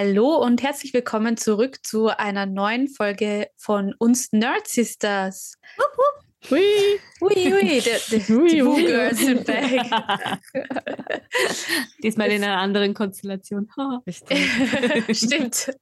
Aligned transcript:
Hallo 0.00 0.36
und 0.36 0.62
herzlich 0.62 0.94
willkommen 0.94 1.36
zurück 1.36 1.84
zu 1.84 2.06
einer 2.06 2.46
neuen 2.46 2.86
Folge 2.86 3.48
von 3.56 3.96
uns 3.98 4.30
Nerd 4.30 4.68
Sisters. 4.68 5.54
Hui. 6.48 6.60
Ui, 7.20 7.52
ui, 7.52 7.80
the, 7.80 7.90
the, 8.20 8.32
Ui, 8.32 8.48
die 8.48 8.64
Woo 8.64 8.76
ui. 8.76 8.84
Girls 8.84 9.18
sind 9.18 9.44
back. 9.44 9.90
Diesmal 12.04 12.30
in 12.30 12.44
einer 12.44 12.58
anderen 12.58 12.94
Konstellation. 12.94 13.68
Stimmt. 15.10 15.76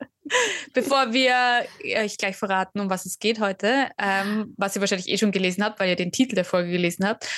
Bevor 0.72 1.12
wir 1.12 1.66
euch 2.02 2.16
gleich 2.16 2.36
verraten, 2.36 2.80
um 2.80 2.88
was 2.88 3.04
es 3.04 3.18
geht 3.18 3.38
heute, 3.38 3.90
ähm, 3.98 4.54
was 4.56 4.74
ihr 4.76 4.80
wahrscheinlich 4.80 5.10
eh 5.10 5.18
schon 5.18 5.30
gelesen 5.30 5.62
habt, 5.62 5.78
weil 5.78 5.90
ihr 5.90 5.96
den 5.96 6.10
Titel 6.10 6.36
der 6.36 6.46
Folge 6.46 6.70
gelesen 6.70 7.06
habt. 7.06 7.28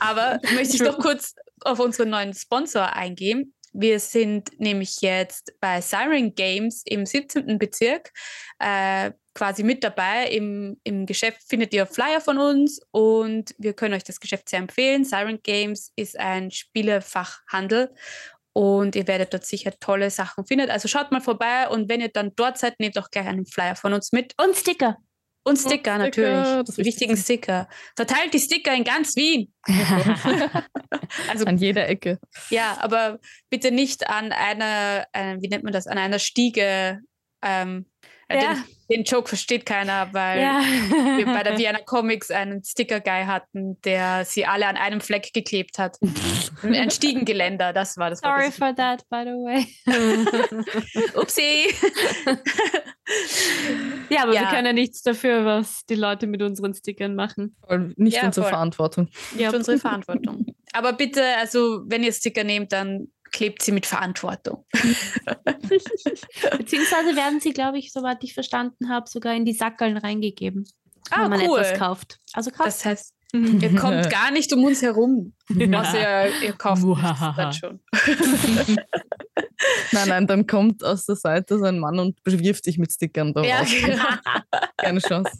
Aber 0.00 0.40
möchte 0.52 0.74
ich 0.74 0.82
noch 0.82 0.98
kurz 0.98 1.36
auf 1.60 1.78
unseren 1.78 2.10
neuen 2.10 2.34
Sponsor 2.34 2.92
eingehen. 2.92 3.54
Wir 3.72 4.00
sind 4.00 4.50
nämlich 4.58 5.00
jetzt 5.00 5.52
bei 5.60 5.80
Siren 5.80 6.34
Games 6.34 6.82
im 6.84 7.06
17. 7.06 7.58
Bezirk 7.58 8.12
äh, 8.58 9.12
quasi 9.34 9.62
mit 9.62 9.84
dabei. 9.84 10.28
Im, 10.28 10.80
Im 10.82 11.06
Geschäft 11.06 11.42
findet 11.48 11.72
ihr 11.72 11.86
Flyer 11.86 12.20
von 12.20 12.38
uns 12.38 12.80
und 12.90 13.54
wir 13.58 13.74
können 13.74 13.94
euch 13.94 14.04
das 14.04 14.20
Geschäft 14.20 14.48
sehr 14.48 14.58
empfehlen. 14.58 15.04
Siren 15.04 15.40
Games 15.42 15.92
ist 15.96 16.18
ein 16.18 16.50
Spielefachhandel 16.50 17.94
und 18.52 18.96
ihr 18.96 19.06
werdet 19.06 19.32
dort 19.32 19.46
sicher 19.46 19.72
tolle 19.78 20.10
Sachen 20.10 20.44
finden. 20.44 20.70
Also 20.70 20.88
schaut 20.88 21.12
mal 21.12 21.20
vorbei 21.20 21.68
und 21.68 21.88
wenn 21.88 22.00
ihr 22.00 22.08
dann 22.08 22.32
dort 22.34 22.58
seid, 22.58 22.80
nehmt 22.80 22.98
auch 22.98 23.10
gleich 23.10 23.26
einen 23.26 23.46
Flyer 23.46 23.76
von 23.76 23.92
uns 23.92 24.12
mit. 24.12 24.34
Und 24.42 24.56
Sticker. 24.56 24.96
Und 25.42 25.56
Sticker, 25.56 25.74
Sticker, 25.74 25.98
natürlich. 25.98 26.66
das 26.66 26.78
wichtigen 26.78 27.16
Sticker. 27.16 27.68
Verteilt 27.96 28.34
die 28.34 28.38
Sticker 28.38 28.74
in 28.74 28.84
ganz 28.84 29.16
Wien. 29.16 29.52
Also 31.28 31.44
An 31.44 31.56
jeder 31.56 31.88
Ecke. 31.88 32.20
ja, 32.50 32.76
aber 32.80 33.18
bitte 33.48 33.72
nicht 33.72 34.08
an 34.08 34.30
einer, 34.30 35.06
äh, 35.12 35.36
wie 35.40 35.48
nennt 35.48 35.64
man 35.64 35.72
das, 35.72 35.88
an 35.88 35.98
einer 35.98 36.20
Stiege. 36.20 37.00
Ähm, 37.42 37.86
äh, 37.86 37.89
Ja. 38.34 38.54
den, 38.54 38.64
den 38.90 39.04
Joke 39.04 39.28
versteht 39.28 39.66
keiner, 39.66 40.08
weil 40.12 40.40
ja. 40.40 40.60
wir 41.16 41.26
bei 41.26 41.42
der 41.42 41.56
Vienna 41.58 41.78
Comics 41.84 42.30
einen 42.30 42.62
Sticker-Guy 42.64 43.24
hatten, 43.24 43.80
der 43.82 44.24
sie 44.24 44.46
alle 44.46 44.66
an 44.66 44.76
einem 44.76 45.00
Fleck 45.00 45.32
geklebt 45.32 45.78
hat. 45.78 45.96
Ein 46.62 46.90
Stiegengeländer, 46.90 47.72
das 47.72 47.96
war 47.96 48.10
das. 48.10 48.20
Sorry 48.20 48.44
Wort, 48.46 48.54
for 48.54 48.74
that, 48.76 49.08
by 49.08 49.22
the 49.24 49.30
way. 49.30 49.66
das- 49.86 51.14
Upsi. 51.14 51.66
ja, 54.08 54.22
aber 54.22 54.34
Ja. 54.34 54.40
wir 54.42 54.48
können 54.48 54.66
ja 54.66 54.72
nichts 54.72 55.02
dafür, 55.02 55.44
was 55.44 55.84
die 55.88 55.94
Leute 55.94 56.26
mit 56.26 56.42
unseren 56.42 56.74
Stickern 56.74 57.14
machen. 57.14 57.56
Voll 57.66 57.92
Nicht 57.96 58.16
Ja, 58.16 58.26
unsere 58.26 58.44
voll. 58.44 58.50
Verantwortung. 58.52 59.08
Nicht 59.36 59.52
unsere 59.54 59.78
Verantwortung. 59.78 60.46
Aber 60.72 60.92
bitte, 60.92 61.24
also 61.38 61.82
wenn 61.86 62.02
ihr 62.02 62.12
Sticker 62.12 62.44
nehmt, 62.44 62.72
dann 62.72 63.08
klebt 63.32 63.62
sie 63.62 63.72
mit 63.72 63.86
Verantwortung. 63.86 64.64
Beziehungsweise 66.58 67.16
werden 67.16 67.40
sie, 67.40 67.52
glaube 67.52 67.78
ich, 67.78 67.92
soweit 67.92 68.22
ich 68.24 68.34
verstanden 68.34 68.88
habe, 68.88 69.08
sogar 69.08 69.34
in 69.34 69.44
die 69.44 69.52
Sackeln 69.52 69.96
reingegeben, 69.96 70.64
Ah, 71.10 71.22
wenn 71.24 71.30
man 71.30 71.40
cool. 71.48 71.58
etwas 71.60 71.78
kauft. 71.78 72.18
Also 72.32 72.50
kauft. 72.50 72.66
Das 72.68 72.84
heißt, 72.84 73.14
ihr 73.32 73.74
kommt 73.76 74.10
gar 74.10 74.30
nicht 74.30 74.52
um 74.52 74.64
uns 74.64 74.82
herum. 74.82 75.34
Außer 75.50 76.28
ihr, 76.28 76.42
ihr 76.42 76.52
kauft 76.52 76.82
dann 77.36 77.52
schon. 77.52 77.80
Nein, 79.92 80.08
nein, 80.08 80.26
dann 80.26 80.46
kommt 80.46 80.82
aus 80.84 81.06
der 81.06 81.16
Seite 81.16 81.58
so 81.58 81.64
ein 81.64 81.78
Mann 81.78 81.98
und 81.98 82.22
bewirft 82.24 82.66
dich 82.66 82.78
mit 82.78 82.92
Stickern 82.92 83.32
da 83.34 83.42
Ja, 83.42 83.58
raus. 83.58 83.68
genau. 83.84 84.04
Keine 84.76 85.00
Chance. 85.00 85.30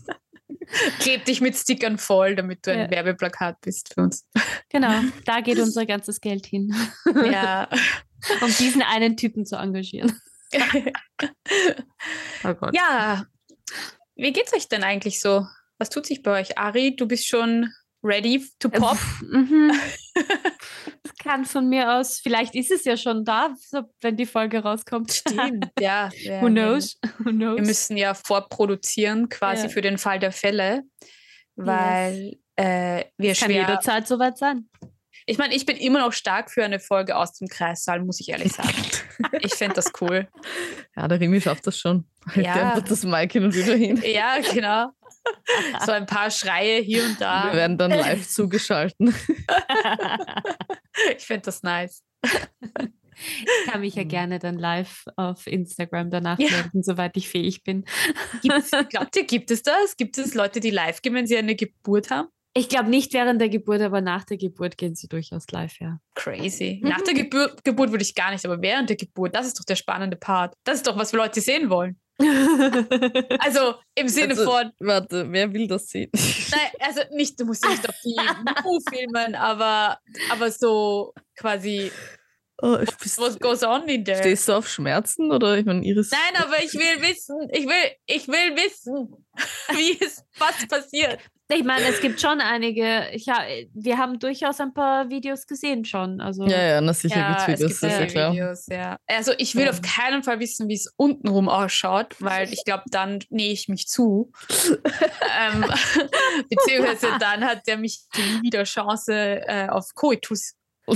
Kleb 1.01 1.25
dich 1.25 1.41
mit 1.41 1.57
Stickern 1.57 1.99
voll, 1.99 2.37
damit 2.37 2.67
du 2.67 2.73
ein 2.73 2.79
Ja. 2.81 2.91
Werbeplakat 2.91 3.61
bist 3.61 3.93
für 3.95 4.03
uns. 4.03 4.27
Genau, 4.69 5.01
da 5.25 5.41
geht 5.41 5.59
unser 5.61 5.87
ganzes 5.87 6.21
Geld 6.21 6.47
hin, 6.47 6.75
Ja. 7.25 7.69
um 8.41 8.55
diesen 8.59 8.83
einen 8.83 9.17
Typen 9.17 9.45
zu 9.47 9.57
engagieren. 9.57 10.19
Oh 12.45 12.55
Gott. 12.55 12.75
ja. 12.75 13.25
Wie 14.17 14.33
geht's 14.33 14.53
euch 14.55 14.69
denn 14.69 14.83
eigentlich 14.85 15.21
so? 15.21 15.47
Was 15.79 15.91
tut 15.91 16.07
sich 16.07 16.23
bei 16.23 16.41
euch? 16.41 16.59
Ari, 16.59 16.97
du 16.97 17.07
bist 17.07 17.27
schon 17.29 17.71
ready 18.03 18.45
to 18.59 18.69
pop? 18.69 18.99
Mhm. 19.31 19.73
Kann 21.23 21.45
von 21.45 21.69
mir 21.69 21.93
aus, 21.99 22.19
vielleicht 22.19 22.55
ist 22.55 22.71
es 22.71 22.85
ja 22.85 22.97
schon 22.97 23.25
da, 23.25 23.55
so, 23.59 23.83
wenn 24.01 24.17
die 24.17 24.25
Folge 24.27 24.61
rauskommt. 24.63 25.13
Stimmt, 25.13 25.67
ja. 25.81 26.09
ja 26.15 26.41
Who 26.41 26.47
wir- 26.47 26.51
knows? 26.51 26.99
Who 27.19 27.31
knows? 27.31 27.57
Wir 27.59 27.67
müssen 27.67 27.97
ja 27.97 28.15
vorproduzieren, 28.15 29.29
quasi 29.29 29.65
Ja. 29.65 29.69
für 29.69 29.83
den 29.83 29.99
Fall 29.99 30.19
der 30.19 30.33
Fälle, 30.33 30.83
weil 31.57 32.37
äh, 32.57 33.05
wir 33.19 33.35
kann 33.35 33.51
schwer. 33.51 33.61
jederzeit 33.63 34.07
soweit 34.07 34.39
sein. 34.39 34.69
Ich 35.27 35.39
meine, 35.39 35.55
ich 35.55 35.67
bin 35.67 35.77
immer 35.77 36.01
noch 36.01 36.13
stark 36.13 36.51
für 36.51 36.65
eine 36.65 36.81
Folge 36.81 37.15
aus 37.17 37.35
dem 37.35 37.47
Kreissaal, 37.49 38.01
muss 38.03 38.19
ich 38.21 38.31
ehrlich 38.31 38.53
sagen. 38.53 38.73
ich 39.41 39.55
finde 39.55 39.75
das 39.75 39.93
cool. 40.01 40.27
Ja, 40.97 41.07
der 41.07 41.21
Remy 41.21 41.41
schafft 41.41 41.67
das 41.67 41.79
schon. 41.79 42.09
Hält 42.33 42.47
Ja. 42.47 42.73
einfach 42.73 42.89
das 42.89 43.05
Mic 43.05 43.33
hin 43.33 43.45
und 43.45 43.55
wieder 43.55 43.75
hin. 43.75 44.03
Ja, 44.05 44.39
genau. 44.53 44.89
So 45.85 45.93
ein 45.93 46.07
paar 46.07 46.31
Schreie 46.31 46.81
hier 46.81 47.03
und 47.05 47.19
Wir 47.21 47.27
da. 47.27 47.53
werden 47.53 47.77
dann 47.79 47.91
live 47.91 48.27
zugeschalten. 48.29 49.15
Ich 51.17 51.25
finde 51.25 51.43
das 51.43 51.63
nice. 51.63 52.03
Ich 52.25 53.71
kann 53.71 53.81
mich 53.83 53.95
ja 53.97 54.05
gerne 54.05 54.39
dann 54.39 54.59
live 54.59 55.05
auf 55.17 55.47
Instagram 55.47 56.11
danach 56.11 56.39
Ja. 56.39 56.51
melden, 56.51 56.83
soweit 56.83 57.17
ich 57.17 57.29
fähig 57.29 57.63
bin. 57.65 57.85
Gibt's, 58.43 58.71
glaubt 58.89 59.15
ihr, 59.17 59.25
gibt 59.25 59.51
es 59.51 59.63
das? 59.63 59.97
Gibt 59.97 60.17
es 60.19 60.35
Leute, 60.35 60.61
die 60.61 60.71
live 60.71 61.03
gehen, 61.03 61.15
wenn 61.15 61.27
sie 61.27 61.37
eine 61.37 61.55
Geburt 61.55 62.11
haben? 62.11 62.29
Ich 62.53 62.69
glaube 62.69 62.91
nicht 62.91 63.13
während 63.13 63.41
der 63.41 63.49
Geburt, 63.49 63.81
aber 63.81 64.01
nach 64.01 64.25
der 64.25 64.37
Geburt 64.37 64.77
gehen 64.77 64.97
sie 64.97 65.07
durchaus 65.07 65.45
live, 65.53 65.79
ja. 65.81 65.99
Crazy. 66.17 66.81
Nach 66.83 67.01
der 67.03 67.15
Geburt, 67.15 67.63
Geburt 67.63 67.91
würde 67.93 68.03
ich 68.03 68.15
gar 68.17 68.33
nicht, 68.33 68.45
aber 68.45 68.61
während 68.61 68.89
der 68.89 68.97
Geburt, 68.97 69.37
das 69.37 69.47
ist 69.47 69.61
doch 69.61 69.65
der 69.65 69.77
spannende 69.77 70.17
Part. 70.17 70.55
Das 70.65 70.77
ist 70.77 70.87
doch, 70.87 70.99
was 70.99 71.13
wir 71.13 71.19
Leute 71.19 71.41
sehen 71.41 71.71
wollen. 71.71 72.00
Also 73.39 73.75
im 73.95 74.09
Sinne 74.09 74.31
Also- 74.35 74.45
von, 74.45 74.73
Warte, 74.81 75.27
wer 75.31 75.53
will 75.53 75.67
das 75.67 75.89
sehen? 75.89 76.11
nein, 76.51 76.71
also 76.81 77.01
nicht, 77.15 77.39
du 77.41 77.45
musst 77.45 77.67
nicht 77.67 77.89
auf 77.89 77.95
die 78.05 78.17
Mu 78.65 78.79
filmen, 78.89 79.35
aber, 79.35 79.99
aber 80.31 80.51
so 80.51 81.13
quasi, 81.37 81.91
Oh, 82.63 82.77
bist, 83.03 83.17
what 83.19 83.41
goes 83.41 83.63
on 83.63 83.89
in 83.89 84.05
there? 84.05 84.19
stehst 84.19 84.47
du 84.47 84.53
auf 84.53 84.69
Schmerzen 84.69 85.33
oder 85.33 85.57
ich 85.57 85.65
meine, 85.65 85.83
Iris? 85.83 86.11
Nein, 86.11 86.43
aber 86.43 86.63
ich 86.63 86.75
will 86.75 87.01
wissen, 87.01 87.49
ich 87.53 87.65
will, 87.67 87.91
ich 88.05 88.29
will 88.29 88.55
wissen, 88.55 89.15
wie 89.71 89.99
es, 90.05 90.23
was 90.37 90.67
passiert. 90.69 91.21
Ich 91.53 91.65
meine, 91.65 91.87
es 91.87 92.01
gibt 92.01 92.21
schon 92.21 92.41
einige, 92.41 93.09
ich 93.13 93.29
ha, 93.29 93.43
wir 93.75 93.99
haben 93.99 94.19
durchaus 94.19 94.61
ein 94.61 94.73
paar 94.73 95.09
Videos 95.11 95.47
gesehen 95.47 95.85
schon. 95.85 96.21
Also 96.21 96.47
Ja, 96.47 96.63
ja, 96.63 96.81
na 96.81 96.93
sicher 96.93 97.17
Ja, 97.17 97.29
gibt's 97.29 97.43
es 97.43 97.49
Videos, 97.49 97.71
gibt 97.71 97.83
das 97.83 97.91
ist 97.93 97.99
ja 97.99 98.01
ja 98.01 98.07
klar. 98.07 98.33
Videos, 98.33 98.67
ja. 98.69 98.97
Also 99.07 99.33
ich 99.39 99.57
will 99.57 99.69
auf 99.69 99.83
keinen 99.83 100.23
Fall 100.23 100.39
wissen, 100.41 100.69
wie 100.69 100.75
es 100.75 100.93
untenrum 100.97 101.49
ausschaut, 101.49 102.17
weil 102.21 102.53
ich 102.53 102.65
glaube, 102.65 102.85
dann 102.87 103.19
nähe 103.31 103.53
ich 103.53 103.69
mich 103.69 103.89
zu. 103.89 104.33
ähm, 104.49 105.65
beziehungsweise 106.49 107.09
dann 107.19 107.45
hat 107.45 107.63
er 107.67 107.77
mich 107.77 108.01
wieder 108.43 108.65
Chance 108.65 109.13
äh, 109.13 109.69
auf 109.69 109.95
Koitus. 109.95 110.55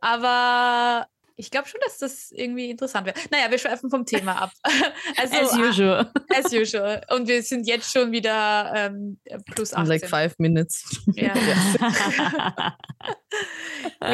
Aber 0.00 1.06
ich 1.36 1.50
glaube 1.50 1.68
schon, 1.68 1.80
dass 1.84 1.98
das 1.98 2.30
irgendwie 2.30 2.70
interessant 2.70 3.06
wäre. 3.06 3.16
Naja, 3.30 3.50
wir 3.50 3.58
schweifen 3.58 3.90
vom 3.90 4.06
Thema 4.06 4.42
ab. 4.42 4.52
Also, 5.16 5.36
As 5.36 5.52
usual. 5.56 6.10
As 6.28 6.52
usual. 6.52 7.02
Und 7.10 7.28
wir 7.28 7.42
sind 7.42 7.66
jetzt 7.66 7.90
schon 7.90 8.12
wieder 8.12 8.72
ähm, 8.74 9.18
plus 9.54 9.72
In 9.72 9.78
18. 9.78 9.88
like 9.88 10.08
five 10.08 10.34
minutes. 10.38 10.84
Ja. 11.14 11.34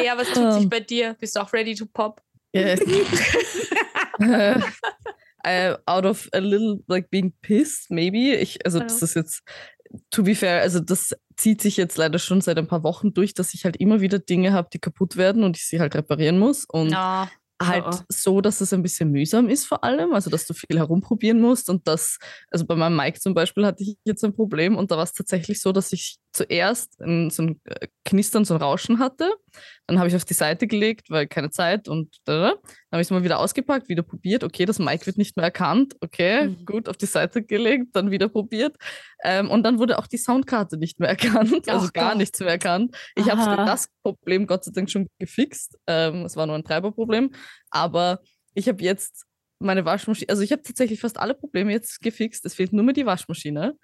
ja, 0.02 0.16
was 0.16 0.28
tut 0.28 0.52
sich 0.54 0.62
Ähm. 0.64 0.68
bei 0.68 0.80
dir? 0.80 1.14
Bist 1.18 1.36
du 1.36 1.40
auch 1.40 1.52
ready 1.52 1.74
to 1.74 1.86
pop? 1.86 2.22
Yes. 2.52 2.80
uh, 4.20 5.76
out 5.86 6.04
of 6.04 6.28
a 6.32 6.38
little 6.38 6.80
like 6.86 7.10
being 7.10 7.32
pissed, 7.42 7.90
maybe. 7.90 8.34
Ich, 8.34 8.64
also 8.64 8.80
das 8.80 9.02
ist 9.02 9.14
jetzt, 9.14 9.42
to 10.10 10.22
be 10.22 10.34
fair, 10.34 10.60
also 10.60 10.80
das 10.80 11.14
zieht 11.36 11.62
sich 11.62 11.76
jetzt 11.76 11.96
leider 11.96 12.18
schon 12.18 12.40
seit 12.40 12.58
ein 12.58 12.68
paar 12.68 12.82
Wochen 12.82 13.12
durch, 13.12 13.34
dass 13.34 13.54
ich 13.54 13.64
halt 13.64 13.76
immer 13.76 14.00
wieder 14.00 14.18
Dinge 14.18 14.52
habe, 14.52 14.68
die 14.72 14.78
kaputt 14.78 15.16
werden 15.16 15.42
und 15.42 15.56
ich 15.56 15.66
sie 15.66 15.80
halt 15.80 15.94
reparieren 15.94 16.38
muss. 16.38 16.64
Und 16.64 16.90
halt 17.62 17.84
Oh, 17.86 17.90
oh. 17.92 18.04
so, 18.08 18.40
dass 18.40 18.60
es 18.60 18.72
ein 18.72 18.82
bisschen 18.82 19.10
mühsam 19.10 19.48
ist 19.48 19.66
vor 19.66 19.84
allem, 19.84 20.14
also 20.14 20.30
dass 20.30 20.46
du 20.46 20.54
viel 20.54 20.78
herumprobieren 20.78 21.40
musst 21.40 21.68
und 21.68 21.86
das, 21.86 22.18
also 22.50 22.64
bei 22.64 22.74
meinem 22.74 22.96
Mic 22.96 23.20
zum 23.20 23.34
Beispiel 23.34 23.66
hatte 23.66 23.82
ich 23.82 23.96
jetzt 24.04 24.24
ein 24.24 24.34
Problem 24.34 24.76
und 24.76 24.90
da 24.90 24.96
war 24.96 25.04
es 25.04 25.12
tatsächlich 25.12 25.60
so, 25.60 25.72
dass 25.72 25.92
ich 25.92 26.16
zuerst 26.32 27.00
ein, 27.00 27.30
so 27.30 27.42
ein 27.42 27.60
äh, 27.64 27.88
Knistern, 28.04 28.44
so 28.44 28.54
ein 28.54 28.60
Rauschen 28.62 28.98
hatte, 28.98 29.32
dann 29.86 29.98
habe 29.98 30.08
ich 30.08 30.14
auf 30.14 30.24
die 30.24 30.34
Seite 30.34 30.66
gelegt, 30.66 31.10
weil 31.10 31.26
keine 31.26 31.50
Zeit 31.50 31.88
und 31.88 32.16
da, 32.24 32.32
da. 32.40 32.48
dann 32.50 32.58
habe 32.92 33.00
ich 33.02 33.06
es 33.06 33.10
mal 33.10 33.24
wieder 33.24 33.38
ausgepackt, 33.40 33.88
wieder 33.88 34.02
probiert, 34.02 34.44
okay, 34.44 34.64
das 34.64 34.78
Mic 34.78 35.06
wird 35.06 35.18
nicht 35.18 35.36
mehr 35.36 35.44
erkannt, 35.46 35.94
okay, 36.00 36.48
Mhm. 36.48 36.64
gut, 36.64 36.88
auf 36.88 36.96
die 36.96 37.06
Seite 37.06 37.42
gelegt, 37.42 37.88
dann 37.96 38.10
wieder 38.10 38.28
probiert 38.28 38.76
ähm, 39.24 39.50
und 39.50 39.62
dann 39.64 39.78
wurde 39.78 39.98
auch 39.98 40.06
die 40.06 40.18
Soundkarte 40.18 40.76
nicht 40.76 41.00
mehr 41.00 41.08
erkannt, 41.08 41.68
also 41.68 41.86
Ach 41.88 41.92
gar 41.92 42.08
Gott. 42.10 42.18
nichts 42.18 42.38
mehr 42.40 42.48
erkannt. 42.50 42.96
Ich 43.16 43.28
habe 43.30 43.56
das 43.56 43.88
Problem 44.02 44.46
Gott 44.46 44.64
sei 44.64 44.72
Dank 44.72 44.90
schon 44.90 45.08
gefixt, 45.18 45.78
ähm, 45.86 46.24
es 46.24 46.36
war 46.36 46.46
nur 46.46 46.54
ein 46.56 46.64
Treiberproblem, 46.64 47.32
aber 47.70 48.20
ich 48.54 48.68
habe 48.68 48.82
jetzt 48.82 49.24
meine 49.58 49.84
Waschmaschine, 49.84 50.28
also 50.30 50.42
ich 50.42 50.52
habe 50.52 50.62
tatsächlich 50.62 51.00
fast 51.00 51.18
alle 51.18 51.34
Probleme 51.34 51.70
jetzt 51.70 52.00
gefixt. 52.00 52.46
Es 52.46 52.54
fehlt 52.54 52.72
nur 52.72 52.82
mehr 52.82 52.94
die 52.94 53.04
Waschmaschine. 53.04 53.74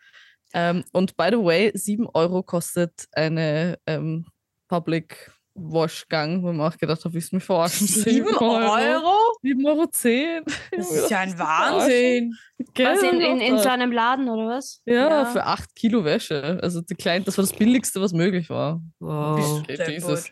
Ähm, 0.59 0.85
und 0.93 1.17
by 1.19 1.29
the 1.31 1.37
way, 1.37 1.71
7 1.75 2.07
Euro 2.15 2.43
kostet 2.43 3.07
eine 3.13 3.79
ähm, 3.87 4.25
Public 4.69 5.31
Waschgang, 5.55 6.43
wo 6.43 6.51
ich 6.51 6.57
mir 6.57 6.67
auch 6.67 6.77
gedacht 6.79 7.05
habe, 7.05 7.17
ich 7.19 7.31
mir 7.33 7.41
verarschen. 7.41 7.87
7 7.87 8.27
Euro? 8.27 9.37
7,10 9.45 9.67
Euro. 9.67 9.87
10. 9.87 10.43
Das 10.73 10.91
ist 10.91 11.11
ja 11.11 11.21
ein 11.21 11.39
Wahnsinn. 11.39 12.35
Was 12.79 13.03
in, 13.03 13.21
in, 13.21 13.41
in 13.41 13.59
so 13.59 13.69
einem 13.69 13.93
Laden 13.93 14.29
oder 14.31 14.49
was? 14.49 14.81
Ja, 14.87 15.09
Ja. 15.09 15.25
für 15.27 15.45
8 15.45 15.75
Kilo 15.75 16.05
Wäsche. 16.05 16.59
Also 16.63 16.81
die 16.81 16.95
kleine, 16.95 17.25
das 17.25 17.37
war 17.37 17.43
das 17.45 17.53
Billigste, 17.53 18.01
was 18.01 18.13
möglich 18.13 18.49
war. 18.49 18.81
Wow. 18.99 19.63
Jesus. 19.69 20.31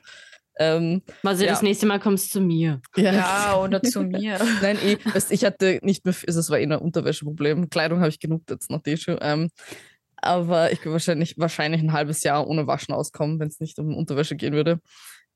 Ähm, 0.58 1.02
Also 1.22 1.44
Ja. 1.44 1.50
das 1.50 1.62
nächste 1.62 1.84
Mal 1.86 2.00
kommst 2.00 2.26
du 2.34 2.38
zu 2.38 2.40
mir. 2.40 2.80
ja. 2.96 3.12
Ja, 3.12 3.58
oder 3.58 3.82
zu 3.82 4.02
mir. 4.02 4.38
Nein, 4.62 4.78
eh, 4.82 4.96
weißt, 5.12 5.32
ich 5.32 5.44
hatte 5.44 5.80
nicht 5.82 6.04
mehr, 6.04 6.14
also 6.26 6.40
es 6.40 6.48
war 6.50 6.58
eh 6.58 6.62
ein 6.64 6.72
Unterwäscheproblem. 6.72 7.68
Kleidung 7.70 7.98
habe 8.00 8.08
ich 8.10 8.20
genug 8.20 8.42
jetzt 8.48 8.70
nach 8.70 8.82
die 8.82 8.96
schon. 8.96 9.18
Ähm, 9.20 9.50
aber 10.24 10.72
ich 10.72 10.80
würde 10.80 10.92
wahrscheinlich, 10.92 11.38
wahrscheinlich 11.38 11.82
ein 11.82 11.92
halbes 11.92 12.22
Jahr 12.22 12.46
ohne 12.46 12.66
Waschen 12.66 12.94
auskommen, 12.94 13.38
wenn 13.40 13.48
es 13.48 13.60
nicht 13.60 13.78
um 13.78 13.96
Unterwäsche 13.96 14.36
gehen 14.36 14.54
würde. 14.54 14.80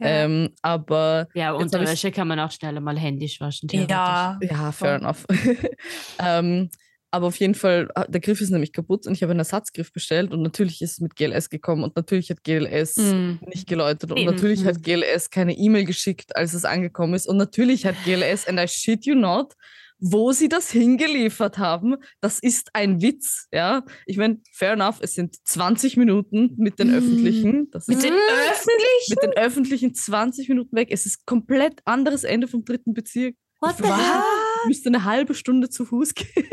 Ja. 0.00 0.06
Ähm, 0.24 0.50
aber 0.62 1.28
Ja, 1.34 1.52
Unterwäsche 1.52 2.10
kann 2.12 2.28
man 2.28 2.38
auch 2.40 2.52
schneller 2.52 2.80
mal 2.80 2.98
händisch 2.98 3.40
waschen. 3.40 3.68
ja. 3.72 4.38
ja, 4.40 4.72
fair 4.72 4.96
enough. 4.96 5.24
ähm, 6.18 6.70
aber 7.10 7.26
auf 7.28 7.36
jeden 7.36 7.54
Fall, 7.54 7.88
ah, 7.94 8.04
der 8.06 8.20
Griff 8.20 8.40
ist 8.40 8.50
nämlich 8.50 8.72
kaputt 8.72 9.06
und 9.06 9.14
ich 9.14 9.22
habe 9.22 9.30
einen 9.30 9.40
Ersatzgriff 9.40 9.92
bestellt 9.92 10.32
und 10.32 10.42
natürlich 10.42 10.82
ist 10.82 10.92
es 10.92 11.00
mit 11.00 11.16
GLS 11.16 11.48
gekommen 11.48 11.82
und 11.82 11.96
natürlich 11.96 12.30
hat 12.30 12.44
GLS 12.44 12.96
Hm. 12.96 13.38
nicht 13.46 13.66
geläutet 13.66 14.10
und 14.12 14.18
Eben. 14.18 14.30
natürlich 14.30 14.64
hat 14.66 14.82
GLS 14.82 15.30
keine 15.30 15.56
E-Mail 15.56 15.84
geschickt, 15.86 16.36
als 16.36 16.52
es 16.52 16.64
angekommen 16.66 17.14
ist 17.14 17.26
und 17.26 17.38
natürlich 17.38 17.86
hat 17.86 17.94
GLS, 18.04 18.46
and 18.46 18.60
I 18.60 18.68
shit 18.68 19.06
you 19.06 19.14
not, 19.14 19.54
wo 20.00 20.32
sie 20.32 20.48
das 20.48 20.70
hingeliefert 20.70 21.58
haben, 21.58 21.96
das 22.20 22.38
ist 22.38 22.70
ein 22.72 23.02
Witz, 23.02 23.48
ja. 23.52 23.84
Ich 24.06 24.16
meine, 24.16 24.40
fair 24.52 24.72
enough, 24.72 24.98
es 25.00 25.14
sind 25.14 25.36
20 25.44 25.96
Minuten 25.96 26.54
mit 26.56 26.78
den 26.78 26.90
Mm. 26.92 26.94
öffentlichen, 26.94 27.70
das 27.70 27.86
Mit 27.88 27.98
ist 27.98 28.04
den 28.04 28.12
öffentlichen? 28.14 29.10
mit 29.10 29.22
den 29.22 29.32
öffentlichen 29.32 29.94
20 29.94 30.48
Minuten 30.48 30.76
weg. 30.76 30.88
Es 30.90 31.04
ist 31.06 31.26
komplett 31.26 31.80
anderes 31.84 32.24
Ende 32.24 32.46
vom 32.48 32.64
dritten 32.64 32.94
Bezirk. 32.94 33.34
What 33.60 33.72
Ich 33.72 33.76
the 33.78 33.82
hell? 33.84 33.92
war- 33.92 34.24
müsste 34.66 34.88
eine 34.88 35.04
halbe 35.04 35.34
Stunde 35.34 35.68
zu 35.68 35.84
Fuß 35.84 36.14
gehen. 36.14 36.46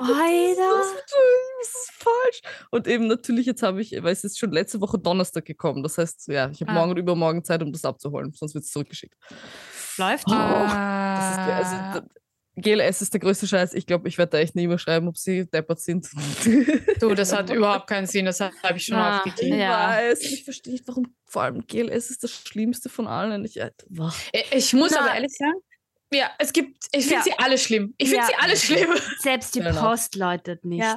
Alter. 0.00 0.84
Das 1.60 1.68
ist 1.68 1.92
falsch. 1.92 2.40
Und 2.70 2.86
eben 2.88 3.06
natürlich, 3.08 3.46
jetzt 3.46 3.62
habe 3.62 3.80
ich, 3.82 3.92
weil 3.92 4.12
es 4.12 4.24
ist 4.24 4.38
schon 4.38 4.50
letzte 4.52 4.80
Woche 4.80 4.98
Donnerstag 4.98 5.44
gekommen. 5.44 5.82
Das 5.82 5.98
heißt, 5.98 6.28
ja, 6.28 6.48
ich 6.50 6.60
habe 6.62 6.70
Ah. 6.70 6.74
morgen 6.74 6.90
und 6.92 6.96
übermorgen 6.98 7.44
Zeit, 7.44 7.62
um 7.62 7.72
das 7.72 7.84
abzuholen. 7.84 8.32
Sonst 8.32 8.54
wird 8.54 8.64
es 8.64 8.70
zurückgeschickt. 8.70 9.14
Läuft. 9.98 10.24
Oh, 10.28 10.32
Das 10.32 11.32
ist, 11.32 11.38
also, 11.38 12.06
GLS 12.56 13.02
ist 13.02 13.12
der 13.12 13.20
größte 13.20 13.46
Scheiß. 13.46 13.74
Ich 13.74 13.86
glaube, 13.86 14.08
ich 14.08 14.16
werde 14.18 14.30
da 14.30 14.38
echt 14.38 14.54
nie 14.56 14.66
mehr 14.66 14.78
schreiben, 14.78 15.08
ob 15.08 15.16
sie 15.18 15.46
deppert 15.46 15.80
sind. 15.80 16.08
Du, 17.00 17.14
das 17.14 17.32
hat 17.34 17.50
überhaupt 17.50 17.86
keinen 17.88 18.06
Sinn, 18.06 18.24
das 18.24 18.40
habe 18.40 18.54
ich 18.76 18.84
schon 18.86 18.96
Ah, 18.96 19.18
aufgegeben. 19.18 19.54
Ich 19.54 19.60
Ja. 19.60 19.88
weiß, 19.90 20.20
ich 20.22 20.44
verstehe 20.44 20.72
nicht, 20.72 20.88
warum 20.88 21.14
vor 21.26 21.42
allem 21.42 21.66
GLS 21.66 22.10
ist 22.10 22.24
das 22.24 22.32
Schlimmste 22.32 22.88
von 22.88 23.06
allen. 23.06 23.44
Ich, 23.44 23.58
äh. 23.60 23.70
Ich- 24.32 24.52
Ich 24.52 24.72
muss 24.72 24.92
Na. 24.92 25.00
aber 25.00 25.14
ehrlich 25.14 25.32
sagen, 25.36 25.60
ja, 26.12 26.30
es 26.38 26.52
gibt, 26.54 26.86
ich 26.92 27.02
finde 27.06 27.16
Ja. 27.16 27.22
sie 27.24 27.32
alle 27.38 27.58
schlimm. 27.58 27.94
Ich 27.98 28.08
finde 28.08 28.22
Ja. 28.22 28.28
sie 28.28 28.34
alle 28.42 28.56
schlimm. 28.56 28.88
Selbst 29.20 29.54
die. 29.54 29.60
Post 29.60 30.16
läutet 30.16 30.64
nicht. 30.64 30.80
Ja. 30.82 30.96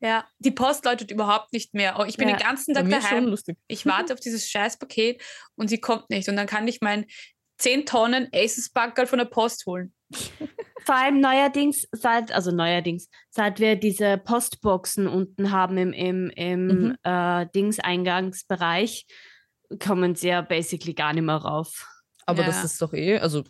Ja, 0.00 0.24
die 0.38 0.52
Post 0.52 0.84
läutet 0.84 1.10
überhaupt 1.10 1.52
nicht 1.52 1.74
mehr. 1.74 1.96
Oh, 1.98 2.04
Ich 2.04 2.16
bin 2.16 2.28
Ja. 2.28 2.36
den 2.36 2.42
ganzen 2.42 2.72
Tag 2.74 2.84
mir 2.84 3.00
schon 3.00 3.02
daheim. 3.02 3.24
lustig. 3.26 3.56
Ich 3.66 3.84
warte 3.84 4.14
auf 4.14 4.20
dieses 4.20 4.48
Scheißpaket 4.48 5.20
und 5.56 5.68
sie 5.68 5.78
kommt 5.80 6.08
nicht. 6.10 6.28
Und 6.28 6.36
dann 6.36 6.46
kann 6.46 6.66
ich 6.68 6.80
mein 6.80 7.06
10 7.58 7.86
Tonnen 7.86 8.28
Aces-Backerl 8.34 9.06
von 9.06 9.18
der 9.18 9.26
Post 9.26 9.66
holen. 9.66 9.92
Vor 10.86 10.94
allem 10.94 11.20
neuerdings, 11.20 11.86
seit, 11.92 12.32
also 12.32 12.50
neuerdings, 12.50 13.08
seit 13.30 13.60
wir 13.60 13.76
diese 13.76 14.16
Postboxen 14.16 15.06
unten 15.06 15.50
haben 15.50 15.76
im, 15.76 15.92
im, 15.92 16.30
im 16.30 16.66
Mhm. 16.66 16.96
äh, 17.02 17.46
Dings-Eingangsbereich, 17.54 19.06
kommen 19.80 20.14
sie 20.14 20.28
ja 20.28 20.40
basically 20.40 20.94
gar 20.94 21.12
nicht 21.12 21.24
mehr 21.24 21.36
rauf. 21.36 21.86
Aber 22.26 22.40
Ja. 22.42 22.46
das 22.46 22.64
ist 22.64 22.80
doch 22.80 22.92
eh, 22.94 23.18
also 23.18 23.44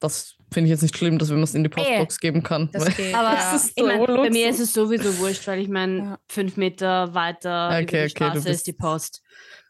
das 0.00 0.34
finde 0.52 0.66
ich 0.66 0.70
jetzt 0.70 0.82
nicht 0.82 0.96
schlimm, 0.96 1.18
dass 1.18 1.28
wenn 1.28 1.36
man 1.36 1.44
es 1.44 1.54
in 1.54 1.62
die 1.62 1.68
Postbox 1.68 2.18
geben 2.18 2.42
kann. 2.42 2.70
Das 2.72 2.86
weil- 2.86 2.92
geht. 2.94 3.14
Aber. 3.14 3.30
Das 3.36 3.64
ist 3.66 3.72
ich 3.76 3.84
mein, 3.84 3.98
so 4.00 4.06
bei 4.16 4.30
mir 4.30 4.48
ist 4.48 4.58
es 4.58 4.72
sowieso 4.72 5.16
wurscht, 5.18 5.46
weil 5.46 5.60
ich 5.60 5.68
meine, 5.68 5.98
Ja. 5.98 6.18
fünf 6.28 6.56
Meter 6.56 7.12
weiter 7.14 7.68
Okay, 7.68 7.80
über 7.82 7.84
die 7.84 7.86
okay, 7.86 8.02
du 8.04 8.08
Straße 8.10 8.34
bist- 8.36 8.46
ist 8.48 8.66
die 8.66 8.72
Post. 8.72 9.22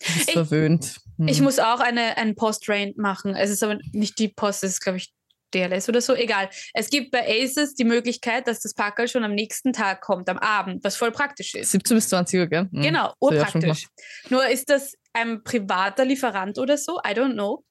Du 0.06 0.12
bist 0.14 0.28
Ich- 0.28 0.34
verwöhnt. 0.34 1.00
Hm. 1.20 1.28
Ich 1.28 1.40
muss 1.40 1.58
auch 1.58 1.81
eine, 1.81 2.17
einen 2.17 2.34
Post-Rain 2.34 2.94
machen. 2.96 3.37
Es 3.37 3.50
ist 3.50 3.62
aber 3.62 3.78
nicht 3.93 4.19
die 4.19 4.28
Post, 4.28 4.64
es 4.64 4.72
ist, 4.72 4.81
glaube 4.81 4.99
ich, 4.99 5.12
DLS 5.52 5.88
oder 5.88 6.00
so. 6.00 6.14
Egal. 6.14 6.49
Es 6.72 6.88
gibt 6.88 7.11
bei 7.11 7.26
Aces 7.28 7.75
die 7.75 7.84
Möglichkeit, 7.84 8.46
dass 8.46 8.61
das 8.61 8.72
Packerl 8.72 9.06
schon 9.06 9.25
am 9.25 9.34
nächsten 9.34 9.72
Tag 9.72 10.00
kommt, 10.00 10.28
am 10.28 10.38
Abend, 10.38 10.82
was 10.82 10.96
voll 10.96 11.12
praktisch 11.12 11.55
ist. 11.55 11.72
17 11.72 11.96
bis 11.96 12.08
20 12.08 12.40
Uhr, 12.40 12.46
gell? 12.46 12.69
Hm. 12.72 12.82
Genau, 12.82 13.12
urpraktisch. 13.20 13.88
Nur 14.31 14.46
ist 14.49 14.70
das 14.70 14.94
ein 15.12 15.43
privater 15.43 16.05
Lieferant 16.05 16.58
oder 16.58 16.78
so, 16.78 16.99
I 16.99 17.11
don't 17.11 17.34
know. 17.34 17.64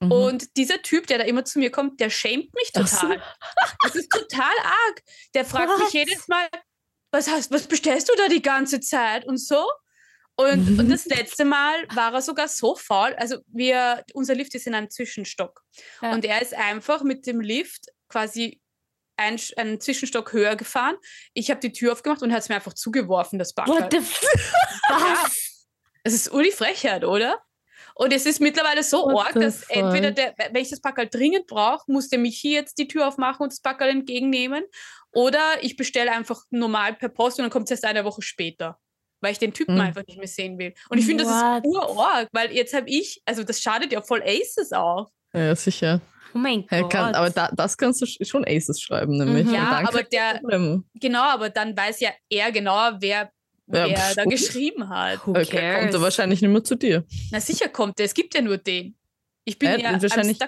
Mhm. 0.00 0.12
Und 0.12 0.56
dieser 0.56 0.80
Typ, 0.82 1.06
der 1.06 1.18
da 1.18 1.24
immer 1.24 1.44
zu 1.44 1.58
mir 1.58 1.70
kommt, 1.70 2.00
der 2.00 2.10
schämt 2.10 2.54
mich 2.54 2.70
so. 2.72 2.82
total. 2.82 3.22
Das 3.82 3.94
ist 3.94 4.10
total 4.10 4.54
arg. 4.62 5.02
Der 5.34 5.44
fragt 5.44 5.70
Was? 5.70 5.80
mich 5.80 5.92
jedes 5.92 6.28
Mal, 6.28 6.46
was 7.10 7.28
hast, 7.28 7.50
was 7.50 7.66
bestellst 7.66 8.08
du 8.08 8.12
da 8.16 8.28
die 8.28 8.42
ganze 8.42 8.80
Zeit 8.80 9.26
und 9.26 9.38
so? 9.38 9.64
Und, 10.36 10.78
und 10.78 10.90
das 10.90 11.06
letzte 11.06 11.46
Mal 11.46 11.86
war 11.94 12.12
er 12.12 12.20
sogar 12.20 12.46
so 12.48 12.76
faul. 12.76 13.14
Also 13.16 13.38
wir, 13.46 14.04
unser 14.12 14.34
Lift 14.34 14.54
ist 14.54 14.66
in 14.66 14.74
einem 14.74 14.90
Zwischenstock. 14.90 15.62
Ja. 16.02 16.12
Und 16.12 16.26
er 16.26 16.42
ist 16.42 16.54
einfach 16.54 17.02
mit 17.02 17.26
dem 17.26 17.40
Lift 17.40 17.86
quasi 18.08 18.60
ein, 19.16 19.40
einen 19.56 19.80
Zwischenstock 19.80 20.34
höher 20.34 20.56
gefahren. 20.56 20.96
Ich 21.32 21.50
habe 21.50 21.60
die 21.60 21.72
Tür 21.72 21.92
aufgemacht 21.92 22.22
und 22.22 22.30
er 22.30 22.36
hat 22.36 22.42
es 22.42 22.48
mir 22.50 22.56
einfach 22.56 22.74
zugeworfen, 22.74 23.38
das 23.38 23.54
Backerl. 23.54 23.80
What 23.80 23.90
the 23.90 23.98
f 23.98 24.20
Was? 24.90 25.66
Es 26.04 26.14
ist 26.14 26.32
uli 26.32 26.52
Frechheit, 26.52 27.04
oder? 27.04 27.42
Und 27.94 28.12
es 28.12 28.26
ist 28.26 28.40
mittlerweile 28.40 28.82
so 28.82 29.04
What 29.04 29.28
arg, 29.28 29.34
dass 29.34 29.62
entweder 29.70 30.08
fuck? 30.08 30.16
der, 30.16 30.34
wenn 30.52 30.62
ich 30.62 30.68
das 30.68 30.82
Packerl 30.82 31.08
dringend 31.08 31.46
brauche, 31.46 31.90
muss 31.90 32.08
der 32.08 32.18
Michi 32.18 32.52
jetzt 32.52 32.76
die 32.76 32.88
Tür 32.88 33.08
aufmachen 33.08 33.44
und 33.44 33.52
das 33.52 33.60
Packerl 33.60 33.88
entgegennehmen. 33.88 34.64
Oder 35.12 35.40
ich 35.62 35.76
bestelle 35.76 36.12
einfach 36.12 36.42
normal 36.50 36.94
per 36.94 37.08
Post 37.08 37.38
und 37.38 37.44
dann 37.44 37.50
kommt 37.50 37.64
es 37.64 37.70
erst 37.70 37.86
eine 37.86 38.04
Woche 38.04 38.20
später. 38.20 38.78
Weil 39.26 39.32
ich 39.32 39.38
den 39.40 39.52
Typen 39.52 39.74
Mhm. 39.74 39.80
einfach 39.80 40.06
nicht 40.06 40.18
mehr 40.18 40.28
sehen 40.28 40.56
will. 40.56 40.72
Und 40.88 40.98
ich 40.98 41.04
finde, 41.06 41.24
das 41.24 41.32
ist 41.32 41.64
urarg, 41.66 42.28
weil 42.32 42.52
jetzt 42.52 42.72
habe 42.74 42.88
ich, 42.88 43.20
also 43.24 43.42
das 43.42 43.60
schadet 43.60 43.90
ja 43.92 44.00
voll 44.00 44.22
Aces 44.22 44.72
auch. 44.72 45.10
Ja, 45.34 45.56
sicher. 45.56 46.00
Oh 46.32 46.38
mein 46.38 46.64
Gott. 46.68 46.90
kann, 46.90 47.14
aber 47.16 47.30
da, 47.30 47.50
das 47.52 47.76
kannst 47.76 48.00
du 48.02 48.04
sch- 48.06 48.24
schon 48.24 48.44
Aces 48.46 48.80
schreiben, 48.80 49.16
nämlich. 49.18 49.46
Mhm. 49.46 49.54
Ja, 49.54 49.70
dann 49.70 49.86
aber 49.86 49.98
er 50.12 50.38
der-. 50.40 50.82
Genau, 50.94 51.22
aber 51.22 51.50
dann 51.50 51.76
weiß 51.76 51.98
ja 52.00 52.10
er 52.30 52.52
genau, 52.52 52.90
wer, 53.00 53.30
wer 53.66 53.88
pff, 53.88 54.14
da 54.14 54.22
okay. 54.22 54.30
geschrieben 54.36 54.88
hat. 54.88 55.26
Who 55.26 55.30
Okay, 55.32 55.42
kommt 55.44 55.50
cares? 55.60 55.94
er 55.96 56.00
wahrscheinlich 56.02 56.40
nicht 56.42 56.50
mehr 56.52 56.62
zu 56.62 56.76
dir. 56.76 57.04
Na 57.32 57.40
sicher 57.40 57.68
kommt 57.68 57.98
er, 57.98 58.06
es 58.06 58.14
gibt 58.14 58.32
ja 58.34 58.42
nur 58.42 58.58
den. 58.58 58.96
Ich 59.44 59.58
bin 59.58 59.70
Ja, 59.70 59.76
ja, 59.78 60.02
wahrscheinlich-. 60.02 60.38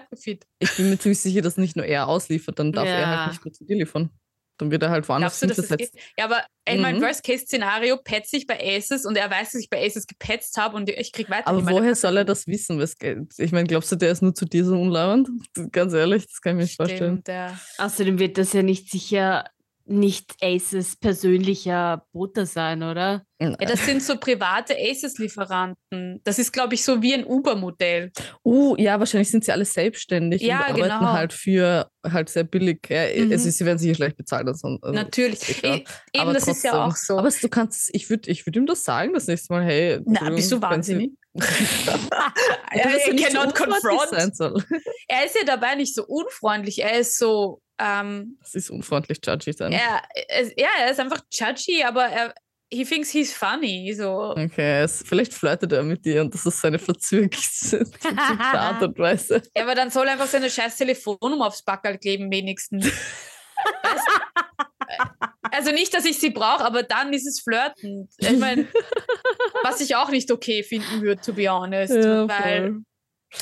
Ich 0.61 0.77
bin 0.77 0.91
mir 0.91 0.99
ziemlich 0.99 1.19
sicher, 1.21 1.41
dass 1.43 1.57
nicht 1.57 1.75
nur 1.77 1.85
er 1.87 2.07
ausliefert, 2.09 2.59
dann 2.59 2.73
darf 2.73 2.87
er 2.87 3.01
Ja. 3.01 3.19
halt 3.25 3.33
nicht 3.33 3.45
mehr 3.45 3.53
zu 3.53 3.65
dir 3.65 3.77
liefern. 3.77 4.11
Dann 4.59 4.71
wird 4.71 4.83
er 4.83 4.91
halt 4.91 5.09
woanders 5.09 5.41
Glaubst 5.41 5.59
du, 5.59 5.63
hingesetzt. 5.63 5.95
Ja, 6.19 6.25
aber 6.25 6.45
mein 6.69 6.97
Mhm. 6.97 7.03
Worst-Case-Szenario 7.03 7.97
petze 7.97 8.37
ich 8.37 8.47
bei 8.47 8.59
Aces 8.61 9.07
und 9.07 9.17
er 9.17 9.31
weiß, 9.31 9.53
dass 9.53 9.63
ich 9.63 9.71
bei 9.71 9.85
Aces 9.85 10.07
gepetzt 10.07 10.57
habe 10.59 10.77
und 10.77 10.91
ich 10.91 11.13
krieg 11.13 11.31
weiter. 11.31 11.47
Aber 11.49 11.65
woher 11.71 11.95
soll 11.95 12.19
er 12.19 12.25
das 12.25 12.47
wissen? 12.47 12.79
Was 12.79 12.99
geht? 12.99 13.19
Ich 13.39 13.53
meine, 13.53 13.67
glaubst 13.67 13.91
du, 13.91 13.97
der 13.97 14.11
ist 14.11 14.21
nur 14.21 14.35
zu 14.35 14.45
dir 14.45 14.65
so 14.65 14.79
unlauernd? 14.79 15.29
Ganz 15.73 15.95
ehrlich, 15.95 16.27
das 16.27 16.41
kann 16.43 16.53
ich 16.53 16.57
mir 16.57 16.63
nicht 16.65 16.77
vorstellen. 16.77 17.23
Ja. 17.27 17.59
Außerdem 17.79 18.19
wird 18.19 18.37
das 18.37 18.53
ja 18.53 18.63
nicht 18.63 18.91
sicher 18.91 19.45
nicht 19.89 20.35
Aces 20.43 20.97
persönlicher 20.97 22.05
Bote 22.13 22.47
sein, 22.47 22.83
oder? 22.83 23.23
ja, 23.41 23.51
das 23.57 23.87
sind 23.87 24.03
so 24.03 24.17
private 24.17 24.75
Aces-Lieferanten. 24.77 26.21
Das 26.25 26.39
ist, 26.39 26.53
glaube 26.53 26.75
ich, 26.75 26.85
so 26.85 27.03
wie 27.03 27.15
ein 27.15 27.25
Uber-Modell. 27.25 28.11
Uh, 28.45 28.75
ja, 28.77 28.99
wahrscheinlich 28.99 29.31
sind 29.31 29.45
sie 29.45 29.53
alle 29.53 29.65
selbstständig 29.65 30.43
Ja, 30.43 30.59
und 30.67 30.83
arbeiten 30.83 30.99
genau. 30.99 31.13
halt 31.13 31.33
für 31.33 31.89
halt 32.05 32.29
sehr 32.29 32.45
billig. 32.45 32.81
Ja, 32.89 33.05
Mhm. 33.07 33.33
es 33.33 33.45
ist, 33.47 33.59
sie 33.59 33.65
werden 33.65 33.79
sicher 33.79 33.95
schlecht 33.95 34.17
bezahlt. 34.17 34.47
Also, 34.49 34.79
also 34.81 34.93
Natürlich. 34.95 35.63
E- 35.65 35.85
Eben, 36.13 36.35
das 36.35 36.49
ist 36.49 36.65
ja 36.65 36.73
trotzdem. 36.73 36.91
auch 36.91 36.97
so. 36.97 37.19
Aber 37.19 37.31
du 37.31 37.49
kannst, 37.49 37.91
ich 37.95 38.11
würde 38.11 38.31
ich 38.31 38.45
würd 38.47 38.57
ihm 38.57 38.67
das 38.67 38.83
sagen, 38.85 39.13
das 39.15 39.27
nächste 39.27 39.53
Mal, 39.53 39.65
hey. 39.65 40.01
Na, 40.05 40.31
bist 40.31 40.51
du 40.51 40.57
Entschuldigung, 40.57 41.17
Sie- 41.35 41.87
wahnsinnig? 41.87 42.11
Ja, 42.13 42.21
er 42.71 43.07
er 43.07 43.13
nicht 43.13 43.33
so 43.33 43.41
confront. 43.65 44.09
sein 44.11 44.33
soll. 44.35 44.65
Er 45.09 45.25
ist 45.25 45.35
ja 45.37 45.45
dabei 45.45 45.75
nicht 45.75 45.95
so 45.95 46.05
unfreundlich. 46.07 46.83
Er 46.83 46.99
ist 46.99 47.17
so, 47.19 47.63
ähm, 47.79 48.37
Das 48.43 48.55
ist 48.55 48.71
unfreundlich, 48.71 49.21
judgy 49.25 49.53
sein. 49.53 49.73
er, 49.73 50.03
er, 50.29 50.45
ja, 50.59 50.69
er 50.81 50.91
ist 50.91 51.01
einfach 51.01 51.23
judgy, 51.33 51.83
aber 51.85 52.05
er, 52.07 52.35
he 52.71 52.85
thinks 52.85 53.11
he's 53.11 53.33
funny. 53.33 53.95
So. 53.97 54.35
Okay, 54.37 54.83
es, 54.83 55.03
vielleicht 55.07 55.33
flirtet 55.33 55.73
er 55.73 55.83
mit 55.83 56.05
dir 56.05 56.21
und 56.21 56.35
das 56.35 56.45
ist 56.45 56.61
seine 56.61 56.79
verzwirkte 56.79 57.87
Art 58.53 58.83
und 58.83 58.99
Weise. 58.99 59.43
Ja, 59.57 59.63
aber 59.63 59.75
dann 59.75 59.91
soll 59.91 60.07
er 60.07 60.13
einfach 60.13 60.27
seine 60.27 60.51
scheiß 60.51 60.77
Telefonnummer 60.77 61.47
aufs 61.47 61.63
Backerl 61.63 61.97
kleben, 61.99 62.31
wenigstens. 62.31 62.87
Also 65.43 65.71
nicht, 65.71 65.95
dass 65.95 66.05
ich 66.05 66.19
sie 66.19 66.31
brauche, 66.31 66.65
aber 66.65 66.83
dann 66.83 67.13
ist 67.13 67.27
es 67.27 67.41
flirtend. 67.41 68.11
Ich 68.19 68.39
meine, 68.39 68.67
was 69.63 69.81
ich 69.81 69.95
auch 69.97 70.11
nicht 70.11 70.31
okay 70.31 70.63
finden 70.63 71.01
würde, 71.03 71.21
to 71.21 71.33
be 71.33 71.49
honest. 71.49 71.95
Ja, 71.95 72.29
weil, 72.29 72.79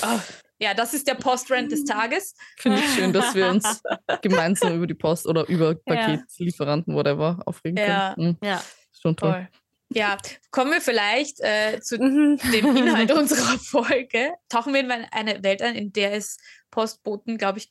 ah, 0.02 0.20
ja, 0.58 0.74
das 0.74 0.94
ist 0.94 1.06
der 1.08 1.14
Postrant 1.14 1.72
des 1.72 1.84
Tages. 1.84 2.34
Finde 2.58 2.78
ich 2.78 2.94
schön, 2.94 3.12
dass 3.12 3.34
wir 3.34 3.48
uns 3.48 3.82
gemeinsam 4.22 4.76
über 4.76 4.86
die 4.86 4.94
Post 4.94 5.26
oder 5.26 5.48
über 5.48 5.74
Paketlieferanten, 5.74 6.94
whatever, 6.94 7.40
aufregen 7.46 7.78
Ja. 7.78 8.14
können. 8.14 8.38
Mhm, 8.40 8.46
Ja. 8.46 8.62
Schon 9.00 9.16
toll. 9.16 9.32
Voll. 9.32 9.48
Ja, 9.90 10.16
kommen 10.50 10.72
wir 10.72 10.80
vielleicht 10.80 11.40
äh, 11.40 11.80
zu 11.80 11.96
dem 11.98 12.76
Inhalt 12.76 13.12
unserer 13.12 13.58
Folge. 13.58 14.32
Tauchen 14.48 14.74
wir 14.74 14.80
in 14.80 14.90
eine 14.90 15.42
Welt 15.44 15.62
ein, 15.62 15.76
in 15.76 15.92
der 15.92 16.14
es 16.14 16.38
Postboten, 16.70 17.38
glaube 17.38 17.58
ich, 17.58 17.70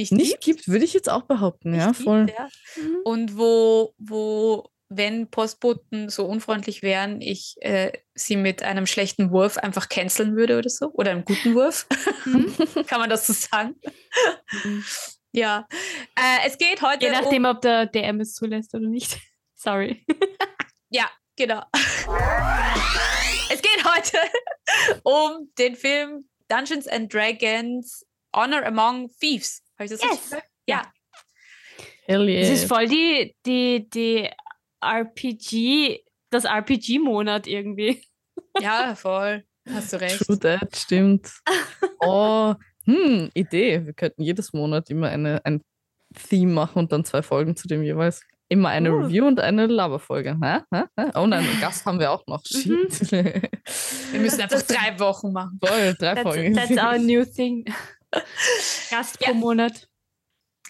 nicht, 0.00 0.12
Nicht 0.12 0.40
gibt. 0.40 0.58
gibt, 0.58 0.68
würde 0.68 0.84
ich 0.84 0.94
jetzt 0.94 1.10
auch 1.10 1.22
behaupten, 1.22 1.74
ja, 1.74 1.92
voll. 1.92 2.26
gibt, 2.26 2.38
ja. 2.38 2.48
Mhm. 2.76 2.96
Und 3.04 3.38
wo, 3.38 3.94
wo, 3.98 4.70
wenn 4.90 5.28
Postboten 5.28 6.10
so 6.10 6.26
unfreundlich 6.26 6.82
wären, 6.82 7.20
ich 7.20 7.56
äh, 7.60 7.92
sie 8.14 8.36
mit 8.36 8.62
einem 8.62 8.86
schlechten 8.86 9.30
Wurf 9.30 9.56
einfach 9.56 9.88
canceln 9.88 10.36
würde 10.36 10.58
oder 10.58 10.68
so. 10.68 10.90
Oder 10.92 11.12
einem 11.12 11.24
guten 11.24 11.54
Wurf. 11.54 11.86
Kann 12.86 13.00
man 13.00 13.08
das 13.08 13.26
so 13.26 13.32
sagen? 13.32 13.76
Mhm. 14.64 14.84
ja. 15.32 15.68
Äh, 16.16 16.46
es 16.46 16.58
geht 16.58 16.82
heute 16.82 17.04
Je 17.04 17.12
um 17.12 17.22
nachdem, 17.22 17.44
ob 17.44 17.60
der 17.60 17.86
DM 17.86 18.20
es 18.20 18.34
zulässt 18.34 18.74
oder 18.74 18.88
nicht. 18.88 19.16
Sorry. 19.54 20.04
Ja, 20.88 21.08
genau. 21.36 21.62
es 23.50 23.62
geht 23.62 23.84
heute 23.84 24.18
um 25.04 25.52
den 25.56 25.76
Film 25.76 26.28
Dungeons 26.48 26.88
and 26.88 27.12
Dragons 27.12 28.04
Honor 28.34 28.64
Among 28.66 29.08
Thieves. 29.20 29.62
Habe 29.80 29.86
ich 29.86 29.90
das 29.92 30.02
Yes. 30.02 30.10
richtig 30.10 30.24
gesagt? 30.30 30.48
Ja. 30.66 30.92
Hell 32.04 32.28
yeah. 32.28 32.40
Es 32.42 32.50
ist 32.50 32.64
voll 32.68 32.86
die, 32.86 33.34
die, 33.46 33.88
die 33.88 34.28
RPG, 34.84 36.04
das 36.30 36.44
RPG-Monat 36.44 37.46
irgendwie. 37.46 38.02
Ja, 38.60 38.94
voll. 38.96 39.44
Hast 39.72 39.92
du 39.92 40.00
recht. 40.00 40.18
True 40.26 40.38
that, 40.40 40.76
stimmt. 40.76 41.30
Oh, 42.02 42.54
hm, 42.84 43.30
Idee. 43.32 43.86
Wir 43.86 43.92
könnten 43.94 44.22
jedes 44.22 44.52
Monat 44.52 44.90
immer 44.90 45.08
eine, 45.08 45.40
ein 45.44 45.62
Theme 46.28 46.52
machen 46.52 46.80
und 46.80 46.92
dann 46.92 47.04
zwei 47.04 47.22
Folgen 47.22 47.54
zu 47.56 47.68
dem 47.68 47.82
jeweils. 47.82 48.22
Immer 48.48 48.70
eine 48.70 48.90
Uh. 48.92 48.98
Review 49.02 49.26
und 49.26 49.38
eine 49.40 49.66
Laberfolge. 49.66 50.36
Hä? 50.42 50.60
Oh 51.14 51.26
nein, 51.26 51.44
einen 51.46 51.60
Gast 51.60 51.86
haben 51.86 52.00
wir 52.00 52.10
auch 52.10 52.26
noch. 52.26 52.42
Mhm. 52.52 52.88
Wir 54.12 54.20
müssen 54.20 54.40
einfach 54.40 54.62
drei 54.66 54.98
Wochen 54.98 55.32
machen. 55.32 55.58
Voll, 55.64 55.94
drei 55.98 56.14
That's, 56.14 56.22
Folgen. 56.22 56.54
that's 56.54 56.70
our 56.72 56.98
new 56.98 57.24
thing. 57.24 57.64
Gast 58.90 59.18
pro. 59.20 59.34
Monat. 59.34 59.89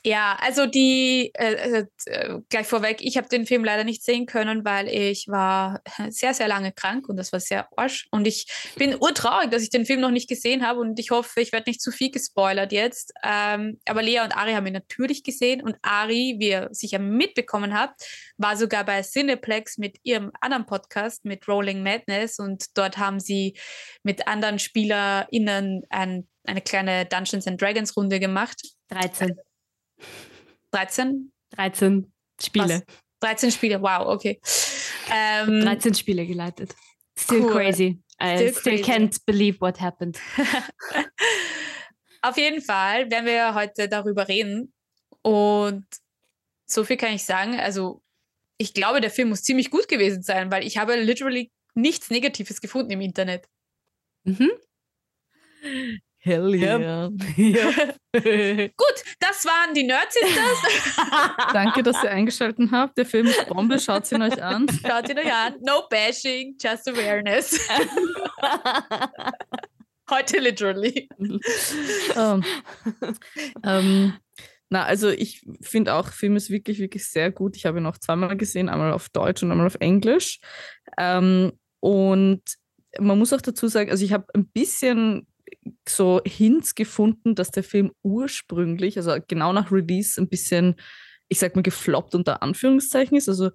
Ja, 0.02 0.38
also 0.40 0.64
die, 0.64 1.30
äh, 1.34 1.84
äh, 2.06 2.38
gleich 2.48 2.66
vorweg, 2.66 2.98
ich 3.02 3.18
habe 3.18 3.28
den 3.28 3.44
Film 3.44 3.64
leider 3.64 3.84
nicht 3.84 4.02
sehen 4.02 4.24
können, 4.24 4.64
weil 4.64 4.88
ich 4.88 5.26
war 5.28 5.80
sehr, 6.08 6.32
sehr 6.32 6.48
lange 6.48 6.72
krank 6.72 7.08
und 7.08 7.16
das 7.16 7.32
war 7.32 7.40
sehr 7.40 7.68
arsch. 7.76 8.08
Und 8.10 8.26
ich 8.26 8.46
bin 8.76 8.96
urtraurig, 8.96 9.50
dass 9.50 9.62
ich 9.62 9.68
den 9.68 9.84
Film 9.84 10.00
noch 10.00 10.10
nicht 10.10 10.28
gesehen 10.28 10.66
habe 10.66 10.80
und 10.80 10.98
ich 10.98 11.10
hoffe, 11.10 11.42
ich 11.42 11.52
werde 11.52 11.68
nicht 11.68 11.82
zu 11.82 11.90
viel 11.90 12.10
gespoilert 12.10 12.72
jetzt. 12.72 13.12
Ähm, 13.22 13.78
aber 13.86 14.02
Lea 14.02 14.20
und 14.20 14.34
Ari 14.34 14.52
haben 14.52 14.66
ihn 14.66 14.72
natürlich 14.72 15.22
gesehen 15.22 15.62
und 15.62 15.76
Ari, 15.82 16.36
wie 16.38 16.48
ihr 16.48 16.68
sicher 16.70 16.98
mitbekommen 16.98 17.78
habt, 17.78 18.02
war 18.38 18.56
sogar 18.56 18.84
bei 18.84 19.02
Cineplex 19.02 19.76
mit 19.76 19.98
ihrem 20.02 20.30
anderen 20.40 20.64
Podcast 20.64 21.26
mit 21.26 21.46
Rolling 21.46 21.82
Madness 21.82 22.38
und 22.38 22.64
dort 22.74 22.96
haben 22.96 23.20
sie 23.20 23.58
mit 24.02 24.26
anderen 24.26 24.58
SpielerInnen 24.58 25.82
ein, 25.90 26.26
eine 26.44 26.62
kleine 26.62 27.04
Dungeons 27.04 27.46
and 27.46 27.60
Dragons 27.60 27.94
Runde 27.96 28.18
gemacht. 28.18 28.62
13. 28.88 29.36
13? 30.72 31.32
13 31.52 32.12
Spiele. 32.40 32.84
13 33.20 33.50
Spiele, 33.50 33.82
wow, 33.82 34.06
okay. 34.08 34.40
Ähm, 35.12 35.60
13 35.62 35.94
Spiele 35.94 36.26
geleitet. 36.26 36.74
Still 37.18 37.42
Cool. 37.44 37.52
crazy. 37.52 38.02
I 38.22 38.36
Still 38.36 38.54
still, 38.54 38.72
crazy. 38.78 38.82
can't 38.90 39.26
believe 39.26 39.60
what 39.60 39.80
happened. 39.80 40.18
Auf 42.22 42.36
jeden 42.36 42.60
Fall 42.62 43.10
werden 43.10 43.26
wir 43.26 43.54
heute 43.54 43.88
darüber 43.88 44.28
reden. 44.28 44.72
Und 45.22 45.86
so 46.66 46.84
viel 46.84 46.96
kann 46.96 47.12
ich 47.14 47.24
sagen. 47.24 47.58
Also, 47.58 48.02
ich 48.58 48.74
glaube, 48.74 49.00
der 49.00 49.10
Film 49.10 49.30
muss 49.30 49.42
ziemlich 49.42 49.70
gut 49.70 49.88
gewesen 49.88 50.22
sein, 50.22 50.50
weil 50.50 50.66
ich 50.66 50.76
habe 50.78 50.96
literally 50.96 51.50
nichts 51.74 52.10
Negatives 52.10 52.60
gefunden 52.60 52.90
im 52.90 53.00
Internet. 53.00 53.48
Mhm. 54.24 54.50
Hell 56.22 56.54
Ja. 56.54 56.78
yeah. 56.78 57.08
Gut, 58.12 59.04
das 59.20 59.44
waren 59.46 59.72
die 59.72 59.84
Nerdsisters. 59.84 60.96
Danke, 61.54 61.82
dass 61.82 62.02
ihr 62.04 62.10
eingeschaltet 62.10 62.70
habt. 62.70 62.98
Der 62.98 63.06
Film 63.06 63.26
ist 63.26 63.48
Bombe, 63.48 63.78
schaut 63.78 64.10
ihn 64.12 64.20
euch 64.20 64.42
an. 64.42 64.66
Schaut 64.86 65.08
ihn 65.08 65.18
euch 65.18 65.32
an. 65.32 65.54
No 65.60 65.84
bashing, 65.88 66.56
just 66.60 66.86
awareness. 66.88 67.66
Heute 70.10 70.40
literally. 70.40 71.08
ähm, 72.16 72.44
ähm, 73.64 74.12
na, 74.68 74.84
also 74.84 75.08
ich 75.08 75.42
finde 75.62 75.94
auch, 75.94 76.08
Film 76.08 76.36
ist 76.36 76.50
wirklich, 76.50 76.80
wirklich 76.80 77.08
sehr 77.08 77.30
gut. 77.30 77.56
Ich 77.56 77.64
habe 77.64 77.78
ihn 77.78 77.86
auch 77.86 77.96
zweimal 77.96 78.36
gesehen, 78.36 78.68
einmal 78.68 78.92
auf 78.92 79.08
Deutsch 79.08 79.42
und 79.42 79.52
einmal 79.52 79.66
auf 79.66 79.76
Englisch. 79.80 80.40
Ähm, 80.98 81.52
und 81.80 82.42
man 82.98 83.18
muss 83.18 83.32
auch 83.32 83.40
dazu 83.40 83.68
sagen, 83.68 83.90
also 83.90 84.04
ich 84.04 84.12
habe 84.12 84.26
ein 84.34 84.46
bisschen 84.48 85.26
so 85.88 86.20
Hints 86.26 86.74
gefunden, 86.74 87.34
dass 87.34 87.50
der 87.50 87.64
Film 87.64 87.92
ursprünglich, 88.02 88.96
also 88.96 89.16
genau 89.28 89.52
nach 89.52 89.72
Release, 89.72 90.20
ein 90.20 90.28
bisschen, 90.28 90.76
ich 91.28 91.38
sag 91.38 91.56
mal, 91.56 91.62
gefloppt 91.62 92.14
unter 92.14 92.42
Anführungszeichen 92.42 93.16
ist, 93.16 93.28
also 93.28 93.50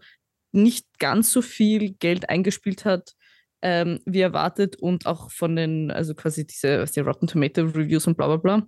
nicht 0.52 0.86
ganz 1.00 1.32
so 1.32 1.42
viel 1.42 1.94
Geld 1.94 2.30
eingespielt 2.30 2.86
hat, 2.86 3.14
ähm, 3.62 4.00
wie 4.06 4.22
erwartet 4.22 4.78
und 4.78 5.06
auch 5.06 5.32
von 5.32 5.56
den, 5.56 5.92
also 5.92 6.14
quasi 6.16 6.46
diese, 6.46 6.80
was 6.80 6.92
die 6.92 7.02
Rotten 7.02 7.28
Tomato 7.28 7.62
Reviews 7.62 8.08
und 8.08 8.18
bla 8.18 8.28
bla 8.28 8.38
bla. 8.38 8.68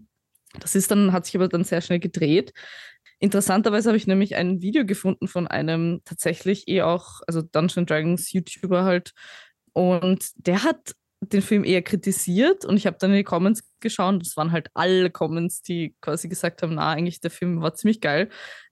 Das 0.60 0.76
ist 0.76 0.92
dann, 0.92 1.14
hat 1.14 1.26
sich 1.26 1.36
aber 1.36 1.48
dann 1.48 1.64
sehr 1.64 1.82
schnell 1.82 2.00
gedreht. 2.00 2.54
Interessanterweise 3.20 3.90
habe 3.90 3.98
ich 3.98 4.08
nämlich 4.08 4.36
ein 4.36 4.62
Video 4.62 4.86
gefunden 4.86 5.28
von 5.28 5.48
einem 5.48 6.02
tatsächlich 6.06 6.68
eh 6.68 6.84
auch, 6.84 7.22
also 7.28 7.42
Dungeon 7.42 7.86
Dragons 7.86 8.32
YouTuber 8.32 8.84
halt, 8.84 9.14
und 9.74 10.26
der 10.36 10.64
hat 10.64 10.94
den 11.22 11.42
Film 11.42 11.64
eher 11.64 11.82
kritisiert 11.82 12.64
und 12.66 12.78
ich 12.78 12.86
habe 12.86 12.98
dann 13.00 13.12
in 13.12 13.18
die 13.18 13.24
Comments 13.24 13.64
geschaut 13.80 14.22
das 14.22 14.38
waren 14.38 14.52
halt 14.52 14.70
alle 14.74 15.10
Comments, 15.10 15.62
die 15.62 15.96
quasi 16.02 16.28
gesagt 16.28 16.62
haben, 16.62 16.76
na, 16.76 16.92
eigentlich 16.92 17.20
der 17.20 17.32
Film 17.32 17.62
war 17.62 17.74
ziemlich 17.74 18.02
geil. 18.02 18.30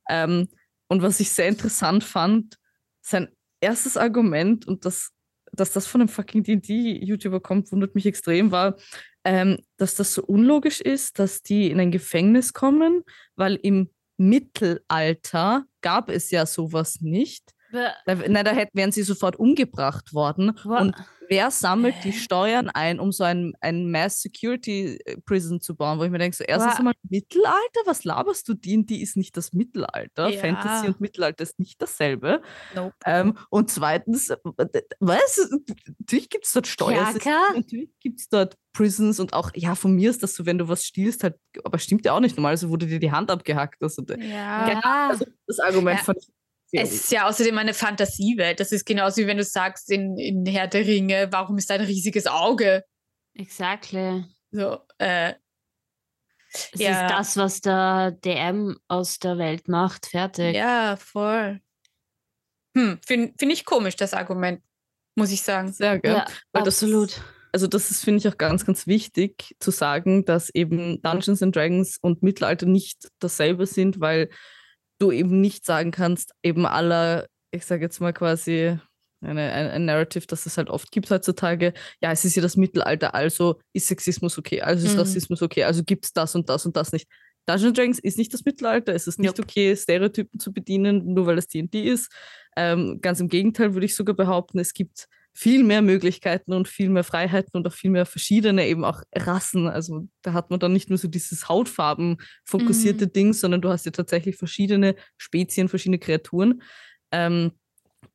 Ähm, 0.10 0.48
und 0.88 1.02
was 1.02 1.20
ich 1.20 1.32
sehr 1.32 1.48
interessant 1.48 2.04
fand, 2.04 2.58
sein 3.02 3.30
erstes 3.62 3.98
Argument 3.98 4.68
und 4.68 4.86
das, 4.86 5.12
dass 5.52 5.72
das 5.72 5.88
von 5.88 6.02
einem 6.02 6.08
fucking 6.08 6.44
D&D-YouTuber 6.44 7.40
kommt, 7.40 7.72
wundert 7.72 7.96
mich 7.96 8.06
extrem, 8.06 8.52
war, 8.52 8.76
ähm, 9.24 9.60
dass 9.78 9.96
das 9.96 10.14
so 10.14 10.24
unlogisch 10.24 10.82
ist, 10.82 11.18
dass 11.18 11.42
die 11.42 11.72
in 11.72 11.80
ein 11.80 11.92
Gefängnis 11.92 12.54
kommen, 12.54 13.04
weil 13.36 13.56
im 13.56 13.90
Mittelalter 14.18 15.66
gab 15.82 16.10
es 16.10 16.30
ja 16.32 16.46
sowas 16.46 17.02
nicht. 17.02 17.55
Da, 17.76 18.16
nein, 18.16 18.46
da 18.46 18.52
hätten, 18.52 18.78
wären 18.78 18.92
sie 18.92 19.04
sofort 19.04 19.36
umgebracht 19.38 20.14
worden. 20.14 20.58
Wa- 20.64 20.80
Und 20.82 20.96
wer 21.30 21.52
sammelt 21.52 21.96
die? 22.04 22.14
Steuern 22.14 22.70
ein, 22.70 23.00
um 23.00 23.12
so 23.12 23.24
ein, 23.24 23.54
ein 23.62 23.90
Mass 23.92 24.22
Security 24.22 24.98
äh, 25.06 25.18
Prison 25.26 25.60
zu 25.62 25.76
bauen? 25.76 26.00
Wo 26.00 26.04
ich 26.04 26.12
mir 26.12 26.18
denke, 26.20 26.36
so 26.38 26.44
erstens 26.44 26.78
einmal 26.78 26.94
Mittelalter, 27.10 27.82
was 27.86 28.04
laberst 28.04 28.48
du? 28.48 28.54
D&D 28.54 28.96
ist 28.96 29.18
nicht 29.18 29.36
das 29.38 29.54
Mittelalter. 29.54 30.30
Ja. 30.30 30.40
Fantasy 30.40 30.88
und 30.88 31.02
Mittelalter 31.02 31.44
ist 31.44 31.60
nicht 31.60 31.82
dasselbe. 31.82 32.42
Nope. 32.76 32.94
Ähm, 33.06 33.38
und 33.50 33.70
zweitens, 33.70 34.30
äh, 34.30 34.38
was? 35.00 35.50
Natürlich 36.00 36.30
gibt 36.30 36.46
es 36.46 36.54
dort 36.54 36.68
Kerker? 36.78 37.40
natürlich 37.56 37.90
gibt 38.00 38.20
es 38.20 38.30
dort 38.30 38.56
Prisons 38.74 39.20
und 39.20 39.34
auch, 39.34 39.52
ja, 39.56 39.74
von 39.76 39.94
mir 39.96 40.10
ist 40.10 40.22
das 40.22 40.36
so, 40.36 40.46
wenn 40.46 40.58
du 40.58 40.68
was 40.68 40.84
stiehlst, 40.86 41.24
halt, 41.24 41.36
aber 41.64 41.80
stimmt 41.80 42.06
ja 42.06 42.14
auch 42.14 42.20
nicht. 42.20 42.36
Normalerweise 42.36 42.70
wurde 42.70 42.88
dir 42.88 43.00
die 43.00 43.12
Hand 43.12 43.32
abgehackt. 43.32 43.82
Also, 43.82 44.04
Ja. 44.20 44.80
Also 45.10 45.26
das 45.48 45.60
Argument 45.60 46.00
Ja. 46.00 46.04
fand 46.04 46.18
ich 46.20 46.28
Es 46.72 46.92
ist 46.94 47.12
ja 47.12 47.28
außerdem 47.28 47.58
eine 47.58 47.74
Fantasiewelt. 47.74 48.60
Das 48.60 48.72
ist 48.72 48.86
genauso 48.86 49.22
wie 49.22 49.28
wenn 49.28 49.38
du 49.38 49.44
sagst 49.44 49.90
in, 49.92 50.18
in 50.18 50.46
Herr 50.46 50.68
der 50.68 50.86
Ringe, 50.86 51.28
warum 51.32 51.58
ist 51.58 51.70
da 51.70 51.76
ein 51.76 51.82
riesiges 51.82 52.28
Auge? 52.28 52.84
Exactly. 53.34 54.26
So, 54.52 54.80
äh, 54.98 55.34
Es 56.52 56.80
Ja. 56.80 57.06
ist 57.06 57.12
das, 57.12 57.38
was 57.38 57.62
der 57.62 58.12
DM 58.12 58.78
aus 58.88 59.20
der 59.20 59.38
Welt 59.38 59.68
macht. 59.68 60.08
Fertig. 60.08 60.56
ja, 60.56 60.96
voll. 60.98 61.62
Hm, 62.76 63.00
Finde 63.06 63.34
find 63.38 63.52
ich 63.54 63.64
komisch, 63.66 63.96
das 63.96 64.14
Argument, 64.14 64.62
muss 65.16 65.32
ich 65.32 65.42
sagen. 65.42 65.72
sehr, 65.72 66.00
gell? 66.00 66.14
Ja, 66.14 66.26
Weil 66.52 66.64
das- 66.64 66.76
absolut. 66.82 67.22
also 67.54 67.68
das 67.68 67.90
ist, 67.92 68.04
finde 68.04 68.20
ich, 68.20 68.28
auch 68.28 68.38
ganz, 68.38 68.66
ganz 68.66 68.86
wichtig 68.88 69.56
zu 69.60 69.72
sagen, 69.72 70.26
dass 70.26 70.50
eben 70.54 71.02
Dungeons 71.02 71.42
and 71.42 71.56
Dragons 71.56 71.98
und 72.02 72.22
Mittelalter 72.24 72.66
nicht 72.66 73.10
dasselbe 73.20 73.66
sind, 73.66 74.00
weil 74.02 74.30
du 75.00 75.12
eben 75.12 75.42
nicht 75.42 75.66
sagen 75.66 75.92
kannst, 75.92 76.34
eben 76.44 76.66
aller, 76.66 77.28
ich 77.52 77.66
sage 77.66 77.84
jetzt 77.84 78.00
mal 78.00 78.14
quasi 78.14 78.78
eine, 79.22 79.52
ein, 79.52 79.68
ein 79.68 79.86
Narrative, 79.86 80.28
das 80.28 80.46
es 80.46 80.58
halt 80.58 80.70
oft 80.70 80.92
gibt 80.92 81.10
heutzutage, 81.10 81.74
ja, 82.02 82.12
es 82.12 82.26
ist 82.26 82.36
ja 82.36 82.42
das 82.42 82.58
Mittelalter, 82.58 83.16
also 83.16 83.60
ist 83.74 83.88
Sexismus 83.88 84.38
okay, 84.38 84.62
also 84.62 84.86
ist 84.86 84.94
Mhm. 84.94 85.00
Rassismus 85.00 85.42
okay, 85.42 85.64
also 85.64 85.84
gibt 85.84 86.06
es 86.06 86.14
das 86.14 86.36
und 86.36 86.50
das 86.50 86.66
und 86.66 86.76
das 86.76 86.92
nicht. 86.92 87.08
Dungeons 87.46 87.68
and 87.68 87.78
Dragons 87.78 88.00
ist 88.00 88.18
nicht 88.18 88.34
das 88.34 88.44
Mittelalter, 88.44 88.94
es 88.94 89.08
ist 89.08 89.20
nicht 89.20 89.38
Nope. 89.38 89.44
okay, 89.44 89.76
Stereotypen 89.76 90.40
zu 90.40 90.52
bedienen, 90.52 91.14
nur 91.14 91.28
weil 91.28 91.38
es 91.38 91.48
D&D 91.48 91.88
ist. 91.88 92.12
Ähm, 92.56 93.00
ganz 93.02 93.20
im 93.20 93.28
Gegenteil 93.28 93.74
würde 93.74 93.86
ich 93.86 93.96
sogar 93.96 94.16
behaupten, 94.16 94.60
es 94.60 94.74
gibt 94.74 95.08
viel 95.38 95.66
mehr 95.66 95.82
Möglichkeiten 95.82 96.54
und 96.54 96.70
viel 96.70 96.90
mehr 96.90 97.04
Freiheiten 97.04 97.52
und 97.54 97.68
auch 97.68 97.74
viel 97.74 97.92
mehr 97.92 98.06
verschiedene 98.06 98.66
eben 98.68 98.86
auch 98.86 99.02
Rassen. 99.14 99.68
Also 99.68 100.08
da 100.22 100.32
hat 100.32 100.50
man 100.50 100.62
dann 100.62 100.72
nicht 100.72 100.90
nur 100.90 100.98
so 100.98 101.10
dieses 101.10 101.50
Hautfarben 101.50 102.18
fokussierte 102.46 103.08
Ding, 103.08 103.34
sondern 103.34 103.62
du 103.62 103.70
hast 103.70 103.86
ja 103.86 103.92
tatsächlich 103.92 104.38
verschiedene 104.38 104.96
Spezien, 105.18 105.68
verschiedene 105.68 106.00
Kreaturen. 106.00 106.62
Ähm, 107.12 107.52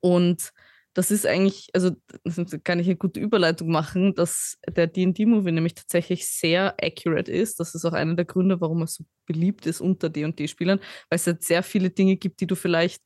und 0.00 0.50
das 0.94 1.10
ist 1.10 1.26
eigentlich, 1.26 1.68
also 1.74 1.90
kann 2.64 2.80
ich 2.80 2.86
eine 2.86 2.96
gute 2.96 3.20
Überleitung 3.20 3.70
machen, 3.70 4.14
dass 4.14 4.56
der 4.66 4.86
D&D-Movie 4.86 5.52
nämlich 5.52 5.74
tatsächlich 5.74 6.26
sehr 6.26 6.74
accurate 6.82 7.30
ist. 7.30 7.60
Das 7.60 7.74
ist 7.74 7.84
auch 7.84 7.92
einer 7.92 8.14
der 8.14 8.24
Gründe, 8.24 8.62
warum 8.62 8.80
er 8.80 8.86
so 8.86 9.04
beliebt 9.26 9.66
ist 9.66 9.82
unter 9.82 10.08
D&D-Spielern, 10.08 10.80
weil 11.10 11.16
es 11.16 11.26
halt 11.26 11.44
sehr 11.44 11.62
viele 11.62 11.90
Dinge 11.90 12.16
gibt, 12.16 12.40
die 12.40 12.46
du 12.46 12.54
vielleicht 12.54 13.02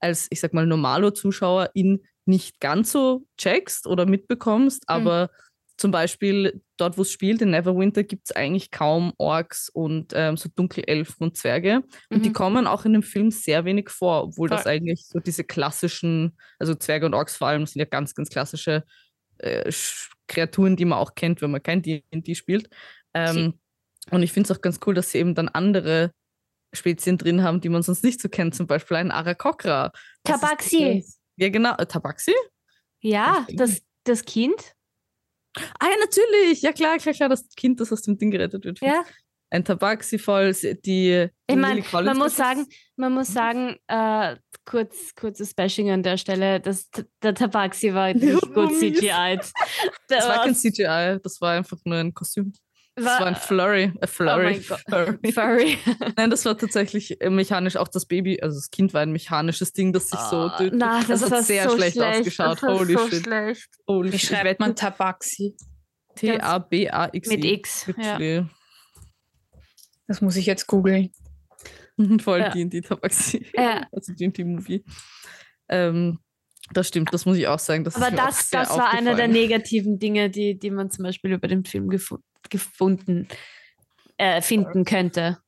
als, 0.00 0.26
ich 0.30 0.40
sag 0.40 0.54
mal, 0.54 0.66
normalo 0.66 1.10
Zuschauer 1.10 1.70
in 1.74 2.02
nicht 2.28 2.60
ganz 2.60 2.92
so 2.92 3.24
checkst 3.38 3.86
oder 3.86 4.06
mitbekommst, 4.06 4.82
Mhm. 4.82 4.94
aber 4.94 5.30
zum 5.76 5.92
Beispiel 5.92 6.60
dort, 6.76 6.98
wo 6.98 7.02
es 7.02 7.12
spielt, 7.12 7.40
in 7.40 7.50
Neverwinter, 7.50 8.02
gibt 8.02 8.28
es 8.28 8.34
eigentlich 8.36 8.72
kaum 8.72 9.12
Orks 9.16 9.68
und 9.68 10.12
ähm, 10.14 10.36
so 10.36 10.48
Dunkelelfen 10.52 11.16
und 11.24 11.36
Zwerge. 11.36 11.82
Und 12.10 12.24
die 12.24 12.30
Mhm. 12.30 12.34
kommen 12.34 12.66
auch 12.66 12.84
in 12.84 12.92
dem 12.94 13.04
Film 13.04 13.30
sehr 13.30 13.64
wenig 13.64 13.88
vor, 13.88 14.24
obwohl 14.24 14.48
das 14.48 14.62
Voll. 14.64 14.72
eigentlich 14.72 15.06
so 15.06 15.20
diese 15.20 15.44
klassischen, 15.44 16.36
also 16.58 16.74
Zwerge 16.74 17.06
und 17.06 17.14
Orks 17.14 17.36
vor 17.36 17.46
allem, 17.48 17.64
sind 17.64 17.78
ja 17.78 17.84
ganz, 17.86 18.14
ganz 18.14 18.28
klassische 18.28 18.84
äh, 19.38 19.70
Kreaturen, 20.26 20.74
die 20.74 20.84
man 20.84 20.98
auch 20.98 21.14
kennt, 21.14 21.40
wenn 21.42 21.52
man 21.52 21.62
kein 21.62 21.80
D&D 21.80 22.34
spielt. 22.34 22.68
Ähm, 23.14 23.54
und 24.10 24.22
ich 24.24 24.32
finde 24.32 24.50
es 24.52 24.58
auch 24.58 24.60
ganz 24.60 24.80
cool, 24.84 24.94
dass 24.94 25.12
sie 25.12 25.18
eben 25.18 25.36
dann 25.36 25.48
andere 25.48 26.10
Spezien 26.74 27.18
drin 27.18 27.44
haben, 27.44 27.60
die 27.60 27.68
man 27.68 27.82
sonst 27.82 28.02
nicht 28.02 28.20
so 28.20 28.28
kennt, 28.28 28.54
zum 28.56 28.66
Beispiel 28.66 28.96
einen 28.96 29.12
Arakokra. 29.12 29.92
Das 30.24 30.34
ist 30.36 30.40
Tabaxi. 30.42 30.94
das- 31.02 31.17
Ja, 31.38 31.48
genau. 31.48 31.74
Äh, 31.76 31.86
Tabaxi? 31.86 32.34
Ja, 33.00 33.46
das, 33.52 33.82
das 34.04 34.24
Kind. 34.24 34.74
Ah 35.78 35.86
ja, 35.86 35.94
natürlich. 36.00 36.62
Ja, 36.62 36.72
klar, 36.72 36.98
klar, 36.98 37.14
klar, 37.14 37.28
das 37.28 37.48
Kind, 37.56 37.80
das 37.80 37.92
aus 37.92 38.02
dem 38.02 38.18
Ding 38.18 38.30
gerettet 38.30 38.64
wird. 38.64 38.80
Ja. 38.80 39.04
Ein 39.50 39.64
Tabaxi 39.64 40.18
voll, 40.18 40.52
die. 40.84 41.28
Ich 41.46 41.56
meine, 41.56 41.82
man 41.92 42.18
muss 42.18 42.36
sagen, 42.36 42.66
man 42.96 43.14
muss 43.14 43.32
sagen, 43.32 43.76
äh, 43.86 44.36
kurz, 44.66 45.14
kurzes 45.14 45.54
Bashing 45.54 45.90
an 45.90 46.02
der 46.02 46.18
Stelle, 46.18 46.60
dass 46.60 46.90
der 47.22 47.34
Tabaxi 47.34 47.94
war 47.94 48.12
nicht 48.14 48.42
gut 48.42 48.54
Mummies. 48.54 48.98
CGI'd. 48.98 49.52
Der 50.10 50.18
Das 50.18 50.28
war 50.28 50.44
kein 50.44 50.54
CGI, 50.54 51.18
das 51.22 51.40
war 51.40 51.52
einfach 51.52 51.78
nur 51.84 51.96
ein 51.96 52.12
Kostüm. 52.12 52.52
Das 53.04 53.20
war- 53.20 53.26
ein 53.26 53.36
Flurry. 53.36 53.92
Ein 54.00 54.08
Flurry. 54.08 54.64
Gott. 54.68 54.80
Flurry. 55.32 55.78
Nein, 56.16 56.30
das 56.30 56.44
war 56.44 56.56
tatsächlich 56.56 57.20
äh, 57.20 57.30
mechanisch. 57.30 57.76
Auch 57.76 57.88
das 57.88 58.06
Baby, 58.06 58.40
also 58.40 58.56
das 58.56 58.70
Kind 58.70 58.94
war 58.94 59.02
ein 59.02 59.12
mechanisches 59.12 59.72
Ding, 59.72 59.92
das 59.92 60.08
sich 60.10 60.18
so. 60.20 60.36
Ah, 60.36 60.68
na, 60.72 61.02
das, 61.06 61.22
hat 61.22 61.30
war 61.30 61.42
sehr 61.42 61.68
so 61.68 61.76
schlecht, 61.76 61.96
schlecht 61.96 62.18
ausgeschaut. 62.20 62.62
Das 62.62 62.78
Holy 62.78 62.92
so 62.94 63.08
shit. 63.08 63.22
schlecht. 63.24 63.68
Holy 63.86 64.12
Wie 64.12 64.18
shit. 64.18 64.30
schreibt 64.36 64.60
man 64.60 64.74
Tabaxi? 64.76 65.56
T-A-B-A-X. 66.16 67.28
Mit 67.28 67.44
X. 67.44 67.86
Ja. 67.96 68.48
Das 70.06 70.20
muss 70.20 70.36
ich 70.36 70.46
jetzt 70.46 70.66
googeln. 70.66 71.10
Voll 72.20 72.40
Ja. 72.40 72.50
D&D 72.50 72.80
Tabaxi. 72.80 73.46
Ja. 73.54 73.86
Also 73.92 74.12
D&D 74.12 74.44
Movie. 74.44 74.84
Ähm, 75.68 76.18
das 76.72 76.88
stimmt, 76.88 77.12
das 77.12 77.26
muss 77.26 77.36
ich 77.36 77.46
auch 77.46 77.58
sagen. 77.58 77.84
Das 77.84 77.96
Aber 77.96 78.08
ist 78.08 78.16
das, 78.18 78.50
das 78.50 78.70
war 78.70 78.90
einer 78.90 79.14
der 79.14 79.28
negativen 79.28 79.98
Dinge, 79.98 80.30
die, 80.30 80.58
die 80.58 80.70
man 80.70 80.90
zum 80.90 81.04
Beispiel 81.04 81.32
über 81.32 81.48
den 81.48 81.64
Film 81.64 81.88
gefu 81.88 82.18
gefunden 82.50 83.28
äh, 84.16 84.40
finden 84.40 84.84
könnte. 84.84 85.38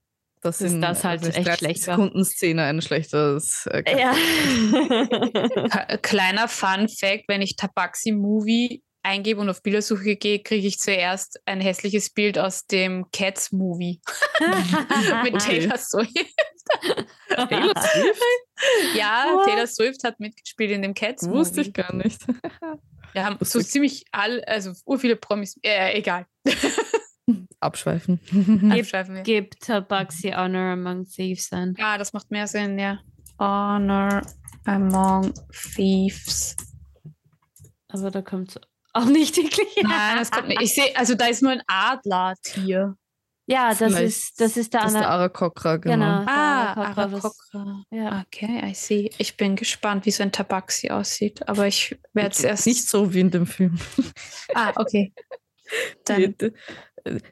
Das 0.43 0.59
sind, 0.59 0.81
das 0.81 1.05
halt 1.05 1.23
also 1.23 1.33
echt 1.33 1.47
30 1.47 1.59
schlecht 1.59 1.87
war. 1.87 1.97
Sekunden 1.97 2.25
Szene 2.25 2.65
ein 2.65 2.81
schlechtes. 2.81 3.67
Äh, 3.67 3.83
Ja. 3.99 4.15
Kleiner 6.03 6.49
Fun 6.49 6.89
Fact, 6.89 7.25
wenn 7.29 7.43
ich 7.43 7.57
Tabaxi 7.57 8.13
Movie 8.13 8.83
eingebe 9.03 9.41
und 9.41 9.51
auf 9.51 9.63
Bildersuche 9.63 10.17
gehe, 10.17 10.43
kriege 10.43 10.67
ich 10.67 10.79
zuerst 10.79 11.41
ein 11.47 11.61
hässliches 11.61 12.11
Bild 12.11 12.39
aus 12.39 12.67
dem 12.67 13.07
Cats 13.13 13.53
Movie 13.53 14.01
mit. 15.25 15.39
Taylor 15.39 15.79
Swift. 15.79 16.35
Taylor 17.49 17.75
Swift? 17.81 18.23
Ja, 18.95 19.27
What? 19.33 19.47
Taylor 19.47 19.67
Swift 19.67 20.05
hat 20.05 20.21
mitgespielt 20.21 20.71
in 20.71 20.83
dem 20.83 20.95
Cats 20.95 21.23
Movie. 21.23 21.39
Wusste 21.39 21.61
ich 21.63 21.73
gar 21.73 21.95
nicht. 21.95 22.21
Wir 23.13 23.25
haben 23.25 23.39
so 23.41 23.61
ziemlich 23.61 24.05
all, 24.13 24.43
also 24.45 24.73
ur 24.87 24.99
viele 24.99 25.17
Promis. 25.17 25.59
Äh, 25.63 25.99
egal. 25.99 26.27
Abschweifen. 27.59 28.21
Abschweifen 28.71 29.17
wir. 29.17 29.23
Gibt 29.23 29.61
Tabaxi 29.61 30.31
Honor 30.31 30.73
Among 30.73 31.07
Thieves 31.07 31.53
an. 31.53 31.75
Ah, 31.81 31.99
das 31.99 32.13
macht 32.13 32.31
mehr 32.31 32.47
Sinn, 32.47 32.79
ja. 32.79 33.01
Honor 33.39 34.23
among 34.65 35.33
Thieves. 35.75 36.57
Aber 37.89 38.11
da 38.11 38.23
kommt 38.23 38.61
auch 38.93 39.07
nicht 39.07 39.37
wirklich. 39.37 39.69
Nein, 39.83 40.19
das 40.19 40.31
kommt 40.31 40.49
nicht. 40.49 40.63
Ich 40.63 40.75
sehe, 40.75 40.97
also 40.97 41.15
da 41.15 41.27
ist 41.27 41.43
nur 41.43 41.53
ein 41.53 41.63
Adlertier. 41.67 42.97
Ja, 43.51 43.71
das 43.71 43.79
Vielleicht 43.79 44.03
ist, 44.07 44.41
das 44.41 44.57
ist 44.57 44.73
der 44.73 44.83
Das 44.83 44.93
ist 44.93 45.01
der. 45.01 45.09
Arakokra, 45.11 45.77
genau. 45.79 45.95
Genau. 46.21 46.31
Ah, 46.31 46.73
Arakokra. 46.75 47.83
Ja. 47.91 48.25
Okay, 48.27 48.63
I 48.65 48.75
see. 48.75 49.11
Ich 49.19 49.37
bin 49.37 49.57
gespannt, 49.57 50.07
wie 50.07 50.13
so 50.13 50.23
ein 50.23 50.31
Tabaxi 50.31 50.91
aussieht, 50.91 51.49
aber 51.49 51.67
ich 51.67 51.99
werde 52.13 52.31
es 52.31 52.45
erst. 52.45 52.67
Nicht 52.67 52.89
so 52.89 53.13
wie 53.13 53.21
in 53.21 53.31
dem 53.31 53.47
Film. 53.47 53.77
Ah, 54.55 54.73
okay. 54.77 55.13
Dann, 56.05 56.35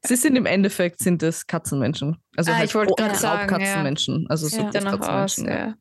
Sie 0.04 0.16
sind 0.16 0.36
im 0.36 0.46
Endeffekt 0.46 1.00
sind 1.00 1.22
es 1.22 1.46
Katzenmenschen. 1.46 2.16
Also 2.36 2.50
Ah, 2.52 2.56
halt 2.56 2.68
ich 2.68 2.74
wollte 2.74 2.92
Ra- 2.94 3.06
gerade 3.08 3.18
sagen, 3.18 3.38
ja. 3.38 3.56
Raubkatzenmenschen. 3.56 4.26
Also 4.28 4.48
so 4.48 4.56
Ja. 4.60 4.70
danach 4.70 4.92
aus. 4.94 5.36
Katzenmenschen, 5.36 5.46
ja. 5.46 5.66
Ja. 5.66 5.74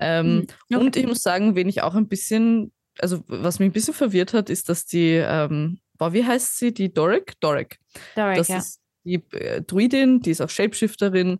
Ähm, 0.00 0.46
Mhm. 0.68 0.76
Und 0.78 0.96
ich 0.96 1.06
muss 1.06 1.22
sagen, 1.22 1.54
wen 1.56 1.68
ich 1.68 1.82
auch 1.82 1.94
ein 1.94 2.08
bisschen, 2.08 2.72
also 2.98 3.24
was 3.26 3.58
mich 3.58 3.70
ein 3.70 3.72
bisschen 3.72 3.94
verwirrt 3.94 4.34
hat, 4.34 4.50
ist, 4.50 4.68
dass 4.68 4.84
die, 4.86 5.12
ähm, 5.14 5.80
boah, 5.98 6.12
wie 6.12 6.24
heißt 6.24 6.58
sie, 6.58 6.74
die 6.74 6.92
Doric? 6.92 7.32
Doric. 7.40 7.78
Doric, 8.14 8.36
Das 8.36 8.48
ja. 8.48 8.58
ist 8.58 8.80
die 9.06 9.22
äh, 9.32 9.62
Druidin, 9.62 10.20
die 10.20 10.30
ist 10.30 10.42
auch 10.42 10.50
Shapeshifterin 10.50 11.38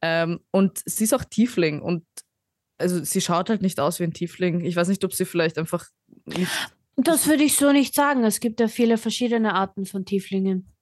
ähm, 0.00 0.40
und 0.50 0.80
sie 0.86 1.04
ist 1.04 1.14
auch 1.14 1.24
Tiefling 1.24 1.82
und 1.82 2.04
also 2.78 3.02
sie 3.02 3.20
schaut 3.20 3.50
halt 3.50 3.60
nicht 3.60 3.80
aus 3.80 3.98
wie 3.98 4.04
ein 4.04 4.12
Tiefling. 4.14 4.64
Ich 4.64 4.76
weiß 4.76 4.88
nicht, 4.88 5.04
ob 5.04 5.12
sie 5.12 5.24
vielleicht 5.24 5.58
einfach 5.58 5.86
nicht. 6.24 6.50
Das 6.96 7.26
würde 7.26 7.42
ich 7.44 7.56
so 7.56 7.72
nicht 7.72 7.94
sagen. 7.94 8.24
Es 8.24 8.40
gibt 8.40 8.60
ja 8.60 8.68
viele 8.68 8.98
verschiedene 8.98 9.54
Arten 9.54 9.84
von 9.84 10.04
Tieflingen. 10.04 10.72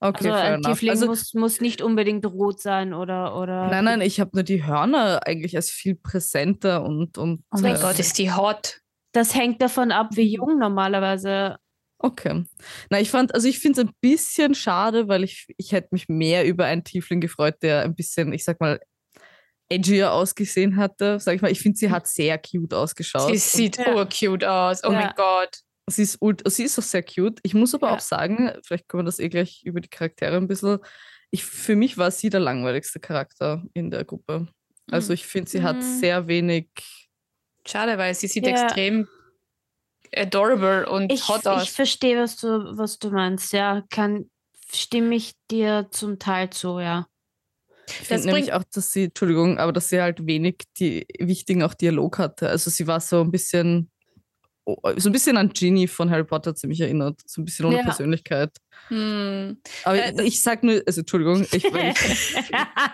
Okay, 0.00 0.28
Also 0.28 0.30
fair 0.30 0.44
ein 0.44 0.54
enough. 0.54 0.72
Tiefling 0.72 0.90
Also, 0.90 1.06
muss, 1.06 1.34
muss 1.34 1.60
nicht 1.60 1.82
unbedingt 1.82 2.24
rot 2.26 2.60
sein 2.60 2.94
oder. 2.94 3.36
oder 3.36 3.68
nein, 3.68 3.84
nein, 3.84 4.00
ich 4.00 4.20
habe 4.20 4.30
nur 4.34 4.44
die 4.44 4.64
Hörner 4.64 5.26
eigentlich 5.26 5.56
als 5.56 5.70
viel 5.70 5.94
präsenter 5.94 6.84
und. 6.84 7.18
und 7.18 7.42
Oh 7.52 7.58
mein 7.60 7.76
äh, 7.76 7.80
Gott, 7.80 7.98
ist 7.98 8.18
die 8.18 8.30
hot. 8.30 8.80
Das 9.12 9.34
hängt 9.34 9.60
davon 9.62 9.90
ab, 9.90 10.10
wie 10.12 10.34
jung 10.34 10.58
normalerweise. 10.58 11.56
Okay. 11.98 12.44
Na, 12.90 13.00
ich 13.00 13.10
fand, 13.10 13.34
also 13.34 13.48
ich 13.48 13.58
finde 13.58 13.80
es 13.80 13.86
ein 13.88 13.92
bisschen 14.00 14.54
schade, 14.54 15.08
weil 15.08 15.24
ich, 15.24 15.46
ich 15.56 15.72
hätte 15.72 15.88
mich 15.90 16.08
mehr 16.08 16.46
über 16.46 16.64
einen 16.66 16.84
Tiefling 16.84 17.20
gefreut, 17.20 17.56
der 17.62 17.82
ein 17.82 17.94
bisschen, 17.96 18.32
ich 18.32 18.44
sag 18.44 18.60
mal, 18.60 18.80
edgier 19.68 20.12
ausgesehen 20.12 20.76
hatte. 20.76 21.18
Sag 21.20 21.34
ich 21.34 21.42
mal, 21.42 21.50
ich 21.50 21.60
finde, 21.60 21.76
sie 21.78 21.90
hat 21.90 22.06
sehr 22.06 22.38
cute 22.38 22.72
ausgeschaut. 22.72 23.30
Sie 23.30 23.38
sieht 23.38 23.76
Ja. 23.78 23.94
urcute 23.94 24.50
aus. 24.50 24.82
Oh 24.84 24.92
Ja. 24.92 25.00
mein 25.00 25.12
Gott. 25.16 25.58
sie 25.90 26.02
ist, 26.02 26.20
ult- 26.22 26.48
sie 26.50 26.64
ist 26.64 26.78
auch 26.78 26.82
sehr 26.82 27.02
cute. 27.02 27.40
Ich 27.42 27.54
muss 27.54 27.74
aber 27.74 27.88
Ja. 27.88 27.94
auch 27.96 28.00
sagen, 28.00 28.52
vielleicht 28.64 28.88
können 28.88 29.00
wir 29.02 29.06
das 29.06 29.18
eh 29.18 29.28
gleich 29.30 29.62
über 29.64 29.80
die 29.80 29.88
Charaktere 29.88 30.36
ein 30.36 30.46
bisschen. 30.46 30.78
Ich, 31.30 31.44
für 31.44 31.76
mich 31.76 31.96
war 31.98 32.10
sie 32.10 32.28
der 32.30 32.40
langweiligste 32.40 33.00
Charakter 33.00 33.62
in 33.74 33.90
der 33.90 34.04
Gruppe. 34.04 34.48
Also 34.90 35.12
ich 35.14 35.26
finde, 35.26 35.50
sie 35.50 35.62
hat 35.62 35.76
Mhm. 35.76 35.98
sehr 36.00 36.26
wenig. 36.28 36.68
Schade, 37.66 37.98
weil 37.98 38.14
sie 38.14 38.28
sieht 38.28 38.46
Ja. 38.46 38.64
extrem 38.64 39.08
adorable 40.14 40.88
und 40.88 41.12
Ich, 41.12 41.28
hot 41.28 41.40
ich 41.40 41.46
aus. 41.48 41.68
verstehe, 41.68 42.20
was 42.20 42.36
du, 42.36 42.76
was 42.76 42.98
du 42.98 43.10
meinst. 43.10 43.52
Ja, 43.52 43.82
kann, 43.90 44.30
stimme 44.72 45.14
ich 45.14 45.32
dir 45.50 45.88
zum 45.90 46.18
Teil 46.18 46.50
zu, 46.50 46.78
ja. 46.80 47.06
Ich 47.88 48.06
finde 48.08 48.26
nämlich 48.26 48.52
auch, 48.52 48.64
dass 48.74 48.92
sie, 48.92 49.04
Entschuldigung, 49.04 49.58
aber 49.58 49.72
dass 49.72 49.88
sie 49.88 50.00
halt 50.02 50.26
wenig 50.26 50.56
die 50.78 51.06
wichtigen 51.18 51.62
auch 51.62 51.72
Dialog 51.74 52.18
hatte. 52.18 52.48
Also 52.50 52.70
sie 52.70 52.86
war 52.86 53.00
so 53.00 53.22
ein 53.22 53.30
bisschen, 53.30 53.90
oh, 54.66 54.76
so 54.96 55.08
ein 55.08 55.12
bisschen 55.12 55.38
an 55.38 55.48
Ginny 55.48 55.88
von 55.88 56.10
Harry 56.10 56.24
Potter 56.24 56.54
ziemlich 56.54 56.80
erinnert. 56.82 57.20
So 57.26 57.40
ein 57.40 57.46
bisschen 57.46 57.64
ohne 57.64 57.76
Ja. 57.78 57.82
Persönlichkeit. 57.84 58.50
Hm. 58.88 59.58
Aber 59.84 59.96
Äh, 60.04 60.12
das- 60.12 60.26
ich 60.26 60.42
sag 60.42 60.62
nur, 60.64 60.82
also 60.86 61.00
Entschuldigung, 61.00 61.46
ich, 61.50 61.64
ich, 61.64 62.36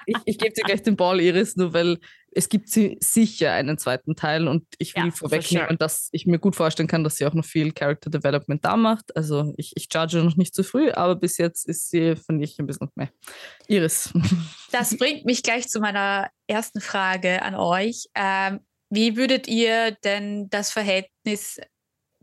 ich, 0.06 0.16
ich 0.24 0.38
gebe 0.38 0.52
dir 0.54 0.62
gleich 0.62 0.82
den 0.82 0.94
Ball, 0.96 1.20
Iris, 1.20 1.56
nur 1.56 1.72
weil 1.72 1.98
es 2.34 2.48
gibt 2.48 2.68
si- 2.68 2.98
sicher 3.00 3.52
einen 3.52 3.78
zweiten 3.78 4.16
Teil 4.16 4.48
und 4.48 4.66
ich 4.78 4.94
will 4.96 5.06
Ja, 5.06 5.10
vorwegnehmen, 5.10 5.66
sure. 5.68 5.76
dass 5.78 6.08
ich 6.12 6.26
mir 6.26 6.38
gut 6.38 6.56
vorstellen 6.56 6.88
kann, 6.88 7.04
dass 7.04 7.16
sie 7.16 7.26
auch 7.26 7.34
noch 7.34 7.44
viel 7.44 7.72
Character 7.72 8.10
Development 8.10 8.64
da 8.64 8.76
macht. 8.76 9.16
Also 9.16 9.52
ich, 9.56 9.72
ich 9.76 9.88
judge 9.92 10.22
noch 10.22 10.36
nicht 10.36 10.54
zu 10.54 10.62
früh, 10.64 10.90
aber 10.90 11.16
bis 11.16 11.38
jetzt 11.38 11.68
ist 11.68 11.90
sie, 11.90 12.16
finde 12.16 12.44
ich, 12.44 12.58
ein 12.58 12.66
bisschen 12.66 12.90
mehr. 12.94 13.10
Iris. 13.68 14.12
Das 14.72 14.96
bringt 14.96 15.24
mich 15.24 15.44
gleich 15.44 15.68
zu 15.68 15.78
meiner 15.78 16.30
ersten 16.48 16.80
Frage 16.80 17.42
an 17.42 17.54
euch. 17.54 18.06
Ähm, 18.16 18.58
wie 18.90 19.16
würdet 19.16 19.46
ihr 19.46 19.92
denn 20.02 20.48
das 20.50 20.72
Verhältnis 20.72 21.60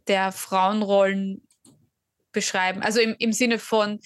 der 0.08 0.34
Frauenrollen 0.34 1.48
beschreiben? 2.34 2.82
Also 2.82 3.00
im, 3.00 3.16
im 3.20 3.32
Sinne 3.32 3.58
von, 3.58 4.00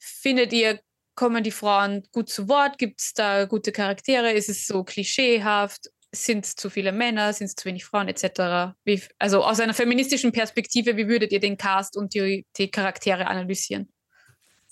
findet 0.00 0.52
ihr, 0.52 0.80
kommen 1.22 1.44
die 1.44 1.52
Frauen 1.52 2.02
gut 2.10 2.28
zu 2.28 2.48
Wort? 2.48 2.78
Gibt 2.78 3.00
es 3.00 3.14
da 3.14 3.44
gute 3.44 3.70
Charaktere? 3.70 4.32
Ist 4.32 4.48
es 4.48 4.66
so 4.66 4.82
klischeehaft? 4.82 5.88
Sind 6.10 6.44
es 6.44 6.56
zu 6.56 6.68
viele 6.68 6.90
Männer? 6.90 7.32
Sind 7.32 7.46
es 7.46 7.54
zu 7.54 7.64
wenig 7.66 7.84
Frauen 7.84 8.08
etc.? 8.08 8.74
Wie, 8.82 9.00
also 9.20 9.44
aus 9.44 9.60
einer 9.60 9.72
feministischen 9.72 10.32
Perspektive, 10.32 10.96
wie 10.96 11.06
würdet 11.06 11.30
ihr 11.30 11.38
den 11.38 11.56
Cast 11.56 11.96
und 11.96 12.14
die, 12.14 12.44
die 12.56 12.72
Charaktere 12.72 13.28
analysieren? 13.28 13.92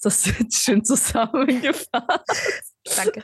Das 0.02 0.26
ist 0.26 0.40
jetzt 0.40 0.64
schön 0.64 0.84
zusammengefasst. 0.84 2.74
Danke. 2.96 3.22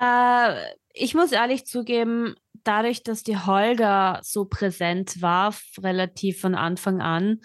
Äh, 0.00 0.74
ich 0.94 1.14
muss 1.14 1.30
ehrlich 1.30 1.64
zugeben, 1.64 2.34
dadurch, 2.64 3.04
dass 3.04 3.22
die 3.22 3.38
Holger 3.38 4.18
so 4.24 4.46
präsent 4.46 5.22
war, 5.22 5.54
relativ 5.78 6.40
von 6.40 6.56
Anfang 6.56 7.00
an 7.00 7.38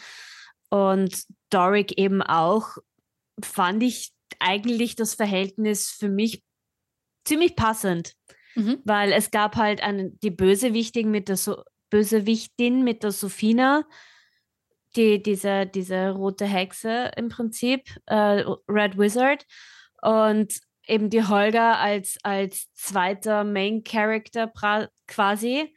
und 0.69 1.21
Doric 1.52 2.00
eben 2.00 2.23
auch, 2.23 2.78
fand 3.43 3.84
ich 3.84 4.12
eigentlich 4.39 4.95
das 4.95 5.15
Verhältnis 5.15 5.89
für 5.89 6.10
mich 6.10 6.43
ziemlich 7.26 7.56
passend, 7.56 8.13
Mhm. 8.56 8.82
weil 8.86 9.12
es 9.12 9.30
gab 9.32 9.56
halt 9.56 9.82
eine, 9.84 10.10
die 10.10 10.32
Bösewichtin 10.32 11.12
mit 11.12 11.28
der 11.30 11.38
so 11.38 11.62
Bösewichtin 11.89 12.84
mit 12.84 13.04
der 13.04 13.12
Sophina, 13.12 13.86
die, 14.95 15.21
diese, 15.21 15.67
diese 15.67 16.10
rote 16.12 16.45
Hexe 16.45 17.12
im 17.15 17.30
Prinzip, 17.30 17.88
äh, 18.08 18.43
Red 18.67 18.97
Wizard, 18.97 19.45
und 20.02 20.60
eben 20.88 21.10
die 21.10 21.23
Holger 21.23 21.80
als, 21.80 22.17
als 22.23 22.71
zweiter 22.73 23.43
Main 23.43 23.84
Character 23.84 24.52
quasi. 25.08 25.76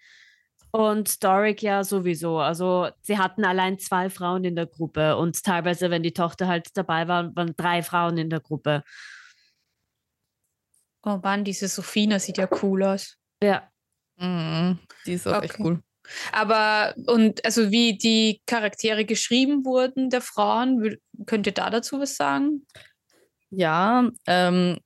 Und 0.73 1.23
Doric 1.25 1.63
ja 1.63 1.83
sowieso. 1.83 2.39
Also 2.39 2.89
sie 3.03 3.19
hatten 3.19 3.45
allein 3.45 3.79
zwei 3.79 4.09
Frauen 4.09 4.45
in 4.45 4.55
der 4.55 4.67
Gruppe 4.67 5.17
und 5.17 5.43
teilweise, 5.43 5.91
wenn 5.91 6.03
die 6.03 6.13
Tochter 6.13 6.47
halt 6.47 6.69
dabei 6.75 7.09
war, 7.09 7.35
waren 7.35 7.55
drei 7.57 7.83
Frauen 7.83 8.19
in 8.19 8.31
der 8.31 8.41
Gruppe. 8.41 8.85
Oh 11.05 11.19
Mann, 11.23 11.45
diese 11.45 11.67
Sophina 11.69 12.19
sieht 12.19 12.39
ja 12.39 12.49
cool 12.63 12.83
aus. 12.83 13.17
Ja. 13.43 13.69
Mhm. 14.19 14.79
Die 15.07 15.15
ist 15.15 15.27
auch 15.27 15.43
echt 15.43 15.55
Okay. 15.55 15.63
cool. 15.65 15.83
Aber, 16.33 16.95
und 17.07 17.45
also 17.45 17.71
wie 17.71 17.97
die 17.97 18.43
Charaktere 18.47 19.05
geschrieben 19.05 19.65
wurden 19.65 20.11
der 20.11 20.21
Frauen, 20.21 20.97
könnt 21.27 21.47
ihr 21.47 21.53
da 21.55 21.71
dazu 21.71 22.01
was 22.01 22.17
sagen? 22.17 22.67
Ja, 23.51 24.09
ähm, 24.27 24.79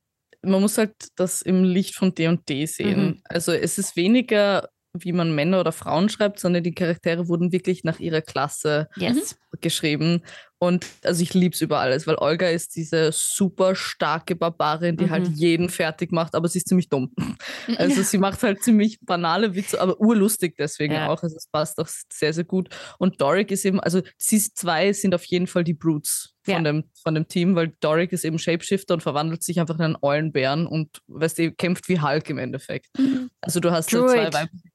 man 0.42 0.60
muss 0.60 0.78
halt 0.78 0.94
das 1.16 1.42
im 1.42 1.64
Licht 1.64 1.94
von 1.94 2.14
D 2.14 2.28
und 2.28 2.48
D 2.48 2.66
sehen. 2.66 3.06
Mhm. 3.06 3.22
Also 3.24 3.52
es 3.52 3.78
ist 3.78 3.96
weniger, 3.96 4.68
wie 4.96 5.12
man 5.12 5.34
Männer 5.34 5.60
oder 5.60 5.72
Frauen 5.72 6.08
schreibt, 6.08 6.38
sondern 6.40 6.62
die 6.62 6.74
Charaktere 6.74 7.28
wurden 7.28 7.52
wirklich 7.52 7.84
nach 7.84 7.98
ihrer 8.00 8.20
Klasse 8.22 8.88
Yes. 8.96 9.36
geschrieben. 9.60 10.22
Und 10.58 10.86
also 11.02 11.22
ich 11.22 11.34
liebe 11.34 11.54
es 11.54 11.60
über 11.60 11.80
alles, 11.80 12.06
weil 12.06 12.14
Olga 12.16 12.48
ist 12.48 12.74
diese 12.76 13.10
super 13.12 13.74
starke 13.74 14.34
Barbarin, 14.34 14.96
die 14.96 15.10
halt 15.10 15.28
Mhm. 15.28 15.34
jeden 15.34 15.68
fertig 15.68 16.10
macht, 16.12 16.34
aber 16.34 16.48
sie 16.48 16.58
ist 16.58 16.68
ziemlich 16.68 16.88
dumm. 16.88 17.12
Also 17.78 18.02
sie 18.02 18.18
macht 18.18 18.42
halt 18.42 18.62
ziemlich 18.62 18.98
banale 19.02 19.54
Witze, 19.54 19.80
aber 19.80 20.00
urlustig 20.00 20.54
deswegen 20.56 20.94
Ja. 20.94 21.08
auch. 21.08 21.22
Also 21.22 21.36
es 21.36 21.48
passt 21.48 21.78
auch 21.80 21.88
sehr, 22.10 22.32
sehr 22.32 22.44
gut. 22.44 22.68
Und 22.98 23.20
Doric 23.20 23.50
ist 23.50 23.64
eben, 23.64 23.80
also 23.80 24.00
sie 24.16 24.38
zwei 24.54 24.92
sind 24.92 25.14
auf 25.14 25.24
jeden 25.24 25.46
Fall 25.46 25.64
die 25.64 25.74
Brutes 25.74 26.34
von, 26.42 26.54
Ja. 26.54 26.60
dem, 26.62 26.84
von 27.02 27.14
dem 27.14 27.28
Team, 27.28 27.54
weil 27.56 27.72
Doric 27.80 28.12
ist 28.12 28.24
eben 28.24 28.38
Shapeshifter 28.38 28.94
und 28.94 29.02
verwandelt 29.02 29.42
sich 29.42 29.60
einfach 29.60 29.76
in 29.76 29.82
einen 29.84 29.96
Eulenbären 30.02 30.66
und 30.66 31.00
weißt 31.08 31.38
du, 31.38 31.52
kämpft 31.52 31.88
wie 31.88 32.00
Hulk 32.00 32.30
im 32.30 32.38
Endeffekt. 32.38 32.88
Mhm. 32.98 33.30
Also 33.40 33.60
du 33.60 33.70
hast 33.70 33.92
da 33.92 34.06
zwei 34.06 34.20
Druid. 34.22 34.34
weibliche. 34.34 34.68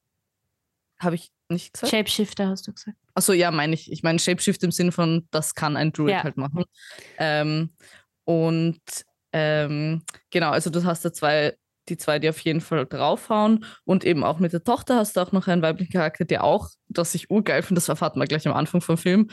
Habe 1.02 1.16
ich 1.16 1.32
nicht 1.50 1.74
gesagt? 1.74 1.92
Shapeshifter 1.92 2.48
hast 2.48 2.68
du 2.68 2.74
gesagt. 2.74 2.98
Achso, 3.14 3.34
ja, 3.34 3.52
meine 3.52 3.74
ich. 3.74 3.92
Ich 3.92 4.04
meine 4.04 4.20
Shapeshift 4.20 4.64
im 4.64 4.72
Sinne 4.72 4.92
von, 4.92 5.28
das 5.32 5.56
kann 5.56 5.78
ein 5.78 5.92
Druid 5.92 6.12
Ja. 6.12 6.24
halt 6.24 6.38
machen. 6.38 6.66
Ähm, 7.18 7.72
und 8.26 8.82
ähm, 9.34 10.04
genau, 10.30 10.52
also 10.52 10.70
du 10.70 10.84
hast 10.84 11.06
da 11.06 11.14
zwei, 11.14 11.56
die 11.88 11.98
zwei, 11.98 12.20
die 12.20 12.30
auf 12.30 12.40
jeden 12.40 12.62
Fall 12.62 12.86
draufhauen. 12.86 13.66
Und 13.86 14.04
eben 14.06 14.24
auch 14.24 14.40
mit 14.40 14.54
der 14.54 14.64
Tochter 14.64 14.98
hast 14.98 15.16
du 15.18 15.22
auch 15.22 15.32
noch 15.32 15.48
einen 15.48 15.62
weiblichen 15.62 15.92
Charakter, 15.92 16.26
der 16.26 16.44
auch, 16.44 16.70
das 16.88 17.16
ich 17.16 17.30
urgeil 17.30 17.64
finde, 17.64 17.80
das 17.80 17.90
erfahrt 17.90 18.16
man 18.16 18.28
gleich 18.28 18.48
am 18.48 18.54
Anfang 18.54 18.82
vom 18.82 18.98
Film, 18.98 19.30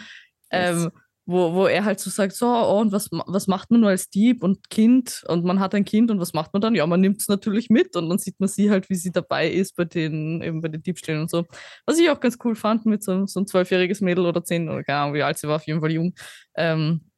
ähm, 0.50 0.90
wo, 1.27 1.55
wo 1.55 1.67
er 1.67 1.85
halt 1.85 1.99
so 1.99 2.09
sagt, 2.09 2.35
so, 2.35 2.47
oh, 2.47 2.81
und 2.81 2.93
was, 2.93 3.11
was 3.11 3.49
macht 3.49 3.71
man 3.73 3.81
nur 3.81 3.91
als 3.91 4.09
Dieb 4.11 4.45
und 4.45 4.71
Kind? 4.71 5.25
Und 5.29 5.45
man 5.45 5.59
hat 5.59 5.75
ein 5.75 5.85
Kind 5.85 6.11
und 6.12 6.21
was 6.21 6.33
macht 6.33 6.53
man 6.53 6.62
dann? 6.62 6.77
Ja, 6.77 6.87
man 6.87 7.01
nimmt 7.01 7.21
es 7.21 7.29
natürlich 7.29 7.69
mit 7.69 7.97
und 7.97 8.09
dann 8.09 8.19
sieht 8.19 8.39
man 8.39 8.49
sie 8.49 8.71
halt, 8.71 8.89
wie 8.89 8.95
sie 8.95 9.11
dabei 9.11 9.51
ist 9.51 9.75
bei 9.75 9.85
den, 9.85 10.41
eben 10.41 10.61
bei 10.61 10.69
den 10.69 10.83
Diebstählen 10.83 11.23
und 11.23 11.31
so. 11.31 11.45
Was 11.85 11.99
ich 11.99 12.09
auch 12.11 12.21
ganz 12.21 12.39
cool 12.45 12.55
fand 12.55 12.87
mit 12.87 13.03
so, 13.03 13.27
so 13.27 13.41
ein 13.41 13.47
zwölfjähriges 13.49 14.01
Mädel 14.01 14.25
oder 14.25 14.45
zehn 14.45 14.69
oder 14.69 14.85
Ahnung, 14.89 15.15
wie 15.15 15.23
alt 15.23 15.39
sie 15.39 15.49
war, 15.49 15.57
auf 15.57 15.67
jeden 15.67 15.81
Fall 15.81 15.91
jung. 15.93 16.15
Ähm, 16.57 17.11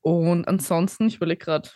und 0.00 0.48
ansonsten, 0.48 1.06
ich 1.08 1.16
überlege 1.16 1.44
gerade, 1.44 1.70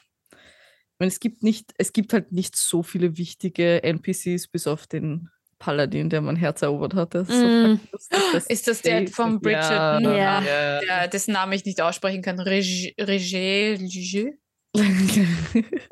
es 0.99 1.21
gibt 1.21 1.43
nicht, 1.43 1.73
es 1.79 1.93
gibt 1.93 2.13
halt 2.13 2.33
nicht 2.33 2.57
so 2.57 2.83
viele 2.83 3.17
wichtige 3.19 3.83
NPCs, 3.83 4.49
bis 4.49 4.67
auf 4.67 4.87
den 4.87 5.31
Paladin, 5.59 6.09
der 6.09 6.21
mein 6.21 6.37
Herz 6.37 6.63
erobert 6.63 6.95
hat. 6.95 7.15
Der 7.15 7.23
ist 7.23 7.31
so 7.31 7.35
Mm. 7.45 7.81
lustig. 7.93 8.19
Das 8.33 8.47
Ist 8.47 8.69
das 8.69 8.83
der 8.83 9.01
Dave- 9.03 9.13
vom 9.13 9.41
Ja? 9.45 9.99
Ja. 10.01 10.41
ja. 10.41 10.81
Der, 10.81 11.09
dessen 11.09 11.33
Namen 11.33 11.53
ich 11.53 11.65
nicht 11.65 11.81
aussprechen 11.83 12.23
kann. 12.23 12.39
Reg- 12.41 12.95
Regé, 12.99 13.77
Ligé? 13.77 14.35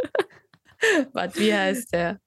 Warte, 1.12 1.38
wie 1.40 1.52
heißt 1.54 1.92
der? 1.92 2.18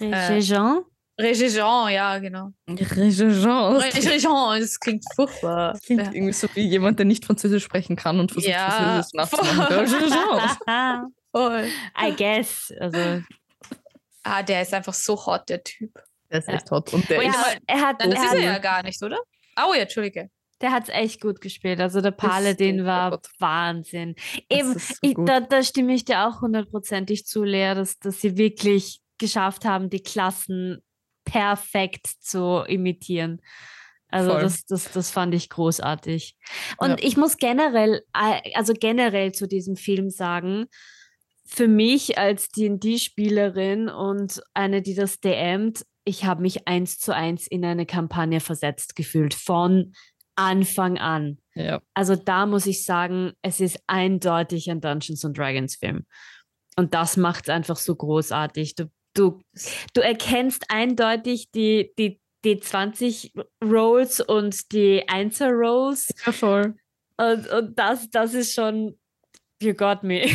Äh, 0.00 0.40
Jean? 0.40 0.82
Regé 1.20 1.52
Jean, 1.52 1.88
ja, 1.92 2.18
genau. 2.18 2.50
Regent. 2.68 2.92
Regé 2.92 4.18
Jean, 4.20 4.60
das 4.60 4.78
klingt 4.78 5.04
furchtbar. 5.16 5.72
Das 5.72 5.82
klingt 5.82 6.02
Ja. 6.06 6.12
irgendwie 6.12 6.32
so 6.32 6.46
wie 6.54 6.60
jemand, 6.66 6.98
der 7.00 7.06
nicht 7.06 7.24
Französisch 7.24 7.64
sprechen 7.64 7.96
kann 7.96 8.20
und 8.20 8.30
versucht, 8.30 8.50
Ja, 8.52 8.70
Französisch 8.70 9.14
nachzumachen. 9.14 9.66
voll. 9.66 9.84
Regent. 9.84 11.12
Voll. 11.32 11.64
I 12.00 12.14
guess. 12.16 12.72
Also, 12.78 13.22
Ah, 14.22 14.42
der 14.42 14.62
ist 14.62 14.74
einfach 14.74 14.94
so 14.94 15.14
hot, 15.26 15.48
der 15.48 15.62
Typ. 15.64 15.90
Der 16.30 16.38
ist 16.40 16.48
Ja. 16.48 16.54
echt 16.54 16.70
hot. 16.70 16.92
Und 16.92 17.08
der 17.08 17.18
Oh 17.18 17.22
ja, 17.22 17.30
ist 17.30 17.58
er 17.66 17.80
hat 17.80 18.00
Nein, 18.00 18.10
das 18.10 18.18
er 18.20 18.24
ist 18.26 18.34
er 18.34 18.52
ja 18.52 18.58
gar 18.58 18.82
nicht, 18.82 19.02
oder? 19.02 19.18
Oh 19.56 19.72
ja, 19.74 19.82
Entschuldige. 19.82 20.30
Der 20.60 20.72
hat 20.72 20.84
es 20.84 20.88
echt 20.88 21.20
gut 21.20 21.40
gespielt. 21.40 21.80
Also 21.80 22.00
der 22.00 22.10
Paladin 22.10 22.80
so 22.80 22.84
war 22.84 23.10
gut. 23.12 23.28
Wahnsinn. 23.38 24.14
Das 24.48 24.58
Eben, 24.58 24.78
so 24.78 24.94
ich, 25.02 25.14
da, 25.24 25.40
da 25.40 25.62
stimme 25.62 25.94
ich 25.94 26.04
dir 26.04 26.26
auch 26.26 26.40
hundertprozentig 26.40 27.26
zu, 27.26 27.44
Lea, 27.44 27.74
dass, 27.74 27.98
dass 27.98 28.20
sie 28.20 28.36
wirklich 28.36 29.00
geschafft 29.18 29.64
haben, 29.64 29.88
die 29.88 30.02
Klassen 30.02 30.82
perfekt 31.24 32.06
zu 32.20 32.64
imitieren. 32.66 33.40
Also 34.10 34.30
Voll. 34.30 34.40
das, 34.40 34.64
das, 34.64 34.90
das 34.90 35.10
fand 35.10 35.34
ich 35.34 35.48
großartig. 35.50 36.36
Und 36.78 36.90
Ja. 36.90 36.96
ich 37.00 37.16
muss 37.16 37.36
generell, 37.36 38.02
äh, 38.14 38.40
also 38.54 38.72
generell 38.72 39.32
zu 39.32 39.46
diesem 39.46 39.76
Film 39.76 40.08
sagen, 40.10 40.66
für 41.44 41.68
mich 41.68 42.18
als 42.18 42.48
D&D-Spielerin 42.48 43.88
und 43.88 44.40
eine, 44.54 44.82
die 44.82 44.94
das 44.94 45.20
DMt, 45.20 45.84
ich 46.08 46.24
habe 46.24 46.40
mich 46.40 46.66
eins 46.66 46.98
zu 46.98 47.14
eins 47.14 47.46
in 47.46 47.64
eine 47.64 47.84
Kampagne 47.84 48.40
versetzt 48.40 48.96
gefühlt, 48.96 49.34
von 49.34 49.92
Anfang 50.36 50.98
an. 50.98 51.38
ja. 51.54 51.82
Also 51.94 52.16
da 52.16 52.46
muss 52.46 52.64
ich 52.64 52.84
sagen, 52.84 53.32
es 53.42 53.60
ist 53.60 53.78
eindeutig 53.86 54.70
ein 54.70 54.80
Dungeons 54.80 55.24
and 55.24 55.36
Dragons 55.36 55.76
Film. 55.76 56.06
Und 56.76 56.94
das 56.94 57.16
macht 57.16 57.44
es 57.44 57.48
einfach 57.50 57.76
so 57.76 57.94
großartig. 57.94 58.76
Du, 58.76 58.84
du, 59.14 59.40
du 59.92 60.00
erkennst 60.00 60.70
eindeutig 60.70 61.50
die, 61.50 61.92
die, 61.98 62.20
die 62.44 62.58
20 62.58 63.34
Rolls 63.62 64.20
und 64.20 64.72
die 64.72 65.06
1 65.08 65.42
Rolls. 65.42 66.08
ja, 66.24 66.32
voll. 66.32 66.76
Und, 67.16 67.48
und 67.48 67.78
das, 67.78 68.08
das 68.10 68.32
ist 68.32 68.54
schon, 68.54 68.96
you 69.60 69.74
got 69.74 70.02
me. 70.02 70.26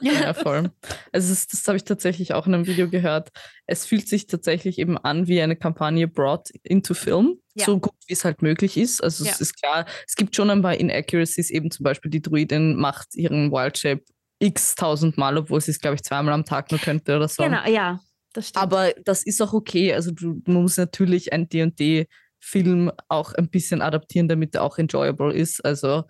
Ja, 0.00 0.32
voll. 0.34 0.70
Also 1.12 1.32
es, 1.32 1.46
das 1.48 1.66
habe 1.66 1.76
ich 1.76 1.84
tatsächlich 1.84 2.34
auch 2.34 2.46
in 2.46 2.54
einem 2.54 2.66
Video 2.66 2.88
gehört. 2.88 3.30
Es 3.66 3.86
fühlt 3.86 4.08
sich 4.08 4.26
tatsächlich 4.26 4.78
eben 4.78 4.96
an 4.98 5.26
wie 5.26 5.40
eine 5.42 5.56
Kampagne 5.56 6.06
brought 6.08 6.50
into 6.62 6.94
Film, 6.94 7.38
Ja. 7.54 7.66
so 7.66 7.78
gut 7.80 7.94
wie 8.06 8.12
es 8.12 8.24
halt 8.24 8.42
möglich 8.42 8.76
ist. 8.76 9.02
Also 9.02 9.24
Ja. 9.24 9.32
es 9.32 9.40
ist 9.40 9.60
klar, 9.60 9.86
es 10.06 10.14
gibt 10.16 10.36
schon 10.36 10.50
ein 10.50 10.62
paar 10.62 10.74
Inaccuracies, 10.76 11.50
eben 11.50 11.70
zum 11.70 11.84
Beispiel 11.84 12.10
die 12.10 12.22
Druidin 12.22 12.76
macht 12.76 13.14
ihren 13.14 13.50
Wild 13.50 13.78
Shape 13.78 14.02
x 14.38 14.74
tausend 14.74 15.18
Mal, 15.18 15.36
obwohl 15.36 15.60
sie 15.60 15.70
es, 15.72 15.80
glaube 15.80 15.96
ich, 15.96 16.02
zweimal 16.02 16.32
am 16.32 16.44
Tag 16.44 16.70
nur 16.70 16.80
könnte 16.80 17.16
oder 17.16 17.28
so. 17.28 17.42
Genau, 17.42 17.66
ja, 17.68 18.00
das 18.32 18.48
stimmt. 18.48 18.62
Aber 18.62 18.92
das 19.04 19.24
ist 19.26 19.42
auch 19.42 19.52
okay. 19.52 19.92
Also 19.92 20.12
du, 20.12 20.40
man 20.46 20.62
muss 20.62 20.76
natürlich 20.76 21.32
ein 21.32 21.48
D&D-Film 21.48 22.90
auch 23.08 23.34
ein 23.34 23.48
bisschen 23.50 23.82
adaptieren, 23.82 24.28
damit 24.28 24.54
er 24.54 24.62
auch 24.62 24.78
enjoyable 24.78 25.32
ist. 25.34 25.64
Also 25.64 26.04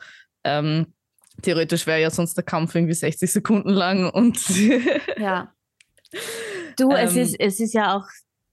ähm, 0.44 0.92
theoretisch 1.42 1.86
wäre 1.86 2.00
ja 2.00 2.10
sonst 2.10 2.34
der 2.34 2.44
Kampf 2.44 2.74
irgendwie 2.74 2.94
60 2.94 3.30
Sekunden 3.30 3.70
lang 3.70 4.10
und 4.10 4.38
Ja. 5.18 5.52
Du, 6.76 6.90
es, 6.92 7.14
Ähm, 7.14 7.22
ist, 7.22 7.36
es 7.38 7.60
ist 7.60 7.74
ja 7.74 7.96
auch, 7.96 8.06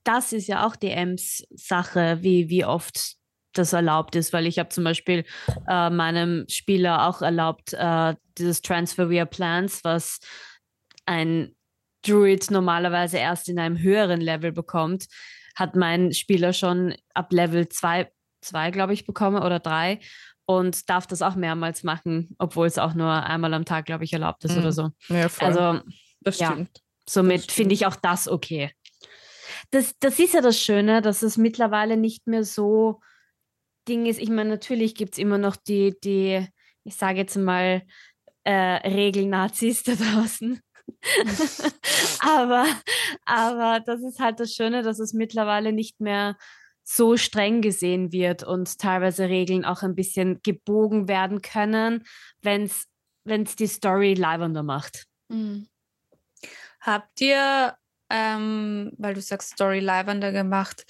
das 0.03 0.33
ist 0.33 0.47
ja 0.47 0.65
auch 0.65 0.75
DMs 0.75 1.45
Sache, 1.51 2.19
wie, 2.21 2.49
wie 2.49 2.65
oft 2.65 3.15
das 3.53 3.73
erlaubt 3.73 4.15
ist, 4.15 4.33
weil 4.33 4.45
ich 4.45 4.59
habe 4.59 4.69
zum 4.69 4.83
Beispiel 4.83 5.25
äh, 5.67 5.89
meinem 5.89 6.45
Spieler 6.47 7.07
auch 7.07 7.21
erlaubt, 7.21 7.73
äh, 7.73 8.15
dieses 8.37 8.61
Transfer 8.61 9.09
via 9.09 9.25
Plans, 9.25 9.83
was 9.83 10.19
ein 11.05 11.55
Druid 12.05 12.51
normalerweise 12.51 13.17
erst 13.17 13.49
in 13.49 13.59
einem 13.59 13.79
höheren 13.79 14.21
Level 14.21 14.51
bekommt, 14.51 15.07
hat 15.55 15.75
mein 15.75 16.13
Spieler 16.13 16.53
schon 16.53 16.95
ab 17.13 17.33
Level 17.33 17.67
2, 17.67 18.11
zwei, 18.41 18.71
glaube 18.71 18.93
ich, 18.93 19.05
bekommen 19.05 19.41
oder 19.41 19.59
3 19.59 19.99
und 20.47 20.89
darf 20.89 21.05
das 21.05 21.21
auch 21.21 21.35
mehrmals 21.35 21.83
machen, 21.83 22.33
obwohl 22.39 22.67
es 22.67 22.79
auch 22.79 22.93
nur 22.93 23.11
einmal 23.11 23.53
am 23.53 23.65
Tag, 23.65 23.85
glaube 23.85 24.05
ich, 24.05 24.13
erlaubt 24.13 24.45
ist 24.45 24.53
Mhm. 24.53 24.59
oder 24.59 24.71
so. 24.71 24.89
ja, 25.09 25.27
voll. 25.27 25.47
Also 25.47 25.81
das 26.21 26.39
ja. 26.39 26.51
stimmt. 26.51 26.81
Somit 27.07 27.43
stimmt. 27.43 27.51
finde 27.51 27.75
ich 27.75 27.85
auch 27.85 27.97
das 27.97 28.27
okay. 28.29 28.71
Das, 29.71 29.93
das 29.99 30.17
ist 30.19 30.33
ja 30.33 30.41
das 30.41 30.57
Schöne, 30.57 31.01
dass 31.01 31.21
es 31.21 31.37
mittlerweile 31.37 31.97
nicht 31.97 32.27
mehr 32.27 32.45
so 32.45 33.01
Ding 33.89 34.05
ist. 34.05 34.19
Ich 34.19 34.29
meine, 34.29 34.49
natürlich 34.49 34.95
gibt 34.95 35.13
es 35.13 35.19
immer 35.19 35.37
noch 35.37 35.57
die, 35.57 35.93
die, 36.01 36.47
ich 36.85 36.95
sage 36.95 37.17
jetzt 37.19 37.35
mal, 37.35 37.81
äh, 38.45 38.51
Regelnazis 38.87 39.83
da 39.83 39.95
draußen. 39.95 40.61
aber, 42.21 42.65
aber 43.25 43.81
das 43.85 44.01
ist 44.01 44.19
halt 44.21 44.39
das 44.39 44.53
Schöne, 44.53 44.81
dass 44.81 44.99
es 44.99 45.11
mittlerweile 45.11 45.73
nicht 45.73 45.99
mehr 45.99 46.37
so 46.89 47.17
streng 47.17 47.61
gesehen 47.61 48.13
wird 48.13 48.43
und 48.43 48.79
teilweise 48.79 49.27
Regeln 49.27 49.65
auch 49.65 49.83
ein 49.83 49.93
bisschen 49.93 50.39
gebogen 50.41 51.09
werden 51.09 51.41
können, 51.41 52.05
wenn 52.41 52.63
es 52.63 53.55
die 53.57 53.67
Story 53.67 54.13
leibender 54.13 54.63
macht. 54.63 55.05
Mhm. 55.27 55.67
Habt 56.79 57.19
ihr, 57.19 57.75
ähm, 58.09 58.93
weil 58.97 59.13
du 59.15 59.21
sagst, 59.21 59.51
Story 59.51 59.81
leibender 59.81 60.31
gemacht, 60.31 60.85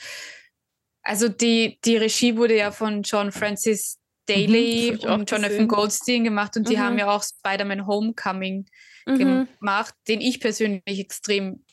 also 1.02 1.30
die, 1.30 1.80
die 1.84 1.98
Regie 1.98 2.38
wurde 2.38 2.56
ja 2.56 2.70
von 2.70 3.02
John 3.02 3.32
Francis 3.32 3.98
Daly 4.28 4.92
mhm, 4.92 5.10
und 5.10 5.32
Jonathan 5.32 5.50
gesehen. 5.50 5.68
Goldstein 5.68 6.24
gemacht 6.24 6.56
und 6.58 6.68
mhm. 6.68 6.70
die 6.70 6.80
haben 6.80 7.00
ja 7.00 7.10
auch 7.10 7.24
Spider-Man 7.24 7.88
Homecoming 7.88 8.68
mhm. 9.08 9.48
gemacht, 9.60 9.96
den 10.08 10.22
ich 10.22 10.40
persönlich 10.40 10.84
extrem 10.86 11.64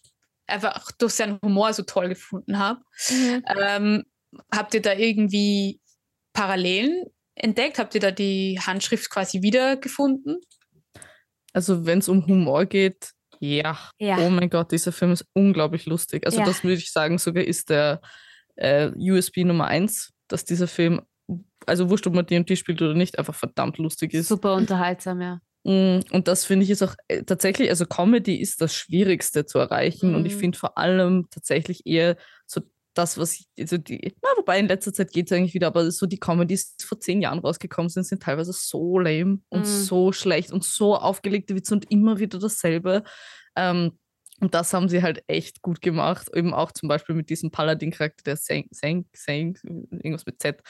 einfach 0.47 0.93
durch 0.93 1.13
seinen 1.13 1.39
Humor 1.43 1.75
so 1.75 1.83
toll 1.83 2.09
gefunden 2.09 2.59
habe. 2.59 2.81
Mhm. 3.11 3.45
Ähm, 3.59 4.05
habt 4.55 4.75
ihr 4.75 4.83
da 4.83 4.95
irgendwie 4.95 5.81
Parallelen 6.33 7.05
entdeckt? 7.35 7.79
Habt 7.79 7.95
ihr 7.95 8.01
da 8.01 8.11
die 8.11 8.61
Handschrift 8.61 9.11
quasi 9.11 9.43
wiedergefunden? 9.43 10.41
Also 11.53 11.87
wenn 11.87 12.01
es 12.01 12.09
um 12.09 12.27
Humor 12.27 12.67
geht, 12.67 13.11
ja. 13.41 13.79
ja. 13.99 14.19
Oh 14.19 14.31
mein 14.31 14.51
Gott, 14.51 14.73
dieser 14.73 14.93
Film 14.93 15.13
ist 15.13 15.27
unglaublich 15.33 15.87
lustig. 15.87 16.25
Also 16.27 16.41
ja. 16.41 16.47
das 16.47 16.65
würde 16.65 16.77
ich 16.77 16.91
sagen, 16.91 17.19
sogar 17.19 17.45
ist 17.45 17.71
der 17.71 18.01
äh, 18.57 18.91
USB 18.97 19.39
Nummer 19.39 19.67
eins, 19.67 20.13
dass 20.29 20.45
dieser 20.45 20.69
Film, 20.69 21.03
also 21.67 21.91
wurscht, 21.91 22.07
ob 22.07 22.15
man 22.15 22.27
D&D 22.27 22.57
spielt 22.57 22.81
oder 22.83 22.95
nicht, 22.95 23.19
einfach 23.19 23.35
verdammt 23.35 23.79
lustig 23.79 24.15
ist. 24.15 24.29
Super 24.29 24.55
unterhaltsam, 24.55 25.21
ja. 25.21 25.41
Mm, 25.65 26.01
und 26.13 26.29
das 26.29 26.45
finde 26.45 26.65
ich 26.65 26.71
ist 26.71 26.83
auch 26.83 26.95
äh, 27.09 27.23
tatsächlich, 27.23 27.71
also 27.71 27.87
Comedy 27.87 28.37
ist 28.37 28.61
das 28.61 28.75
Schwierigste 28.75 29.47
zu 29.47 29.59
erreichen. 29.59 30.11
Mhm. 30.11 30.17
Und 30.17 30.27
ich 30.27 30.35
mhm. 30.35 30.41
finde 30.41 30.59
vor 30.59 30.79
allem 30.79 31.27
tatsächlich 31.31 31.87
eher 31.87 32.17
das, 32.95 33.19
was 33.19 33.35
ich, 33.35 33.47
also 33.59 33.77
die, 33.77 34.15
na, 34.23 34.29
wobei 34.37 34.59
in 34.59 34.69
letzter 34.69 34.93
Zeit 34.93 35.13
geht 35.13 35.31
es 35.31 35.37
eigentlich 35.37 35.55
wieder, 35.55 35.67
aber 35.67 35.91
so 35.91 36.07
die 36.07 36.19
Comedies, 36.19 36.77
die 36.77 36.87
vor 36.87 37.01
zehn 37.01 37.21
Jahren 37.21 37.41
rausgekommen 37.41 37.89
sind, 37.89 38.05
sind 38.05 38.23
teilweise 38.23 38.53
so 38.53 38.99
lame 38.99 39.41
und 39.49 39.61
mhm. 39.61 39.65
so 39.65 40.13
schlecht 40.13 40.53
und 40.53 40.65
so 40.65 40.97
aufgelegte 40.97 41.55
Witze 41.55 41.75
und 41.75 41.91
immer 41.91 42.19
wieder 42.19 42.39
dasselbe. 42.39 43.05
Ähm, 43.57 43.99
und 44.41 44.53
das 44.53 44.75
haben 44.75 44.89
sie 44.89 45.03
halt 45.03 45.23
echt 45.29 45.63
gut 45.63 45.81
gemacht. 45.81 46.29
Eben 46.35 46.53
auch 46.53 46.73
zum 46.73 46.89
Beispiel 46.89 47.15
mit 47.15 47.31
diesem 47.31 47.51
Paladin-Charakter, 47.51 48.25
der 48.25 48.37
Sang, 48.37 48.65
Sang, 48.71 49.07
Sang, 49.15 49.57
irgendwas 49.63 50.27
mit 50.27 50.43
Z. 50.43 50.61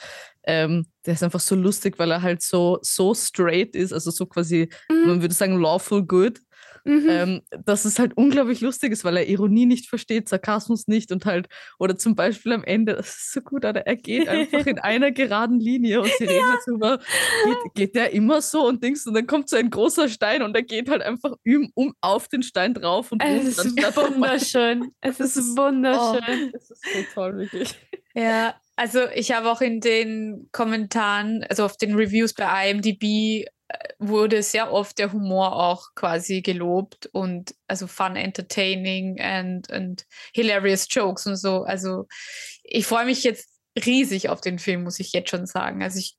Ähm, 0.43 0.85
der 1.05 1.15
ist 1.15 1.23
einfach 1.23 1.39
so 1.39 1.55
lustig, 1.55 1.97
weil 1.97 2.11
er 2.11 2.21
halt 2.21 2.41
so, 2.41 2.77
so 2.83 3.15
straight 3.15 3.75
ist, 3.75 3.91
also 3.91 4.11
so 4.11 4.27
quasi, 4.27 4.69
mhm. 4.89 5.07
man 5.07 5.21
würde 5.21 5.33
sagen, 5.33 5.59
lawful 5.59 6.05
good. 6.05 6.39
Mhm. 6.85 7.07
Ähm, 7.09 7.41
dass 7.65 7.83
es 7.83 7.97
halt 7.97 8.15
unglaublich 8.15 8.61
lustig 8.61 8.91
ist, 8.91 9.03
weil 9.03 9.17
er 9.17 9.27
Ironie 9.27 9.65
nicht 9.65 9.89
versteht, 9.89 10.29
Sarkasmus 10.29 10.87
nicht 10.87 11.11
und 11.11 11.25
halt, 11.25 11.47
oder 11.79 11.97
zum 11.97 12.15
Beispiel 12.15 12.53
am 12.53 12.63
Ende, 12.63 12.93
das 12.93 13.07
ist 13.07 13.33
so 13.33 13.41
gut, 13.41 13.65
oder 13.65 13.87
er 13.87 13.95
geht 13.95 14.27
einfach 14.27 14.67
in 14.67 14.77
einer 14.79 15.11
geraden 15.11 15.59
Linie 15.59 16.01
und 16.01 16.11
sie 16.19 16.25
reden 16.25 16.45
ja. 16.47 16.53
jetzt 16.53 16.67
über, 16.67 16.99
geht, 17.43 17.73
geht 17.73 17.95
der 17.95 18.13
immer 18.13 18.39
so 18.39 18.67
und 18.67 18.83
Dings 18.83 19.07
und 19.07 19.15
dann 19.15 19.25
kommt 19.25 19.49
so 19.49 19.55
ein 19.55 19.71
großer 19.71 20.09
Stein 20.09 20.43
und 20.43 20.55
er 20.55 20.61
geht 20.61 20.87
halt 20.87 21.01
einfach 21.01 21.33
um, 21.43 21.71
um 21.73 21.93
auf 22.01 22.27
den 22.27 22.43
Stein 22.43 22.75
drauf 22.75 23.11
und 23.11 23.23
es 23.23 23.57
ist 23.57 23.75
wunderschön. 23.75 24.91
Es 25.01 25.19
ist, 25.19 25.37
ist 25.37 25.57
wunderschön. 25.57 26.51
Oh, 26.53 26.55
es 26.55 26.69
ist 26.69 26.83
so 26.83 26.99
toll, 27.15 27.37
wirklich. 27.37 27.75
Ja, 28.13 28.55
also 28.75 28.99
ich 29.13 29.31
habe 29.31 29.49
auch 29.49 29.61
in 29.61 29.79
den 29.79 30.49
Kommentaren, 30.51 31.45
also 31.49 31.65
auf 31.65 31.77
den 31.77 31.95
Reviews 31.95 32.33
bei 32.33 32.69
IMDb 32.69 33.45
wurde 33.99 34.43
sehr 34.43 34.71
oft 34.71 34.99
der 34.99 35.11
Humor 35.11 35.55
auch 35.55 35.95
quasi 35.95 36.41
gelobt 36.41 37.07
und 37.07 37.55
also 37.67 37.87
fun, 37.87 38.15
entertaining 38.15 39.19
and, 39.19 39.71
and 39.71 40.05
hilarious 40.33 40.87
jokes 40.89 41.25
und 41.25 41.35
so. 41.35 41.63
Also 41.63 42.07
ich 42.63 42.85
freue 42.85 43.05
mich 43.05 43.23
jetzt 43.23 43.49
riesig 43.85 44.29
auf 44.29 44.41
den 44.41 44.59
Film, 44.59 44.83
muss 44.83 44.99
ich 44.99 45.13
jetzt 45.13 45.29
schon 45.29 45.45
sagen. 45.45 45.81
Also 45.81 45.99
ich 45.99 46.15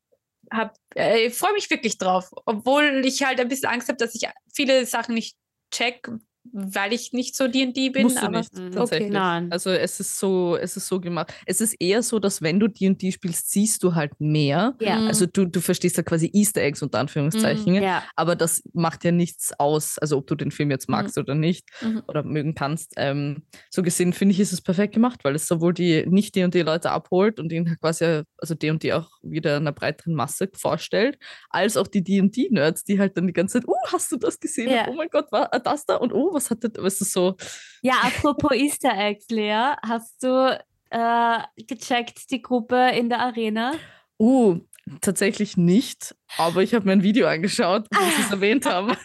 habe, 0.52 0.72
äh, 0.94 1.30
freue 1.30 1.52
mich 1.52 1.70
wirklich 1.70 1.98
drauf, 1.98 2.30
obwohl 2.46 3.02
ich 3.04 3.24
halt 3.24 3.40
ein 3.40 3.48
bisschen 3.48 3.68
Angst 3.68 3.88
habe, 3.88 3.98
dass 3.98 4.14
ich 4.14 4.28
viele 4.52 4.86
Sachen 4.86 5.14
nicht 5.14 5.36
check, 5.72 6.08
weil 6.52 6.92
ich 6.92 7.12
nicht 7.12 7.36
so 7.36 7.48
D&D 7.48 7.90
bin. 7.90 8.04
Musst 8.04 8.22
aber 8.22 8.38
nicht, 8.38 8.52
tatsächlich. 8.72 9.10
Okay, 9.10 9.46
also 9.50 9.70
es 9.70 10.00
ist 10.00 10.18
so, 10.18 10.56
es 10.56 10.76
ist 10.76 10.86
so 10.86 11.00
gemacht. 11.00 11.32
Es 11.46 11.60
ist 11.60 11.74
eher 11.80 12.02
so, 12.02 12.18
dass 12.18 12.42
wenn 12.42 12.60
du 12.60 12.68
D&D 12.68 13.12
spielst, 13.12 13.50
siehst 13.50 13.82
du 13.82 13.94
halt 13.94 14.12
mehr. 14.18 14.74
Ja. 14.80 15.00
Mhm. 15.00 15.08
Also 15.08 15.26
du, 15.26 15.46
du 15.46 15.60
verstehst 15.60 15.96
ja 15.96 16.02
quasi 16.02 16.30
Easter 16.32 16.62
Eggs 16.62 16.82
unter 16.82 16.98
Anführungszeichen. 16.98 17.74
Mhm, 17.74 17.82
ja. 17.82 18.02
Aber 18.16 18.36
das 18.36 18.62
macht 18.72 19.04
ja 19.04 19.12
nichts 19.12 19.52
aus, 19.58 19.98
also 19.98 20.18
ob 20.18 20.26
du 20.26 20.34
den 20.34 20.50
Film 20.50 20.70
jetzt 20.70 20.88
magst 20.88 21.16
mhm. 21.16 21.22
oder 21.22 21.34
nicht 21.34 21.68
mhm. 21.80 22.02
oder 22.06 22.22
mögen 22.22 22.54
kannst. 22.54 22.94
Ähm, 22.96 23.42
so 23.70 23.82
gesehen 23.82 24.12
finde 24.12 24.32
ich, 24.32 24.40
ist 24.40 24.52
es 24.52 24.60
perfekt 24.60 24.94
gemacht, 24.94 25.20
weil 25.24 25.34
es 25.34 25.46
sowohl 25.46 25.74
die 25.74 26.04
nicht 26.06 26.34
D&D-Leute 26.34 26.90
abholt 26.90 27.40
und 27.40 27.52
ihnen 27.52 27.76
quasi, 27.80 28.22
also 28.38 28.54
D&D 28.54 28.92
auch 28.92 29.10
wieder 29.22 29.56
einer 29.56 29.72
breiteren 29.72 30.14
Masse 30.14 30.48
vorstellt, 30.54 31.18
als 31.50 31.76
auch 31.76 31.86
die 31.86 32.02
D&D-Nerds, 32.02 32.84
die 32.84 32.98
halt 32.98 33.16
dann 33.16 33.26
die 33.26 33.32
ganze 33.32 33.60
Zeit, 33.60 33.68
oh, 33.68 33.74
hast 33.92 34.12
du 34.12 34.16
das 34.16 34.40
gesehen? 34.40 34.70
Ja. 34.70 34.88
Oh 34.88 34.94
mein 34.94 35.08
Gott, 35.10 35.30
war 35.32 35.48
das 35.48 35.86
da? 35.86 35.96
Und 35.96 36.12
oh, 36.12 36.35
was 36.36 36.50
hat 36.50 36.62
das, 36.62 36.72
was 36.76 37.00
ist 37.00 37.12
so? 37.12 37.36
Ja, 37.82 37.94
apropos 38.02 38.52
Easter 38.54 38.96
Eggs, 38.96 39.26
Lea, 39.30 39.74
hast 39.82 40.22
du 40.22 40.58
äh, 40.90 41.38
gecheckt 41.56 42.30
die 42.30 42.42
Gruppe 42.42 42.90
in 42.90 43.08
der 43.08 43.20
Arena? 43.20 43.72
Uh, 44.18 44.60
tatsächlich 45.00 45.56
nicht, 45.56 46.14
aber 46.38 46.62
ich 46.62 46.74
habe 46.74 46.86
mir 46.86 46.92
ein 46.92 47.02
Video 47.02 47.26
angeschaut, 47.26 47.86
wo 47.90 48.04
sie 48.04 48.22
es 48.22 48.30
erwähnt 48.30 48.66
haben. 48.70 48.96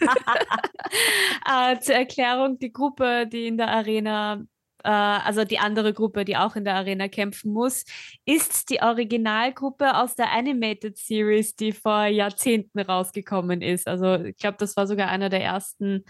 äh, 1.46 1.78
zur 1.80 1.94
Erklärung, 1.96 2.58
die 2.58 2.72
Gruppe, 2.72 3.26
die 3.26 3.48
in 3.48 3.58
der 3.58 3.68
Arena 3.68 4.42
äh, 4.84 4.88
also 4.90 5.44
die 5.44 5.58
andere 5.58 5.92
Gruppe, 5.92 6.24
die 6.24 6.36
auch 6.36 6.56
in 6.56 6.64
der 6.64 6.74
Arena 6.74 7.08
kämpfen 7.08 7.52
muss, 7.52 7.84
ist 8.24 8.70
die 8.70 8.82
Originalgruppe 8.82 9.96
aus 9.96 10.14
der 10.14 10.32
Animated 10.32 10.98
Series, 10.98 11.54
die 11.56 11.72
vor 11.72 12.06
Jahrzehnten 12.06 12.80
rausgekommen 12.80 13.62
ist. 13.62 13.86
Also 13.88 14.16
ich 14.16 14.36
glaube, 14.36 14.56
das 14.58 14.76
war 14.76 14.86
sogar 14.86 15.08
einer 15.08 15.28
der 15.28 15.42
ersten 15.42 16.04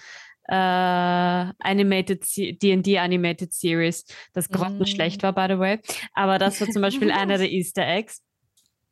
äh, 0.49 0.55
Animated 0.55 2.25
D&D 2.63 2.99
Animated 2.99 3.53
Series, 3.53 4.05
das 4.33 4.49
grottenschlecht 4.49 5.23
mm. 5.23 5.25
war, 5.25 5.33
by 5.33 5.55
the 5.55 5.59
way. 5.59 5.79
Aber 6.15 6.39
das 6.39 6.61
war 6.61 6.69
zum 6.69 6.83
Beispiel 6.83 7.11
einer 7.13 7.39
der 7.39 7.51
Easter 7.51 7.87
Eggs. 7.87 8.23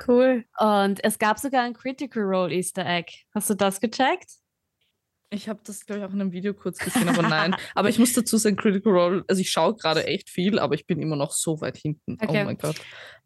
Cool. 0.07 0.45
Und 0.59 1.05
es 1.05 1.19
gab 1.19 1.39
sogar 1.39 1.63
ein 1.63 1.75
Critical 1.75 2.23
Role 2.23 2.55
Easter 2.55 2.87
Egg. 2.87 3.13
Hast 3.35 3.51
du 3.51 3.55
das 3.55 3.81
gecheckt? 3.81 4.31
Ich 5.33 5.49
habe 5.49 5.61
das, 5.65 5.87
glaube 5.87 6.01
ich, 6.01 6.07
auch 6.07 6.13
in 6.13 6.21
einem 6.21 6.33
Video 6.33 6.53
kurz 6.55 6.79
gesehen, 6.79 7.09
aber 7.09 7.23
nein. 7.23 7.55
aber 7.77 7.89
ich 7.89 8.01
muss 8.01 8.13
dazu 8.13 8.37
sagen, 8.37 8.57
Critical 8.57 8.93
Role, 8.93 9.25
also 9.29 9.41
ich 9.41 9.51
schaue 9.51 9.77
gerade 9.77 10.05
echt 10.05 10.29
viel, 10.29 10.59
aber 10.59 10.75
ich 10.75 10.87
bin 10.87 11.01
immer 11.01 11.15
noch 11.15 11.31
so 11.31 11.61
weit 11.61 11.77
hinten. 11.77 12.19
Oh 12.21 12.25
okay. 12.25 12.43
Oh 12.43 12.45
mein 12.47 12.59
Gott. 12.59 12.77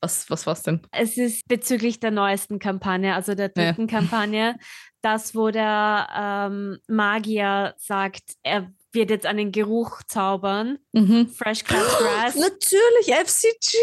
Was, 0.00 0.28
was 0.28 0.46
war's 0.46 0.62
denn? 0.62 0.82
Es 0.92 1.16
ist 1.16 1.48
bezüglich 1.48 2.00
der 2.00 2.10
neuesten 2.10 2.58
Kampagne, 2.58 3.14
also 3.14 3.34
der 3.34 3.48
dritten 3.48 3.88
ja. 3.88 3.98
Kampagne, 3.98 4.56
das, 5.00 5.34
wo 5.34 5.50
der 5.50 6.08
ähm, 6.14 6.78
Magier 6.88 7.74
sagt, 7.78 8.34
er 8.42 8.70
wird 8.92 9.10
jetzt 9.10 9.26
einen 9.26 9.50
Geruch 9.50 10.02
zaubern. 10.06 10.78
Mhm. 10.92 11.28
Fresh 11.28 11.64
Cut 11.64 11.78
Grass. 11.78 12.34
Natürlich, 12.36 13.14
FCG! 13.26 13.78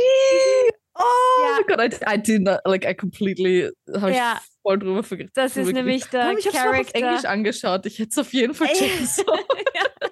Oh 0.96 1.04
ja. 1.44 1.60
mein 1.68 1.78
Gott, 1.78 2.02
I, 2.02 2.16
I 2.16 2.22
did 2.22 2.42
not, 2.42 2.60
like, 2.66 2.86
I 2.86 2.94
completely, 2.94 3.70
habe 3.96 4.14
ja. 4.14 4.40
ich 4.42 4.62
voll 4.62 4.80
drüber 4.80 5.04
vergessen. 5.04 5.32
Das 5.36 5.58
ist 5.58 5.72
nämlich 5.72 6.06
der 6.06 6.38
ich 6.38 6.46
Charakter. 6.46 6.54
Ich 6.54 6.60
habe 6.60 6.82
es 6.82 6.92
Englisch 6.92 7.26
angeschaut, 7.26 7.86
ich 7.86 8.00
hätte 8.00 8.10
es 8.10 8.18
auf 8.18 8.34
jeden 8.34 8.54
Fall 8.54 8.68
checken 8.68 9.06
sollen. 9.06 9.46
ja. 9.76 10.08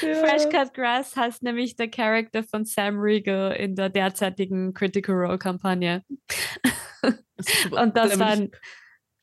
Fresh 0.00 0.48
Cut 0.50 0.74
Grass 0.74 1.16
heißt 1.16 1.42
nämlich 1.42 1.76
der 1.76 1.88
Charakter 1.88 2.42
von 2.42 2.64
Sam 2.64 2.98
Riegel 2.98 3.52
in 3.52 3.74
der 3.74 3.88
derzeitigen 3.88 4.74
Critical 4.74 5.14
Role 5.14 5.38
Kampagne. 5.38 6.02
Und 7.02 7.96
das 7.96 8.18
war 8.18 8.28
ein 8.28 8.50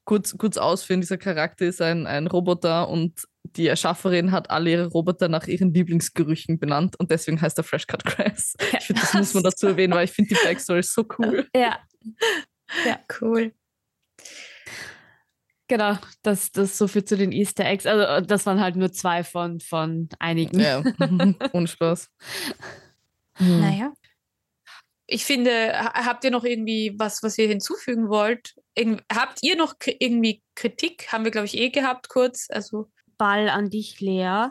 kurz, 0.05 0.37
kurz 0.37 0.57
ausführen, 0.57 1.01
dieser 1.01 1.17
Charakter 1.17 1.65
ist 1.65 1.81
ein, 1.81 2.07
ein 2.07 2.27
Roboter 2.27 2.87
und 2.89 3.25
die 3.57 3.67
Erschafferin 3.67 4.31
hat 4.31 4.49
alle 4.49 4.71
ihre 4.71 4.87
Roboter 4.87 5.29
nach 5.29 5.47
ihren 5.47 5.73
Lieblingsgerüchen 5.73 6.59
benannt 6.59 6.99
und 6.99 7.11
deswegen 7.11 7.41
heißt 7.41 7.57
er 7.57 7.63
Fresh 7.63 7.87
Cut 7.87 8.03
Grass. 8.03 8.55
Ja. 8.71 8.79
Ich 8.79 8.85
finde, 8.85 9.01
das 9.01 9.13
muss 9.13 9.33
man 9.33 9.43
dazu 9.43 9.67
erwähnen, 9.67 9.93
weil 9.93 10.05
ich 10.05 10.11
finde 10.11 10.35
die 10.35 10.43
Backstory 10.43 10.83
so 10.83 11.05
cool. 11.17 11.47
Ja. 11.55 11.79
Ja, 12.85 12.99
cool. 13.21 13.53
Genau, 15.67 15.97
das, 16.21 16.51
das 16.51 16.77
so 16.77 16.87
viel 16.87 17.05
zu 17.05 17.17
den 17.17 17.31
Easter 17.31 17.65
Eggs. 17.65 17.85
Also, 17.85 18.25
das 18.25 18.45
waren 18.45 18.59
halt 18.59 18.75
nur 18.75 18.91
zwei 18.91 19.23
von, 19.23 19.59
von 19.59 20.09
einigen. 20.19 20.59
Ja, 20.59 20.83
ohne 21.53 21.67
Spaß. 21.67 22.11
Naja 23.39 23.93
ich 25.07 25.25
finde, 25.25 25.73
habt 25.73 26.23
ihr 26.23 26.31
noch 26.31 26.43
irgendwie 26.43 26.93
was, 26.97 27.21
was 27.21 27.37
ihr 27.37 27.47
hinzufügen 27.47 28.09
wollt? 28.09 28.55
Irgend, 28.73 29.03
habt 29.13 29.39
ihr 29.41 29.55
noch 29.55 29.75
irgendwie 29.85 30.41
Kritik? 30.55 31.11
Haben 31.11 31.23
wir, 31.23 31.31
glaube 31.31 31.45
ich, 31.45 31.57
eh 31.57 31.69
gehabt 31.69 32.09
kurz. 32.09 32.47
Also 32.49 32.91
Ball 33.17 33.49
an 33.49 33.69
dich, 33.69 33.99
Lea. 34.01 34.47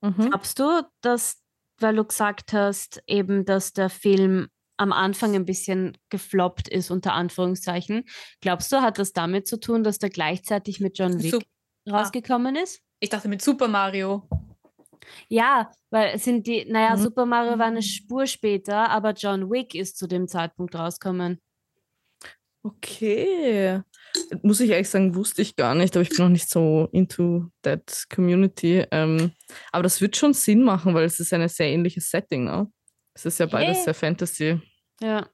Mhm. 0.00 0.30
Glaubst 0.30 0.58
du, 0.58 0.82
dass, 1.00 1.42
weil 1.78 1.96
du 1.96 2.04
gesagt 2.04 2.52
hast, 2.52 3.02
eben, 3.06 3.44
dass 3.44 3.72
der 3.72 3.90
Film 3.90 4.48
am 4.76 4.92
Anfang 4.92 5.34
ein 5.34 5.44
bisschen 5.44 5.98
gefloppt 6.08 6.68
ist, 6.68 6.90
unter 6.90 7.12
Anführungszeichen, 7.12 8.04
glaubst 8.40 8.70
du, 8.70 8.80
hat 8.80 8.98
das 8.98 9.12
damit 9.12 9.48
zu 9.48 9.58
tun, 9.58 9.82
dass 9.82 9.98
der 9.98 10.10
gleichzeitig 10.10 10.78
mit 10.78 10.98
John 10.98 11.20
Wick 11.20 11.32
Sup 11.32 11.44
rausgekommen 11.90 12.54
ist? 12.54 12.80
Ich 13.00 13.10
dachte 13.10 13.28
mit 13.28 13.42
Super 13.42 13.66
Mario. 13.66 14.28
Ja, 15.28 15.70
weil 15.90 16.14
es 16.14 16.24
sind 16.24 16.46
die, 16.46 16.64
naja, 16.64 16.96
Mhm. 16.96 17.00
Super 17.00 17.26
Mario 17.26 17.58
war 17.58 17.66
eine 17.66 17.82
Spur 17.82 18.26
später, 18.26 18.90
aber 18.90 19.12
John 19.12 19.50
Wick 19.50 19.74
ist 19.74 19.96
zu 19.98 20.06
dem 20.06 20.28
Zeitpunkt 20.28 20.74
rausgekommen. 20.74 21.40
Okay. 22.62 23.80
Muss 24.42 24.60
ich 24.60 24.70
ehrlich 24.70 24.88
sagen, 24.88 25.14
wusste 25.14 25.42
ich 25.42 25.56
gar 25.56 25.74
nicht, 25.74 25.94
aber 25.96 26.02
ich 26.02 26.08
bin 26.10 26.18
noch 26.18 26.28
nicht 26.28 26.48
so 26.48 26.88
into 26.92 27.46
that 27.62 28.04
community. 28.14 28.84
Ähm, 28.90 29.32
aber 29.72 29.82
das 29.82 30.00
wird 30.00 30.16
schon 30.16 30.34
Sinn 30.34 30.62
machen, 30.62 30.94
weil 30.94 31.04
es 31.04 31.20
ist 31.20 31.32
ein 31.32 31.48
sehr 31.48 31.68
ähnliches 31.68 32.10
Setting, 32.10 32.44
ne? 32.44 32.70
Es 33.14 33.24
ist 33.26 33.38
ja 33.38 33.46
beides 33.46 33.78
Hey. 33.78 33.84
sehr 33.84 33.94
Fantasy. 33.94 34.60
Ja. 35.00 35.28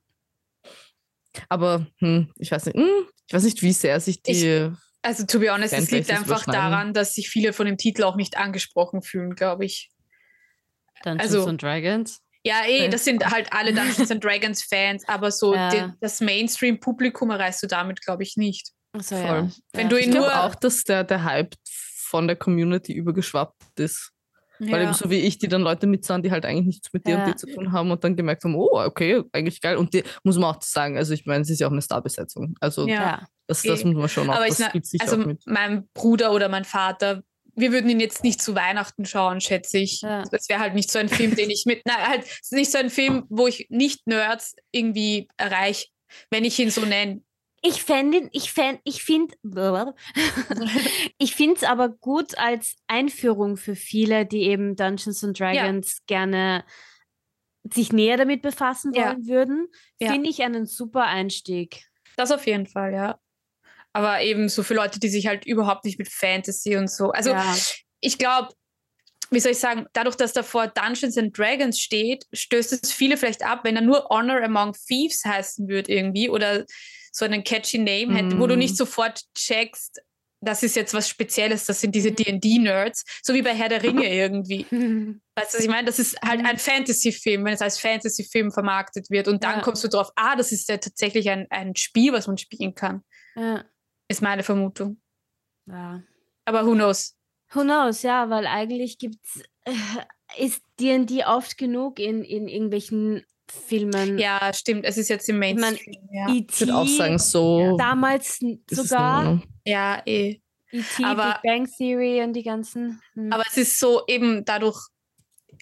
Aber 1.49 1.87
hm, 1.99 2.33
ich 2.39 2.51
weiß 2.51 2.67
nicht, 2.67 2.77
hm, 2.77 3.07
ich 3.27 3.35
weiß 3.35 3.43
nicht, 3.45 3.63
wie 3.63 3.73
sehr 3.73 4.01
sich 4.01 4.23
die. 4.23 4.71
Also, 5.03 5.27
to 5.27 5.39
be 5.39 5.53
honest, 5.53 5.75
es 5.75 5.91
liegt 5.91 6.11
einfach 6.11 6.45
daran, 6.47 6.95
dass 6.95 7.15
sich 7.15 7.29
viele 7.29 7.53
von 7.53 7.67
dem 7.67 7.77
Titel 7.77 8.05
auch 8.05 8.17
nicht 8.17 8.39
angesprochen 8.39 9.03
fühlen, 9.03 9.35
glaube 9.35 9.65
ich. 9.67 9.91
Dungeons 11.03 11.21
Also- 11.35 11.47
and 11.47 11.63
Dragons. 11.63 12.21
Ja, 12.47 12.63
eh, 12.67 12.85
Ja. 12.85 12.89
das 12.89 13.05
sind 13.05 13.25
halt 13.25 13.53
alle 13.53 13.73
Dungeons 13.73 14.11
and 14.11 14.23
Dragons 14.23 14.63
Fans, 14.63 15.03
aber 15.09 15.31
so 15.31 15.55
Ja. 15.55 15.71
die, 15.71 15.93
das 16.01 16.21
Mainstream-Publikum 16.21 17.31
erreichst 17.31 17.63
du 17.63 17.67
damit, 17.67 18.01
glaube 18.05 18.23
ich, 18.23 18.37
nicht. 18.37 18.71
Achso, 18.93 19.17
Voll. 19.17 19.25
ja. 19.25 19.49
Wenn 19.73 19.83
ja. 19.85 19.89
du 19.89 19.97
ich 19.97 20.07
ihn 20.07 20.13
glaube 20.13 20.27
nur- 20.29 20.45
auch, 20.45 20.55
dass 20.55 20.85
der, 20.85 21.05
der 21.05 21.25
Hype 21.25 21.55
von 21.97 22.27
der 22.27 22.37
Community 22.37 22.93
übergeschwappt 22.93 23.81
ist. 23.81 24.11
Weil 24.61 24.83
eben 24.85 24.95
so 24.95 25.11
wie 25.11 25.19
ich, 25.19 25.39
die 25.39 25.49
dann 25.49 25.63
Leute 25.63 25.87
mitsahen, 25.89 26.23
die 26.23 26.31
halt 26.31 26.47
eigentlich 26.47 26.67
nichts 26.67 26.93
mit 26.93 27.09
Ja. 27.09 27.25
D&D 27.25 27.37
zu 27.37 27.47
tun 27.53 27.73
haben 27.73 27.91
und 27.91 28.05
dann 28.05 28.15
gemerkt 28.15 28.45
haben, 28.45 28.55
oh, 28.55 28.71
okay, 28.73 29.21
eigentlich 29.33 29.61
geil. 29.61 29.77
Und 29.77 29.93
die 29.93 30.05
muss 30.23 30.37
man 30.39 30.55
auch 30.55 30.63
sagen, 30.63 30.97
also 30.97 31.13
ich 31.13 31.27
meine, 31.27 31.43
es 31.43 31.51
ist 31.51 31.59
ja 31.61 31.67
auch 31.67 31.73
eine 31.73 31.83
Starbesetzung. 31.83 32.55
Also 32.61 32.87
das, 32.87 33.63
das 33.63 33.81
eh. 33.81 33.85
muss 33.87 33.97
man 33.97 34.09
schon 34.09 34.31
auch, 34.31 34.37
Aber 34.37 34.45
ich, 34.45 34.51
das 34.51 34.61
na- 34.61 34.69
gibt 34.69 34.87
sich 34.87 35.01
also 35.01 35.17
auch 35.21 35.27
mit. 35.27 35.43
mein 35.47 35.89
Bruder 35.93 36.33
oder 36.33 36.49
mein 36.49 36.65
Vater, 36.65 37.25
wir 37.57 37.73
würden 37.73 37.91
ihn 37.91 38.01
jetzt 38.01 38.25
nicht 38.25 38.43
zu 38.43 38.55
Weihnachten 38.55 39.05
schauen, 39.05 39.41
schätze 39.41 39.79
ich. 39.79 40.01
Ja. 40.03 40.23
Das 40.31 40.49
wäre 40.49 40.61
halt 40.61 40.75
nicht 40.75 40.91
so 40.91 40.99
ein 40.99 41.09
Film, 41.09 41.35
den 41.35 41.51
ich 41.51 41.65
mit, 41.67 41.83
na, 41.87 42.09
halt 42.09 42.25
es 42.25 42.41
ist 42.43 42.53
nicht 42.53 42.71
so 42.73 42.79
ein 42.79 42.91
Film, 42.91 43.25
wo 43.29 43.47
ich 43.47 43.67
nicht 43.71 44.07
Nerds 44.07 44.57
irgendwie 44.73 45.29
erreiche, 45.37 45.89
wenn 46.31 46.45
ich 46.45 46.59
ihn 46.59 46.71
so 46.71 46.83
nenne. 46.83 47.23
Ich 47.63 47.83
fände, 47.83 48.29
ich 48.33 48.53
fänd, 48.53 48.81
ich 48.85 49.03
finde, 49.03 49.35
ich 51.19 51.35
finde 51.35 51.55
es 51.57 51.65
aber 51.65 51.89
gut 51.89 52.37
als 52.37 52.77
Einführung 52.89 53.57
für 53.57 53.75
viele, 53.75 54.27
die 54.27 54.43
eben 54.43 54.77
Dungeons 54.77 55.25
and 55.25 55.39
Dragons 55.41 56.01
gerne 56.07 56.65
sich 57.73 57.91
näher 57.93 58.19
damit 58.19 58.43
befassen 58.43 58.93
Ja. 58.93 59.07
wollen 59.07 59.27
würden. 59.27 59.69
Ja. 59.99 60.13
Finde 60.13 60.29
ich 60.29 60.43
einen 60.43 60.67
super 60.67 61.05
Einstieg. 61.05 61.87
Das 62.17 62.31
auf 62.31 62.47
jeden 62.47 62.67
Fall, 62.67 62.93
ja. 62.93 63.19
Aber 63.95 64.21
eben 64.21 64.49
so 64.51 64.63
für 64.63 64.75
Leute, 64.75 65.01
die 65.01 65.09
sich 65.09 65.27
halt 65.27 65.47
überhaupt 65.47 65.85
nicht 65.85 65.99
mit 65.99 66.09
Fantasy 66.09 66.77
und 66.77 66.91
so. 66.91 67.11
Also 67.13 67.31
ja. 67.31 67.57
ich 68.01 68.19
glaube, 68.19 68.49
wie 69.31 69.41
soll 69.41 69.53
ich 69.53 69.59
sagen, 69.59 69.87
dadurch, 69.95 70.17
dass 70.17 70.33
davor 70.35 70.67
Dungeons 70.67 71.17
and 71.17 71.37
Dragons 71.37 71.79
steht, 71.81 72.25
stößt 72.33 72.73
es 72.73 72.93
viele 72.93 73.17
vielleicht 73.17 73.43
ab, 73.45 73.61
wenn 73.63 73.77
er 73.77 73.83
nur 73.83 74.05
Honor 74.11 74.43
Among 74.43 74.75
Thieves 74.87 75.25
heißen 75.25 75.69
würde 75.69 75.91
irgendwie 75.93 76.29
oder 76.29 76.65
so 77.13 77.25
einen 77.25 77.43
catchy 77.45 77.79
Name 77.79 78.15
hätte, 78.15 78.39
wo 78.39 78.47
du 78.47 78.57
Mm. 78.57 78.59
nicht 78.59 78.77
sofort 78.77 79.23
checkst, 79.35 80.01
das 80.41 80.63
ist 80.63 80.77
jetzt 80.77 80.93
was 80.93 81.09
Spezielles, 81.09 81.65
das 81.65 81.81
sind 81.81 81.95
diese 81.95 82.13
D&D-Nerds, 82.13 83.05
so 83.23 83.33
wie 83.33 83.41
bei 83.41 83.55
Herr 83.55 83.71
der 83.71 83.83
Ringe 83.83 84.13
irgendwie. 84.13 84.67
Weißt 85.37 85.55
du, 85.55 85.59
was 85.59 85.65
ich 85.65 85.71
meine? 85.71 85.87
Das 85.87 85.99
ist 85.99 86.21
halt 86.23 86.45
ein 86.45 86.59
Fantasy-Film, 86.59 87.45
wenn 87.47 87.55
es 87.55 87.63
als 87.63 87.79
Fantasy-Film 87.79 88.51
vermarktet 88.53 89.09
wird 89.11 89.27
und 89.29 89.43
dann 89.43 89.57
Ja. 89.59 89.63
kommst 89.63 89.83
du 89.85 89.89
drauf, 89.89 90.11
ah, 90.17 90.37
das 90.37 90.53
ist 90.53 90.69
ja 90.69 90.77
tatsächlich 90.77 91.31
ein, 91.31 91.47
ein 91.51 91.75
Spiel, 91.77 92.13
was 92.13 92.27
man 92.27 92.37
spielen 92.37 92.75
kann, 92.75 93.03
ja. 93.37 93.65
Ist 94.09 94.23
meine 94.23 94.43
Vermutung. 94.43 95.01
ja. 95.67 96.03
Aber 96.47 96.67
who 96.67 96.73
knows? 96.75 97.17
Who 97.55 97.63
knows, 97.63 98.03
ja, 98.03 98.29
weil 98.29 98.47
eigentlich 98.47 98.99
gibt's, 98.99 99.41
äh, 99.65 99.73
ist 100.37 100.63
D&D 100.79 101.25
oft 101.25 101.57
genug 101.57 101.99
in, 101.99 102.23
in 102.23 102.49
irgendwelchen 102.49 103.25
Filmen. 103.51 104.19
Ja, 104.19 104.53
stimmt, 104.53 104.85
es 104.85 104.99
ist 104.99 105.09
jetzt 105.09 105.27
im 105.31 105.39
mein, 105.39 105.57
Mainstream. 105.57 106.07
ja. 106.13 106.29
E.T. 106.29 106.47
Ich 106.53 106.61
würde 106.61 106.77
auch 106.77 106.87
sagen, 106.87 107.19
so 107.19 107.77
damals 107.79 108.41
sogar. 108.71 109.43
Ja, 109.65 110.03
eh. 110.05 110.41
E.T., 110.71 111.03
Aber- 111.05 111.39
Big 111.43 111.51
Bang 111.51 111.67
Theory 111.79 112.23
und 112.23 112.35
die 112.35 112.43
ganzen. 112.43 113.01
hm. 113.15 113.33
Aber 113.33 113.45
es 113.47 113.57
ist 113.57 113.79
so 113.79 114.03
eben 114.07 114.45
dadurch, 114.45 114.79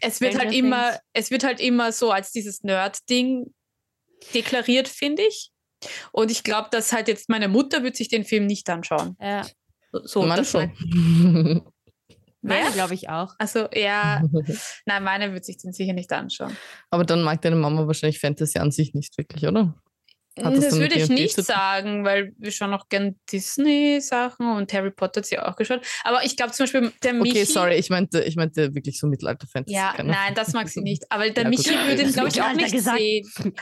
es 0.01 0.21
wird 0.21 0.37
halt 0.37 0.53
immer, 0.53 0.91
Things. 0.91 1.03
es 1.13 1.31
wird 1.31 1.45
halt 1.45 1.61
immer 1.61 1.93
so 1.93 2.11
als 2.11 2.33
dieses 2.33 2.65
Nerd-Ding 2.65 3.55
deklariert, 4.35 4.89
finde 4.89 5.23
ich. 5.23 5.52
Und 6.13 6.31
ich 6.31 6.43
glaube, 6.45 6.69
dass 6.71 6.93
halt 6.93 7.09
jetzt 7.09 7.29
meine 7.29 7.49
Mutter 7.49 7.83
wird 7.83 7.97
sich 7.97 8.09
den 8.09 8.25
Film 8.25 8.47
nicht 8.47 8.69
anschauen. 8.71 9.17
ja, 9.21 9.45
So, 9.93 10.01
so 10.07 10.23
Man 10.23 10.39
das 10.39 10.53
mein- 10.55 10.75
schon. 10.77 11.63
meine 12.43 12.65
Wer? 12.65 12.71
glaube 12.73 12.95
ich 12.95 13.09
auch. 13.09 13.35
Also 13.39 13.69
ja, 13.75 14.23
nein, 14.87 15.05
meine 15.05 15.33
wird 15.33 15.45
sich 15.45 15.59
den 15.59 15.73
sicher 15.73 15.93
nicht 15.93 16.13
anschauen. 16.13 16.57
Aber 16.91 17.05
dann 17.05 17.23
mag 17.23 17.41
deine 17.43 17.57
Mama 17.57 17.87
wahrscheinlich 17.87 18.19
Fantasy 18.21 18.59
an 18.59 18.71
sich 18.73 18.95
nicht 18.95 19.17
wirklich, 19.17 19.47
oder? 19.47 19.75
Hat 20.41 20.57
das 20.57 20.79
würde 20.79 20.95
ich 20.95 21.09
D&D 21.09 21.15
nicht 21.15 21.37
sagen, 21.37 22.05
weil 22.07 22.33
wir 22.39 22.51
schauen 22.53 22.73
auch 22.73 22.89
gern 22.89 23.21
Disney-Sachen 23.31 24.47
und 24.57 24.73
Harry 24.73 24.91
Potter 24.91 25.21
hat 25.21 25.27
sie 25.27 25.39
auch 25.39 25.57
geschaut. 25.57 25.83
Aber 26.05 26.25
ich 26.25 26.37
glaube 26.37 26.53
zum 26.53 26.65
Beispiel, 26.65 26.91
der 27.03 27.13
Michi. 27.13 27.31
Okay, 27.33 27.45
sorry, 27.45 27.75
ich 27.75 27.91
meinte, 27.91 28.23
ich 28.25 28.37
meinte 28.37 28.75
wirklich 28.75 28.99
so 28.99 29.07
Mittelalter-Fantasy. 29.09 29.75
Ja, 29.77 29.93
keine- 29.95 30.11
nein, 30.13 30.35
das 30.35 30.55
mag 30.55 30.69
sie 30.71 30.81
nicht. 30.81 31.05
Aber 31.11 31.29
der 31.29 31.45
Ja, 31.45 31.51
gut. 31.51 31.59
Michi 31.59 31.75
würde 31.87 32.03
ihn, 32.03 32.13
glaube 32.13 32.29
ich, 32.29 32.41
auch 32.41 32.53
nicht 32.55 32.73
gesagt. 32.73 32.99
sehen. 32.99 33.29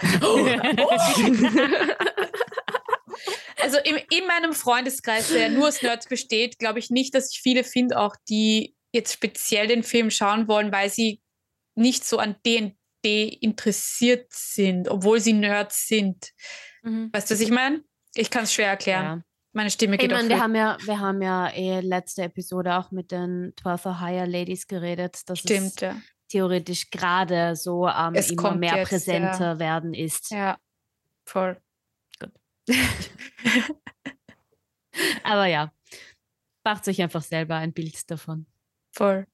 Also 3.63 3.77
im, 3.85 3.97
in 3.97 4.27
meinem 4.27 4.55
Freundeskreis, 4.55 5.29
der 5.29 5.51
nur 5.51 5.69
aus 5.69 5.83
Nerds 5.83 6.07
besteht, 6.09 6.59
glaube 6.59 6.79
ich 6.79 6.89
nicht, 6.91 7.15
dass 7.15 7.31
ich 7.33 7.41
viele 7.43 7.63
finde, 7.63 7.99
auch 7.99 8.17
die 8.29 8.75
jetzt 8.93 9.13
speziell 9.13 9.67
den 9.67 9.83
Film 9.83 10.11
schauen 10.11 10.49
wollen, 10.49 10.73
weil 10.73 10.89
sie 10.91 11.21
nicht 11.77 12.05
so 12.05 12.17
an 12.19 12.37
D&D 12.47 12.75
interessiert 13.05 14.27
sind, 14.31 14.89
obwohl 14.89 15.21
sie 15.21 15.33
Nerds 15.33 15.87
sind. 15.87 16.33
Mhm. 16.83 17.11
Weißt 17.13 17.31
du, 17.31 17.35
was 17.35 17.41
ich 17.41 17.51
meine? 17.51 17.83
Ich 18.15 18.31
kann 18.31 18.45
es 18.45 18.53
schwer 18.53 18.69
erklären. 18.69 19.05
Ja. 19.05 19.23
Meine 19.53 19.71
Stimme 19.71 19.97
Ich 19.97 20.01
geht 20.01 20.13
meine, 20.13 20.25
auf. 20.25 20.29
wir 20.29 20.41
haben 20.41 20.55
ja, 20.55 20.79
wir 20.85 21.01
haben 21.01 21.23
ja 21.23 21.49
eh 21.49 21.81
letzte 21.81 22.23
Episode 22.23 22.77
auch 22.77 22.93
mit 22.93 23.11
den 23.11 23.53
12 23.61 23.81
for 23.81 24.01
Hire 24.01 24.27
Ladies 24.27 24.69
geredet, 24.69 25.29
dass 25.29 25.41
Stimmt, 25.41 25.73
es 25.77 25.81
ja. 25.81 25.97
theoretisch 26.29 26.91
gerade 26.91 27.57
so 27.57 27.87
am 27.87 28.15
Es 28.15 28.31
immer 28.31 28.43
kommt 28.43 28.61
mehr 28.61 28.77
jetzt, 28.77 28.91
präsenter 28.91 29.55
ja. 29.55 29.59
werden 29.59 29.93
ist. 29.93 30.31
Ja, 30.31 30.57
voll. 31.25 31.61
Aber 35.25 35.47
ja, 35.47 35.73
macht 36.65 36.87
euch 36.87 37.03
einfach 37.03 37.23
selber 37.23 37.57
ein 37.57 37.73
Bild 37.73 38.09
davon. 38.11 38.47
Voll. 38.93 39.27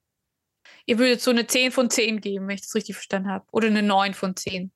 Ihr 0.87 0.97
würdet 0.97 1.21
so 1.21 1.29
eine 1.31 1.45
10 1.45 1.71
von 1.71 1.89
10 1.89 2.21
geben, 2.21 2.47
wenn 2.47 2.55
ich 2.55 2.61
das 2.61 2.73
richtig 2.73 2.95
verstanden 2.95 3.29
habe. 3.29 3.45
Oder 3.51 3.67
eine 3.67 3.83
9 3.83 4.13
von 4.13 4.35
10. 4.35 4.71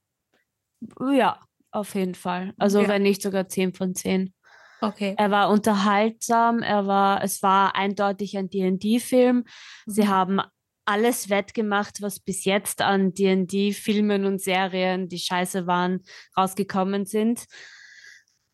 Ja, 1.14 1.40
auf 1.72 1.96
jeden 1.96 2.16
Fall. 2.16 2.54
Also 2.58 2.82
Ja. 2.82 2.88
wenn 2.90 3.02
nicht 3.04 3.22
sogar 3.22 3.48
10 3.48 3.74
von 3.74 3.96
10. 3.96 4.34
Okay. 4.82 5.14
Er 5.18 5.30
war 5.32 5.50
unterhaltsam, 5.50 6.60
er 6.64 6.86
war, 6.88 7.24
es 7.24 7.42
war 7.44 7.76
eindeutig 7.76 8.38
ein 8.38 8.50
D&D-Film. 8.50 9.46
Sie 9.86 10.02
Mhm. 10.04 10.08
haben 10.10 10.42
alles 10.86 11.30
wettgemacht, 11.30 12.02
was 12.02 12.20
bis 12.20 12.44
jetzt 12.46 12.82
an 12.82 13.14
D&D-Filmen 13.14 14.26
und 14.26 14.42
Serien, 14.42 15.08
die 15.08 15.20
scheiße 15.20 15.68
waren, 15.68 16.04
rausgekommen 16.36 17.06
sind. 17.06 17.46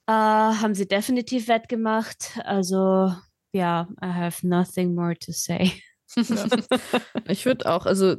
Äh, 0.06 0.12
haben 0.12 0.76
sie 0.76 0.88
definitiv 0.88 1.48
wettgemacht. 1.48 2.38
Also 2.44 3.14
ja, 3.54 3.88
I 4.04 4.08
have 4.08 4.46
nothing 4.46 4.94
more 4.94 5.16
to 5.18 5.32
say. 5.32 5.72
Ich 7.28 7.46
würde 7.46 7.70
auch, 7.70 7.86
also 7.86 8.16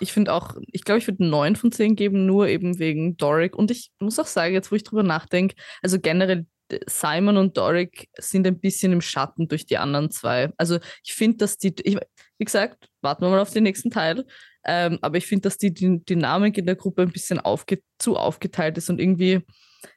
ich 0.00 0.12
finde 0.12 0.32
auch, 0.34 0.54
ich 0.66 0.84
glaube, 0.84 0.98
ich 0.98 1.06
würde 1.06 1.24
9 1.24 1.56
von 1.56 1.72
10 1.72 1.96
geben, 1.96 2.26
nur 2.26 2.48
eben 2.48 2.78
wegen 2.78 3.16
Doric. 3.16 3.56
Und 3.56 3.70
ich 3.70 3.90
muss 3.98 4.18
auch 4.18 4.26
sagen, 4.26 4.52
jetzt 4.52 4.70
wo 4.70 4.76
ich 4.76 4.84
drüber 4.84 5.02
nachdenke, 5.02 5.54
also 5.82 5.98
generell 5.98 6.46
Simon 6.86 7.36
und 7.36 7.56
Doric 7.56 8.08
sind 8.18 8.46
ein 8.46 8.60
bisschen 8.60 8.92
im 8.92 9.00
Schatten 9.00 9.48
durch 9.48 9.66
die 9.66 9.78
anderen 9.78 10.10
zwei. 10.10 10.52
Also 10.56 10.78
ich 11.04 11.14
finde, 11.14 11.38
dass 11.38 11.58
die, 11.58 11.74
ich, 11.82 11.96
wie 12.38 12.44
gesagt, 12.44 12.88
warten 13.00 13.22
wir 13.22 13.30
mal 13.30 13.40
auf 13.40 13.50
den 13.50 13.64
nächsten 13.64 13.90
Teil. 13.90 14.24
Ähm, 14.64 14.98
aber 15.00 15.16
ich 15.16 15.26
finde, 15.26 15.42
dass 15.42 15.58
die, 15.58 15.72
die 15.72 16.04
Dynamik 16.04 16.58
in 16.58 16.66
der 16.66 16.76
Gruppe 16.76 17.02
ein 17.02 17.12
bisschen 17.12 17.40
aufge 17.40 17.80
zu 17.98 18.16
aufgeteilt 18.16 18.76
ist 18.78 18.90
und 18.90 19.00
irgendwie, 19.00 19.40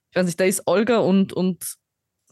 ich 0.10 0.16
weiß 0.16 0.26
nicht, 0.26 0.40
da 0.40 0.46
ist 0.46 0.64
Olga 0.66 1.00
und, 1.00 1.34
und 1.34 1.76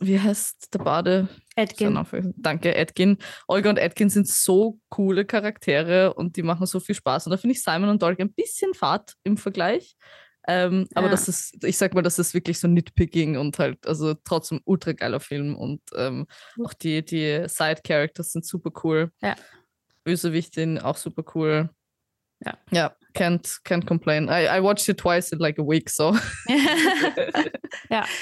wie 0.02 0.20
heißt 0.20 0.74
der 0.74 0.80
Bade? 0.80 1.28
Edgin. 1.56 1.98
Danke, 2.38 2.76
Edgin. 2.76 3.18
Olga 3.48 3.70
und 3.70 3.78
Edgin 3.78 4.10
sind 4.10 4.28
so 4.28 4.80
coole 4.90 5.26
Charaktere 5.26 6.14
und 6.14 6.36
die 6.38 6.44
machen 6.44 6.66
so 6.66 6.80
viel 6.80 6.96
Spaß. 6.96 7.28
Und 7.28 7.32
da 7.32 7.38
finde 7.38 7.54
ich 7.54 7.64
Simon 7.64 7.90
und 7.90 8.04
Olga 8.04 8.24
ein 8.24 8.34
bisschen 8.34 8.74
fad 8.74 9.14
im 9.24 9.38
Vergleich. 9.38 9.96
Ähm, 10.48 10.88
Aber 10.96 11.06
Ja. 11.06 11.12
das 11.12 11.28
ist, 11.28 11.64
ich 11.64 11.78
sag 11.78 11.94
mal, 11.94 12.02
das 12.02 12.18
ist 12.18 12.34
wirklich 12.34 12.60
so 12.60 12.68
Nitpicking 12.68 13.38
und 13.38 13.60
halt, 13.60 13.86
also 13.86 14.16
trotzdem 14.24 14.60
ultra 14.66 14.94
geiler 14.94 15.20
Film 15.20 15.56
und 15.56 15.82
ähm, 15.96 16.26
auch 16.66 16.74
die, 16.74 17.06
die 17.06 17.44
Side-Characters 17.48 18.32
sind 18.32 18.46
super 18.46 18.72
cool. 18.84 19.12
Ja. 19.22 19.36
Bösewichtin 20.04 20.80
auch 20.80 20.98
super 20.98 21.24
cool. 21.36 21.70
Ja. 22.44 22.58
Ja, 22.72 22.96
can't, 23.14 23.62
can't 23.64 23.86
complain. 23.86 24.30
I, 24.30 24.48
I 24.58 24.64
watched 24.64 24.90
it 24.90 24.98
twice 25.00 25.32
in 25.32 25.38
like 25.38 25.60
a 25.60 25.64
week, 25.64 25.92
so. 25.92 26.18
ja. 27.90 28.04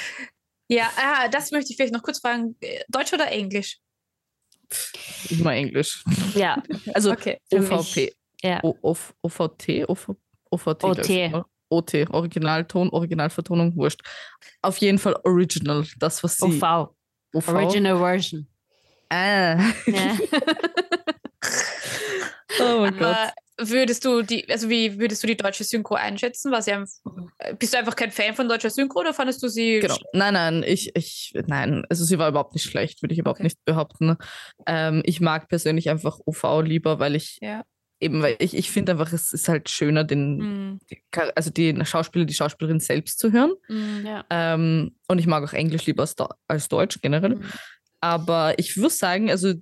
Ja, 0.70 0.90
ah, 0.98 1.28
das 1.28 1.52
möchte 1.52 1.72
ich 1.72 1.78
vielleicht 1.78 1.94
noch 1.94 2.04
kurz 2.04 2.20
fragen. 2.20 2.56
äh, 2.62 2.82
Deutsch 2.90 3.12
oder 3.14 3.30
Englisch? 3.32 3.80
Immer 5.30 5.54
Englisch. 5.56 6.04
ja, 6.36 6.62
Also 6.94 7.12
Okay. 7.12 7.40
OVP. 7.52 8.14
Ja. 8.44 8.60
O- 8.64 8.78
OV- 8.84 9.14
OVT? 9.24 9.86
OV- 9.90 10.16
OVT. 10.52 10.84
OT. 10.84 11.44
OT, 11.72 12.08
Originalton, 12.10 12.90
Originalvertonung, 12.90 13.76
wurscht. 13.76 14.02
Auf 14.62 14.78
jeden 14.78 14.98
Fall 14.98 15.16
Original, 15.24 15.86
das, 16.00 16.24
was 16.24 16.38
sie. 16.38 16.46
OV. 16.62 16.90
OV. 17.34 17.48
Original 17.50 17.98
Version. 17.98 18.48
Ah. 19.10 19.58
Ja. 19.88 20.18
Oh 22.62 22.80
mein 22.82 22.98
Gott. 22.98 23.30
Würdest 23.62 24.06
du 24.06 24.22
die, 24.22 24.50
also 24.50 24.70
wie 24.70 24.98
würdest 25.00 25.22
du 25.24 25.28
die 25.28 25.36
deutsche 25.38 25.64
Synchro 25.64 25.96
einschätzen? 25.96 26.52
Was 26.52 26.66
ja, 26.66 26.84
bist 27.60 27.74
du 27.74 27.78
einfach 27.78 27.96
kein 27.96 28.12
Fan 28.12 28.34
von 28.34 28.48
deutscher 28.48 28.70
Synchro 28.70 29.00
oder 29.02 29.14
fandest 29.14 29.44
du 29.44 29.48
sie? 29.50 29.80
Genau. 29.80 29.98
Nein, 30.14 30.34
nein, 30.34 30.64
ich, 30.66 30.96
ich, 30.96 31.34
nein, 31.48 31.86
also 31.90 32.06
sie 32.06 32.18
war 32.20 32.30
überhaupt 32.30 32.54
nicht 32.54 32.64
schlecht, 32.64 33.02
würde 33.02 33.14
ich 33.14 33.20
überhaupt 33.20 33.40
Okay. 33.40 33.44
nicht 33.48 33.64
behaupten. 33.66 34.16
Ähm, 34.66 35.02
ich 35.06 35.20
mag 35.22 35.48
persönlich 35.50 35.90
einfach 35.90 36.20
OV 36.26 36.62
lieber, 36.64 37.00
weil 37.00 37.16
ich 37.16 37.38
Ja. 37.42 37.64
eben, 38.00 38.22
weil 38.22 38.38
ich, 38.40 38.56
ich 38.56 38.72
finde 38.72 38.94
einfach, 38.94 39.12
es 39.12 39.34
ist 39.34 39.50
halt 39.50 39.70
schöner, 39.70 40.04
den, 40.06 40.38
Mhm. 40.38 40.80
also 41.36 41.50
die 41.52 41.78
Schauspieler, 41.86 42.26
die 42.26 42.34
Schauspielerin 42.34 42.80
selbst 42.80 43.20
zu 43.20 43.32
hören. 43.32 43.54
Mhm. 43.68 44.06
ja. 44.06 44.26
Ähm, 44.30 44.96
und 45.08 45.20
ich 45.20 45.28
mag 45.28 45.44
auch 45.44 45.54
Englisch 45.54 45.86
lieber 45.86 46.04
als, 46.04 46.16
als 46.48 46.70
Deutsch 46.70 47.00
generell. 47.02 47.36
Mhm. 47.36 47.44
Aber 48.02 48.58
ich 48.58 48.78
muss 48.78 48.98
sagen, 48.98 49.30
also 49.30 49.54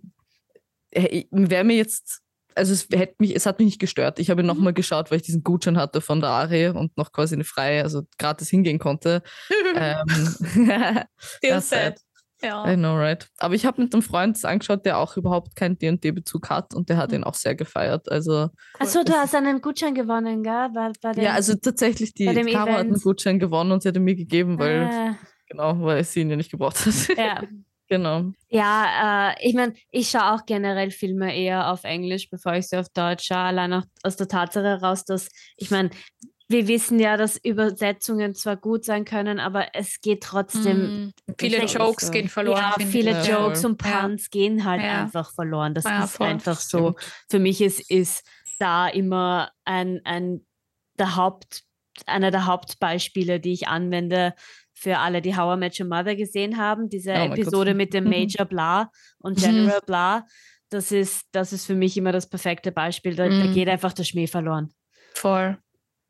wäre 0.92 1.64
mir 1.64 1.76
jetzt, 1.76 2.22
also 2.58 2.74
es 2.74 2.88
mich, 3.20 3.36
es 3.36 3.46
hat 3.46 3.60
mich 3.60 3.66
nicht 3.68 3.80
gestört. 3.80 4.20
Ich 4.20 4.30
habe 4.30 4.42
Mhm. 4.44 4.48
nochmal 4.48 4.74
geschaut, 4.74 5.10
weil 5.12 5.18
ich 5.18 5.24
diesen 5.24 5.44
Gutschein 5.44 5.78
hatte 5.78 6.02
von 6.02 6.20
der 6.20 6.30
Ari 6.32 6.68
und 6.70 6.98
noch 6.98 7.12
quasi 7.12 7.36
eine 7.36 7.44
freie, 7.44 7.84
also 7.84 8.04
gratis 8.18 8.50
hingehen 8.50 8.80
konnte. 8.80 9.22
ähm, 9.76 10.36
das 11.42 11.70
sad. 11.70 11.98
I 12.44 12.46
Ja. 12.46 12.76
know, 12.76 12.96
right. 12.96 13.28
Aber 13.40 13.56
ich 13.56 13.66
habe 13.66 13.82
mit 13.82 13.94
einem 13.94 14.04
Freund 14.04 14.44
angeschaut, 14.46 14.86
der 14.86 15.00
auch 15.00 15.18
überhaupt 15.18 15.56
keinen 15.56 15.80
D&D-Bezug 15.80 16.50
hat 16.52 16.76
und 16.76 16.88
der 16.90 16.98
hat 16.98 17.10
Mhm. 17.10 17.16
ihn 17.18 17.24
auch 17.24 17.34
sehr 17.34 17.56
gefeiert. 17.56 18.12
Also 18.12 18.50
Achso, 18.78 19.04
du 19.04 19.12
hast 19.14 19.34
einen 19.34 19.60
Gutschein 19.60 19.96
gewonnen, 19.96 20.44
gell? 20.44 20.70
Bei, 20.74 20.92
bei 21.02 21.14
dem, 21.14 21.24
ja, 21.24 21.34
also 21.34 21.56
tatsächlich, 21.56 22.14
die 22.14 22.26
Caro 22.26 22.74
hat 22.74 22.80
einen. 22.82 23.00
Gutschein 23.02 23.40
gewonnen 23.40 23.72
und 23.72 23.82
sie 23.82 23.90
hat 23.90 23.96
ihn 23.96 24.04
mir 24.04 24.16
gegeben, 24.16 24.60
weil, 24.60 24.84
Ah, 24.84 25.16
genau, 25.50 25.82
weil 25.82 26.04
sie 26.04 26.22
ihn 26.22 26.30
ja 26.30 26.36
nicht 26.36 26.52
gebraucht 26.52 26.86
hat. 26.86 27.18
ja. 27.18 27.42
Genau. 27.88 28.32
Ja, 28.50 29.32
äh, 29.32 29.48
ich 29.48 29.54
meine, 29.56 29.74
ich 29.92 30.10
schaue 30.10 30.34
auch 30.34 30.46
generell 30.46 30.92
Filme 30.92 31.36
eher 31.36 31.72
auf 31.72 31.84
Englisch, 31.84 32.30
bevor 32.30 32.54
ich 32.56 32.68
sie 32.68 32.78
auf 32.78 32.90
Deutsch 32.90 33.26
schaue. 33.28 33.38
Allein 33.40 33.74
auch 33.74 33.84
aus 34.04 34.16
der 34.16 34.28
Tatsache 34.28 34.66
heraus, 34.66 35.04
dass, 35.06 35.30
ich 35.58 35.72
meine, 35.72 35.90
wir 36.50 36.68
wissen 36.70 36.98
ja, 37.00 37.18
dass 37.18 37.36
Übersetzungen 37.44 38.34
zwar 38.34 38.56
gut 38.56 38.86
sein 38.86 39.04
können, 39.04 39.40
aber 39.40 39.76
es 39.76 40.00
geht 40.00 40.24
trotzdem. 40.24 40.78
Mhm. 41.08 41.14
Viele 41.38 41.66
Jokes 41.66 42.06
so. 42.08 42.12
gehen 42.14 42.30
verloren. 42.30 42.74
ja, 42.80 42.86
viele. 42.86 43.12
Ja, 43.12 43.24
Jokes 43.24 43.66
und 43.66 43.84
Ja. 43.84 44.02
Puns 44.02 44.30
gehen 44.30 44.64
halt 44.64 44.82
Ja. 44.82 45.02
einfach 45.02 45.34
verloren. 45.34 45.74
Das 45.74 45.84
Ja, 45.84 46.06
ist 46.06 46.22
einfach 46.22 46.60
so. 46.60 46.96
Stimmt. 46.98 47.14
Für 47.30 47.40
mich 47.40 47.62
ist, 47.62 47.92
ist 47.92 48.26
da 48.60 48.88
immer 48.88 49.52
ein, 49.66 50.00
ein 50.06 50.46
der 50.98 51.18
Haupt, 51.18 51.64
einer 52.06 52.32
der 52.32 52.46
Hauptbeispiele, 52.46 53.40
die 53.42 53.52
ich 53.52 53.68
anwende 53.68 54.34
für 54.80 55.00
alle, 55.00 55.22
die 55.22 55.36
How 55.36 55.56
I 55.56 55.60
Met 55.60 55.80
Your 55.80 55.88
Mother 55.88 56.16
gesehen 56.16 56.58
haben. 56.58 56.88
Diese 56.90 57.12
Oh 57.12 57.16
mein 57.16 57.30
Gott. 57.30 57.40
Episode 57.40 57.74
mit 57.74 57.94
dem 57.94 58.04
Mhm. 58.06 58.10
Major 58.12 58.46
Blah 58.46 58.92
und 59.20 59.38
Mhm. 59.38 59.42
General 59.42 59.80
Blah. 59.86 60.26
Das 60.70 60.92
ist, 60.92 61.24
das 61.32 61.54
ist 61.54 61.66
für 61.66 61.76
mich 61.76 61.98
immer 61.98 62.12
das 62.12 62.30
perfekte 62.30 62.72
Beispiel. 62.72 63.16
Da, 63.16 63.28
da 63.28 63.46
Mhm. 63.46 63.52
geht 63.54 63.70
einfach 63.70 63.94
der 63.94 64.04
Schmäh 64.04 64.28
verloren. 64.28 64.74
Voll. 65.16 65.58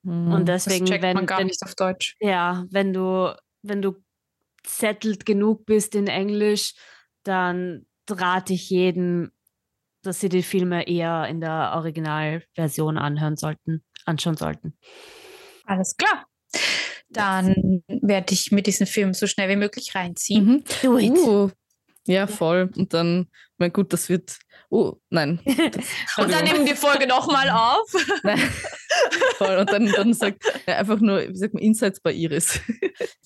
Und 0.03 0.45
Das 0.47 0.65
deswegen, 0.65 0.85
checkt 0.85 1.03
wenn, 1.03 1.15
man 1.15 1.25
gar 1.25 1.39
wenn, 1.39 1.47
nicht 1.47 1.61
auf 1.63 1.75
Deutsch. 1.75 2.15
ja, 2.19 2.65
wenn 2.71 2.93
du, 2.93 3.35
wenn 3.61 3.81
du 3.81 3.95
settled 4.65 5.25
genug 5.25 5.65
bist 5.65 5.95
in 5.95 6.07
Englisch, 6.07 6.73
dann 7.23 7.85
rate 8.09 8.53
ich 8.53 8.69
jedem, 8.69 9.31
dass 10.03 10.19
sie 10.21 10.29
die 10.29 10.43
Filme 10.43 10.87
eher 10.87 11.27
in 11.27 11.39
der 11.41 11.73
Originalversion 11.75 12.97
anhören 12.97 13.35
sollten, 13.37 13.83
anschauen 14.05 14.37
sollten. 14.37 14.77
Alles 15.65 15.95
klar. 15.97 16.25
Dann 17.09 17.83
werde 18.07 18.33
ich 18.33 18.51
mit 18.51 18.67
diesem 18.67 18.87
Film 18.87 19.13
so 19.13 19.27
schnell 19.27 19.49
wie 19.49 19.55
möglich 19.55 19.95
reinziehen. 19.95 20.45
Mhm. 20.45 20.63
Do 20.81 20.97
it. 20.97 21.11
Uh, 21.11 21.49
ja, 22.07 22.25
voll. 22.25 22.69
Und 22.75 22.93
dann, 22.93 23.27
mein 23.57 23.73
gut, 23.73 23.91
das 23.91 24.07
wird. 24.07 24.39
Oh, 24.69 24.93
nein. 25.09 25.39
Und 26.17 26.31
dann 26.31 26.43
nehmen 26.45 26.65
wir 26.65 26.73
die 26.73 26.79
Folge 26.79 27.05
nochmal 27.05 27.49
auf. 27.49 27.87
nein. 28.23 28.39
voll. 29.35 29.57
Und 29.57 29.71
dann, 29.71 29.91
dann 29.91 30.13
sagt 30.13 30.43
ja, 30.65 30.77
einfach 30.77 30.99
nur, 30.99 31.27
wie 31.27 31.37
sagt 31.37 31.53
man, 31.53 31.63
Insights 31.63 31.99
bei 31.99 32.13
Iris. 32.13 32.59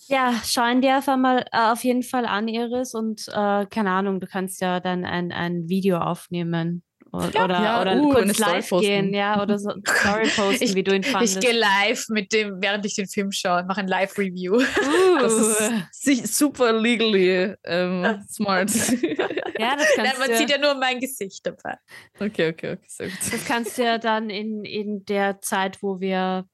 Ja, 0.08 0.34
schauen 0.46 0.82
dir 0.82 0.98
einfach 0.98 1.16
mal 1.16 1.46
äh, 1.54 1.72
auf 1.72 1.86
jeden 1.86 2.04
Fall 2.04 2.26
an, 2.26 2.50
Iris. 2.50 2.94
Und 2.94 3.30
äh, 3.30 3.66
keine 3.68 3.92
Ahnung, 3.92 4.20
du 4.20 4.28
kannst 4.28 4.60
ja 4.60 4.82
dann 4.82 5.06
ein, 5.06 5.32
ein 5.32 5.70
Video 5.70 6.00
aufnehmen. 6.00 6.84
Oder, 7.14 7.32
Ja, 7.50 7.82
oder 7.82 7.98
uh, 7.98 8.14
kurz 8.14 8.38
live 8.40 8.70
posten. 8.70 8.88
gehen, 8.88 9.14
ja, 9.14 9.42
oder 9.42 9.60
so 9.60 9.70
Story 10.00 10.30
posten, 10.34 10.64
Ich- 10.64 10.76
wie 10.76 10.84
du 10.84 10.96
ihn 10.96 11.02
Ich 11.02 11.10
fandest. 11.10 11.42
gehe 11.42 11.52
live 11.52 12.06
mit 12.10 12.32
dem, 12.32 12.62
während 12.62 12.86
ich 12.86 12.96
den 12.96 13.08
Film 13.08 13.32
schaue, 13.34 13.66
mache 13.66 13.82
ein 13.82 13.88
Live-Review. 13.88 14.62
Das 15.20 15.34
Uh, 15.34 15.40
ist 15.50 16.04
sich- 16.04 16.28
super 16.36 16.72
legally 16.74 17.54
ähm, 17.66 18.24
smart. 18.32 18.70
ja, 18.74 19.76
das 19.76 19.88
Nein, 19.98 20.06
kannst, 20.06 20.20
man 20.20 20.30
du, 20.30 20.38
sieht 20.38 20.50
ja 20.50 20.58
nur 20.58 20.74
mein 20.76 21.00
Gesicht 21.00 21.46
dabei. 21.46 21.78
okay, 22.20 22.50
okay, 22.50 22.72
okay, 22.74 22.78
sehr 22.88 23.10
gut. 23.10 23.18
das 23.32 23.46
kannst 23.46 23.78
du 23.78 23.84
ja 23.84 23.98
dann 23.98 24.30
in, 24.30 24.64
in 24.64 25.04
der 25.06 25.42
Zeit, 25.42 25.84
wo 25.84 26.00
wir 26.00 26.46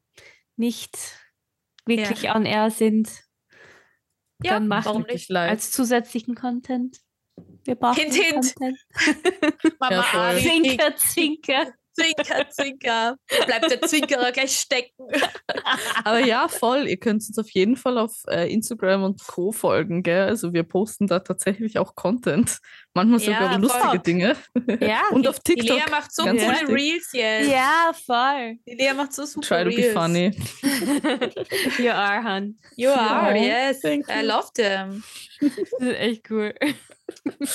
nicht 0.58 0.97
wirklich 1.86 2.34
on 2.34 2.45
air 2.45 2.72
sind, 2.72 3.10
Ja, 4.43 4.53
dann 4.53 4.68
machen. 4.68 4.86
warum 4.86 5.01
nicht? 5.03 5.30
live. 5.30 5.49
Als 5.51 5.72
zusätzlichen 5.72 6.34
Content. 6.36 6.97
Wir 7.68 7.76
brauchen 7.76 7.95
Hint, 7.95 8.15
hint. 8.15 8.55
Content. 8.55 8.80
Mama 9.80 9.95
Ja, 9.95 10.03
voll. 10.03 10.20
Ari, 10.22 10.78
Zwinker, 11.99 12.49
zwinker. 12.51 13.17
Zwinker. 13.27 13.45
Bleibt 13.45 13.71
der 13.71 13.81
Zwinkerer 13.81 14.31
gleich 14.31 14.57
stecken. 14.57 15.07
Aber 16.03 16.19
ja, 16.19 16.47
voll. 16.47 16.87
Ihr 16.87 16.97
könnt 16.97 17.23
uns 17.27 17.37
auf 17.37 17.49
jeden 17.49 17.75
Fall 17.75 17.97
auf 17.97 18.13
äh, 18.27 18.51
Instagram 18.53 19.03
und 19.03 19.25
Co. 19.25 19.51
folgen, 19.51 20.03
gell? 20.03 20.27
Also 20.27 20.53
wir 20.53 20.63
posten 20.63 21.07
da 21.07 21.19
tatsächlich 21.19 21.79
auch 21.79 21.95
Content. 21.95 22.59
Manchmal 22.93 23.19
Ja, 23.21 23.25
sogar 23.25 23.51
voll. 23.53 23.61
lustige 23.61 23.99
Dinge. 23.99 24.35
Ja, 24.79 25.01
Und 25.11 25.27
auf 25.27 25.39
Die 25.39 25.55
TikTok. 25.55 25.77
Lea 25.77 25.91
macht 25.91 26.13
so 26.13 26.23
coole 26.23 26.35
wichtig. 26.39 26.69
Reels 26.69 27.09
jetzt. 27.13 27.49
ja, 27.51 27.91
voll. 28.05 28.57
Die 28.67 28.75
Lea 28.75 28.93
macht 28.95 29.13
so 29.13 29.25
super 29.25 29.47
Try 29.47 29.63
to 29.63 29.69
be 29.69 29.77
Reels. 29.77 29.93
funny. 29.93 30.31
you 31.79 31.89
are, 31.91 32.23
hun. 32.23 32.57
You 32.75 32.89
are, 32.91 33.35
Ja, 33.37 33.67
yes. 33.69 33.79
thank 33.81 34.07
I 34.09 34.21
you. 34.21 34.27
love 34.27 34.49
them. 34.55 35.03
Das 35.39 35.51
ist 35.79 35.95
echt 35.97 36.29
cool. 36.31 36.53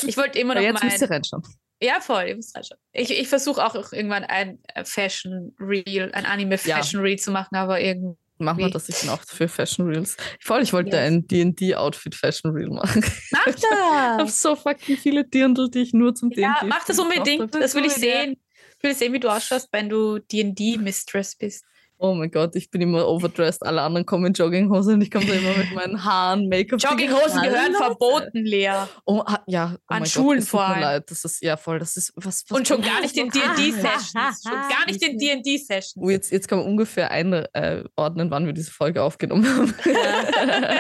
Ich 0.06 0.16
wollte 0.16 0.38
immer 0.38 0.52
Aber 0.56 0.62
noch 0.62 0.68
jetzt 0.74 0.84
müsst 0.84 1.00
ihr 1.02 1.10
reinschauen. 1.10 1.42
Ja, 1.82 2.00
voll. 2.00 2.38
reinschauen. 2.54 2.78
Ich, 2.92 3.10
ich 3.10 3.28
versuche 3.28 3.64
auch 3.64 3.74
irgendwann 3.92 4.24
ein 4.24 4.58
äh, 4.74 4.84
Fashion-Reel, 4.84 6.12
ein 6.12 6.24
Anime-Fashion-Reel 6.26 7.18
zu 7.18 7.30
machen, 7.30 7.56
aber 7.56 7.80
irgendwie... 7.80 8.16
Machen 8.38 8.58
wir 8.58 8.70
das, 8.70 8.88
ich 8.88 8.98
bin 9.00 9.10
auch 9.10 9.20
für 9.24 9.46
Fashion 9.46 9.86
Reels. 9.86 10.16
Voll, 10.40 10.62
ich 10.62 10.72
wollte 10.72 10.96
Yes. 10.96 11.06
ein 11.06 11.26
D&D-Outfit 11.28 12.14
Fashion 12.16 12.50
Reel 12.52 12.70
machen. 12.70 13.04
Mach 13.30 13.46
Ich 13.54 13.62
habe 13.62 14.22
das! 14.24 14.40
so 14.40 14.56
fucking 14.56 14.96
viele 14.96 15.24
Dirndl, 15.24 15.70
die 15.70 15.82
ich 15.82 15.92
nur 15.92 16.12
zum 16.14 16.30
D&D 16.30 16.42
Ja, 16.42 16.56
mach 16.66 16.84
das 16.84 16.98
unbedingt. 16.98 17.54
Das 17.54 17.74
will 17.74 17.84
ich 17.84 17.92
sehen. 17.92 18.36
Ich 18.78 18.82
will 18.82 18.94
sehen, 18.96 19.12
wie 19.12 19.20
du 19.20 19.28
ausschaust, 19.28 19.68
wenn 19.70 19.88
du 19.88 20.18
D&D-Mistress 20.18 21.36
bist. 21.36 21.64
Oh 22.04 22.14
mein 22.14 22.32
Gott, 22.32 22.56
ich 22.56 22.68
bin 22.68 22.80
immer 22.80 23.06
overdressed. 23.06 23.64
Alle 23.64 23.80
anderen 23.80 24.04
kommen 24.04 24.26
in 24.26 24.32
Jogginghose 24.32 24.94
und 24.94 25.02
ich 25.02 25.10
komme 25.12 25.24
da 25.24 25.34
immer 25.34 25.56
mit 25.56 25.72
meinen 25.72 26.04
Haaren, 26.04 26.48
Make-up. 26.48 26.82
Jogginghosen 26.82 27.42
gehören 27.42 27.74
Leute. 27.74 27.76
verboten, 27.76 28.44
Lea. 28.44 28.72
Oh, 29.04 29.22
ah, 29.24 29.38
ja, 29.46 29.76
oh 29.76 29.94
An 29.94 30.04
Schulen 30.04 30.40
Gott, 30.40 30.48
vor 30.48 30.64
allem. 30.64 30.80
leid. 30.80 31.08
Das 31.08 31.24
ist, 31.24 31.40
ja, 31.42 31.56
voll, 31.56 31.78
das 31.78 31.96
ist, 31.96 32.12
was, 32.16 32.44
was 32.48 32.58
Und 32.58 32.66
schon 32.66 32.82
gar 32.82 33.00
nicht 33.02 33.16
in 33.16 33.30
D&D-Sessions. 33.30 34.42
Schon 34.42 34.52
gar 34.52 34.84
nicht 34.88 35.00
in 35.00 35.16
D&D-Sessions. 35.16 36.04
Oh, 36.04 36.10
jetzt, 36.10 36.32
jetzt 36.32 36.48
kann 36.48 36.58
man 36.58 36.66
ungefähr 36.66 37.12
einordnen, 37.12 38.32
wann 38.32 38.46
wir 38.46 38.52
diese 38.52 38.72
Folge 38.72 39.00
aufgenommen 39.00 39.46
haben. 39.46 39.72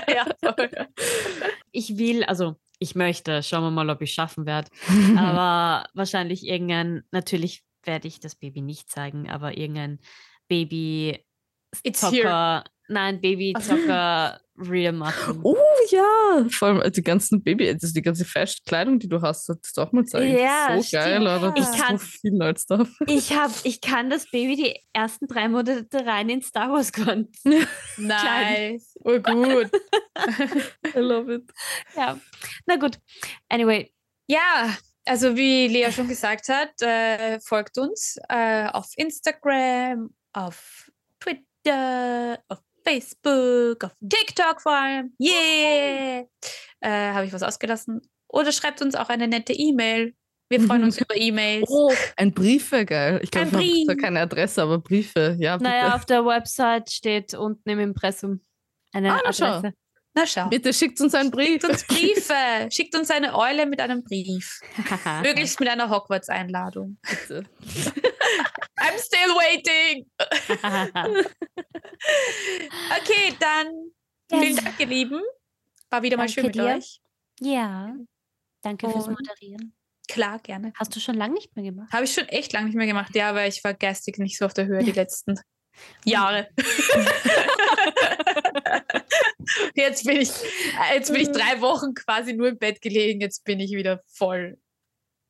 ja, 0.08 0.26
voll. 0.42 0.70
Ich 1.70 1.98
will, 1.98 2.24
also 2.24 2.56
ich 2.80 2.96
möchte, 2.96 3.44
schauen 3.44 3.62
wir 3.62 3.70
mal, 3.70 3.90
ob 3.90 4.02
ich 4.02 4.10
es 4.10 4.14
schaffen 4.16 4.44
werde. 4.44 4.70
Aber 5.16 5.86
wahrscheinlich 5.94 6.44
irgendein, 6.44 7.04
natürlich 7.12 7.62
werde 7.84 8.08
ich 8.08 8.18
das 8.18 8.34
Baby 8.34 8.60
nicht 8.60 8.90
zeigen, 8.90 9.30
aber 9.30 9.56
irgendein 9.56 10.00
Baby 10.52 11.18
It's 11.82 12.02
here. 12.02 12.24
Zocker, 12.28 12.64
nein, 12.88 13.20
Baby 13.22 13.54
Zocker 13.60 14.38
Reel 14.58 14.92
machen. 14.92 15.40
Oh 15.44 15.56
ja, 15.90 16.44
vor 16.50 16.68
allem 16.68 16.82
äh, 16.82 16.90
die 16.90 17.02
ganzen 17.02 17.42
Baby, 17.42 17.66
also 17.70 17.90
die 17.90 18.02
ganze 18.02 18.26
Fashion-Kleidung, 18.26 18.98
die 18.98 19.08
du 19.08 19.22
hast, 19.22 19.46
solltest 19.46 19.74
du 19.76 19.80
auch 19.80 19.92
mal 19.92 20.04
zeigen. 20.04 20.36
Ja, 20.38 20.78
so 20.78 20.96
geil, 20.96 21.12
stimmt. 21.16 21.26
Alter. 21.28 21.54
Ich 21.56 21.64
Das 21.64 21.76
kann- 21.80 21.96
ist 21.96 22.02
so 22.02 22.18
viel 22.20 22.34
Leute 22.36 22.60
Stuff. 22.60 22.88
Ich 23.06 23.32
hab, 23.32 23.50
ich 23.64 23.80
kann 23.80 24.10
das 24.10 24.30
Baby 24.30 24.56
die 24.56 24.78
ersten 24.92 25.26
drei 25.26 25.48
Monate 25.48 25.86
rein 26.04 26.28
in 26.28 26.42
Star 26.42 26.70
Wars 26.70 26.92
Grund. 26.92 27.34
Nice. 27.96 28.94
Oh, 29.04 29.18
gut. 29.18 29.70
I 30.94 30.98
love 30.98 31.32
it. 31.32 31.50
Ja. 31.96 32.18
Na 32.66 32.76
gut. 32.76 32.98
Anyway, 33.48 33.90
Ja, 34.28 34.76
also 35.06 35.34
wie 35.34 35.66
Lea 35.68 35.90
schon 35.90 36.08
gesagt 36.08 36.48
hat, 36.48 36.80
äh, 36.82 37.40
folgt 37.40 37.78
uns 37.78 38.16
äh, 38.28 38.66
auf 38.68 38.86
Instagram, 38.96 40.10
auf 40.32 40.90
Twitter, 41.20 42.38
auf 42.48 42.58
Facebook, 42.84 43.84
auf 43.84 43.92
TikTok 44.00 44.60
vor 44.60 44.72
allem. 44.72 45.14
Yeah! 45.20 46.24
Äh, 46.80 47.12
Habe 47.12 47.26
ich 47.26 47.32
was 47.32 47.42
ausgelassen? 47.42 48.00
Oder 48.28 48.50
schreibt 48.52 48.82
uns 48.82 48.94
auch 48.94 49.08
eine 49.08 49.28
nette 49.28 49.52
E-Mail. 49.52 50.14
Wir 50.48 50.60
freuen 50.60 50.84
uns 50.84 50.98
über 51.00 51.16
E-Mails. 51.16 51.68
Oh, 51.70 51.92
ein 52.16 52.32
Brief 52.32 52.72
wäre 52.72 52.84
geil. 52.84 53.20
Ich 53.22 53.30
glaube, 53.30 53.62
ich 53.62 53.86
habe 53.88 53.96
keine 53.96 54.20
Adresse, 54.20 54.62
aber 54.62 54.78
Briefe. 54.78 55.36
Ja, 55.40 55.56
bitte. 55.56 55.70
Naja, 55.70 55.94
auf 55.94 56.04
der 56.04 56.26
Website 56.26 56.90
steht 56.90 57.32
unten 57.34 57.70
im 57.70 57.78
Impressum 57.78 58.40
eine 58.92 59.14
Ah. 59.14 59.18
Adresse. 59.24 59.72
Na 60.14 60.26
schau. 60.26 60.48
Bitte 60.48 60.72
schickt 60.74 61.00
uns 61.00 61.14
einen 61.14 61.30
Brief. 61.30 61.62
Schickt 61.62 61.64
uns 61.64 61.86
Briefe. 61.86 62.34
Schickt 62.70 62.94
uns 62.94 63.10
eine 63.10 63.34
Eule 63.36 63.64
mit 63.66 63.80
einem 63.80 64.02
Brief. 64.04 64.60
Möglichst 65.22 65.58
mit 65.58 65.68
einer 65.70 65.88
Hogwarts-Einladung. 65.88 66.98
Bitte. 67.02 67.44
I'm 68.78 68.98
still 68.98 69.30
waiting. 69.34 70.06
Okay, 73.00 73.34
dann 73.40 73.68
vielen 74.30 74.56
Dank, 74.56 74.78
ihr 74.80 74.86
Lieben. 74.86 75.20
War 75.90 76.02
wieder 76.02 76.16
mal 76.16 76.24
Danke 76.26 76.32
schön 76.34 76.46
mit 76.46 76.54
dir. 76.54 76.64
euch. 76.64 77.00
ja, 77.40 77.94
danke 78.62 78.90
fürs 78.90 79.08
Und- 79.08 79.18
Moderieren. 79.18 79.74
Klar, 80.08 80.40
gerne. 80.40 80.72
Hast 80.78 80.94
du 80.94 81.00
schon 81.00 81.14
lange 81.14 81.34
nicht 81.34 81.54
mehr 81.56 81.64
gemacht? 81.64 81.90
Habe 81.92 82.04
ich 82.04 82.12
schon 82.12 82.28
echt 82.28 82.52
lange 82.52 82.66
nicht 82.66 82.74
mehr 82.74 82.86
gemacht, 82.88 83.14
ja, 83.14 83.34
weil 83.34 83.48
ich 83.48 83.62
war 83.64 83.72
geistig 83.72 84.18
nicht 84.18 84.36
so 84.36 84.44
auf 84.44 84.52
der 84.52 84.66
Höhe 84.66 84.82
die 84.82 84.92
letzten 84.92 85.38
Jahre. 86.04 86.48
jetzt 89.74 90.06
bin 90.06 90.20
ich, 90.20 90.30
äh, 90.30 90.96
jetzt 90.96 91.12
bin 91.12 91.20
ich 91.20 91.30
drei 91.30 91.60
Wochen 91.60 91.94
quasi 91.94 92.32
nur 92.32 92.48
im 92.48 92.58
Bett 92.58 92.80
gelegen, 92.80 93.20
jetzt 93.20 93.44
bin 93.44 93.60
ich 93.60 93.72
wieder 93.72 94.00
voll 94.06 94.58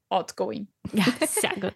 outgoing. 0.09 0.69
Ja, 0.93 1.05
sehr 1.27 1.55
gut. 1.55 1.75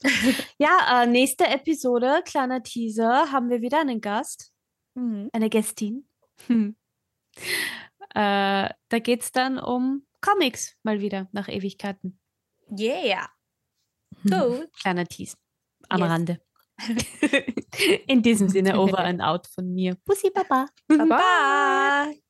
Ja, 0.59 1.03
äh, 1.03 1.07
nächste 1.07 1.47
Episode, 1.47 2.23
kleiner 2.25 2.63
Teaser, 2.63 3.33
haben 3.33 3.51
wir 3.51 3.61
wieder 3.61 3.81
einen 3.81 4.01
Gast, 4.01 4.53
eine 4.95 5.51
Gästin. 5.51 6.09
Hm. 6.47 6.77
Äh, 8.15 8.71
da 8.89 8.99
geht 9.03 9.23
es 9.23 9.33
dann 9.33 9.59
um 9.59 10.07
Comics 10.21 10.77
mal 10.83 11.01
wieder 11.01 11.29
nach 11.33 11.49
Ewigkeiten. 11.49 12.19
Yeah. 12.71 13.29
Mhm. 14.23 14.33
Cool. 14.33 14.71
Kleiner 14.81 15.07
Tease 15.07 15.37
am 15.89 16.01
Yes. 16.01 16.09
Rande. 16.09 16.41
In 18.07 18.23
diesem 18.23 18.49
Sinne, 18.49 18.79
over 18.79 18.99
and 19.05 19.21
out 19.21 19.47
von 19.47 19.73
mir. 19.73 19.97
Bussi 20.05 20.31
Baba. 20.31 20.67
Bye. 20.89 22.21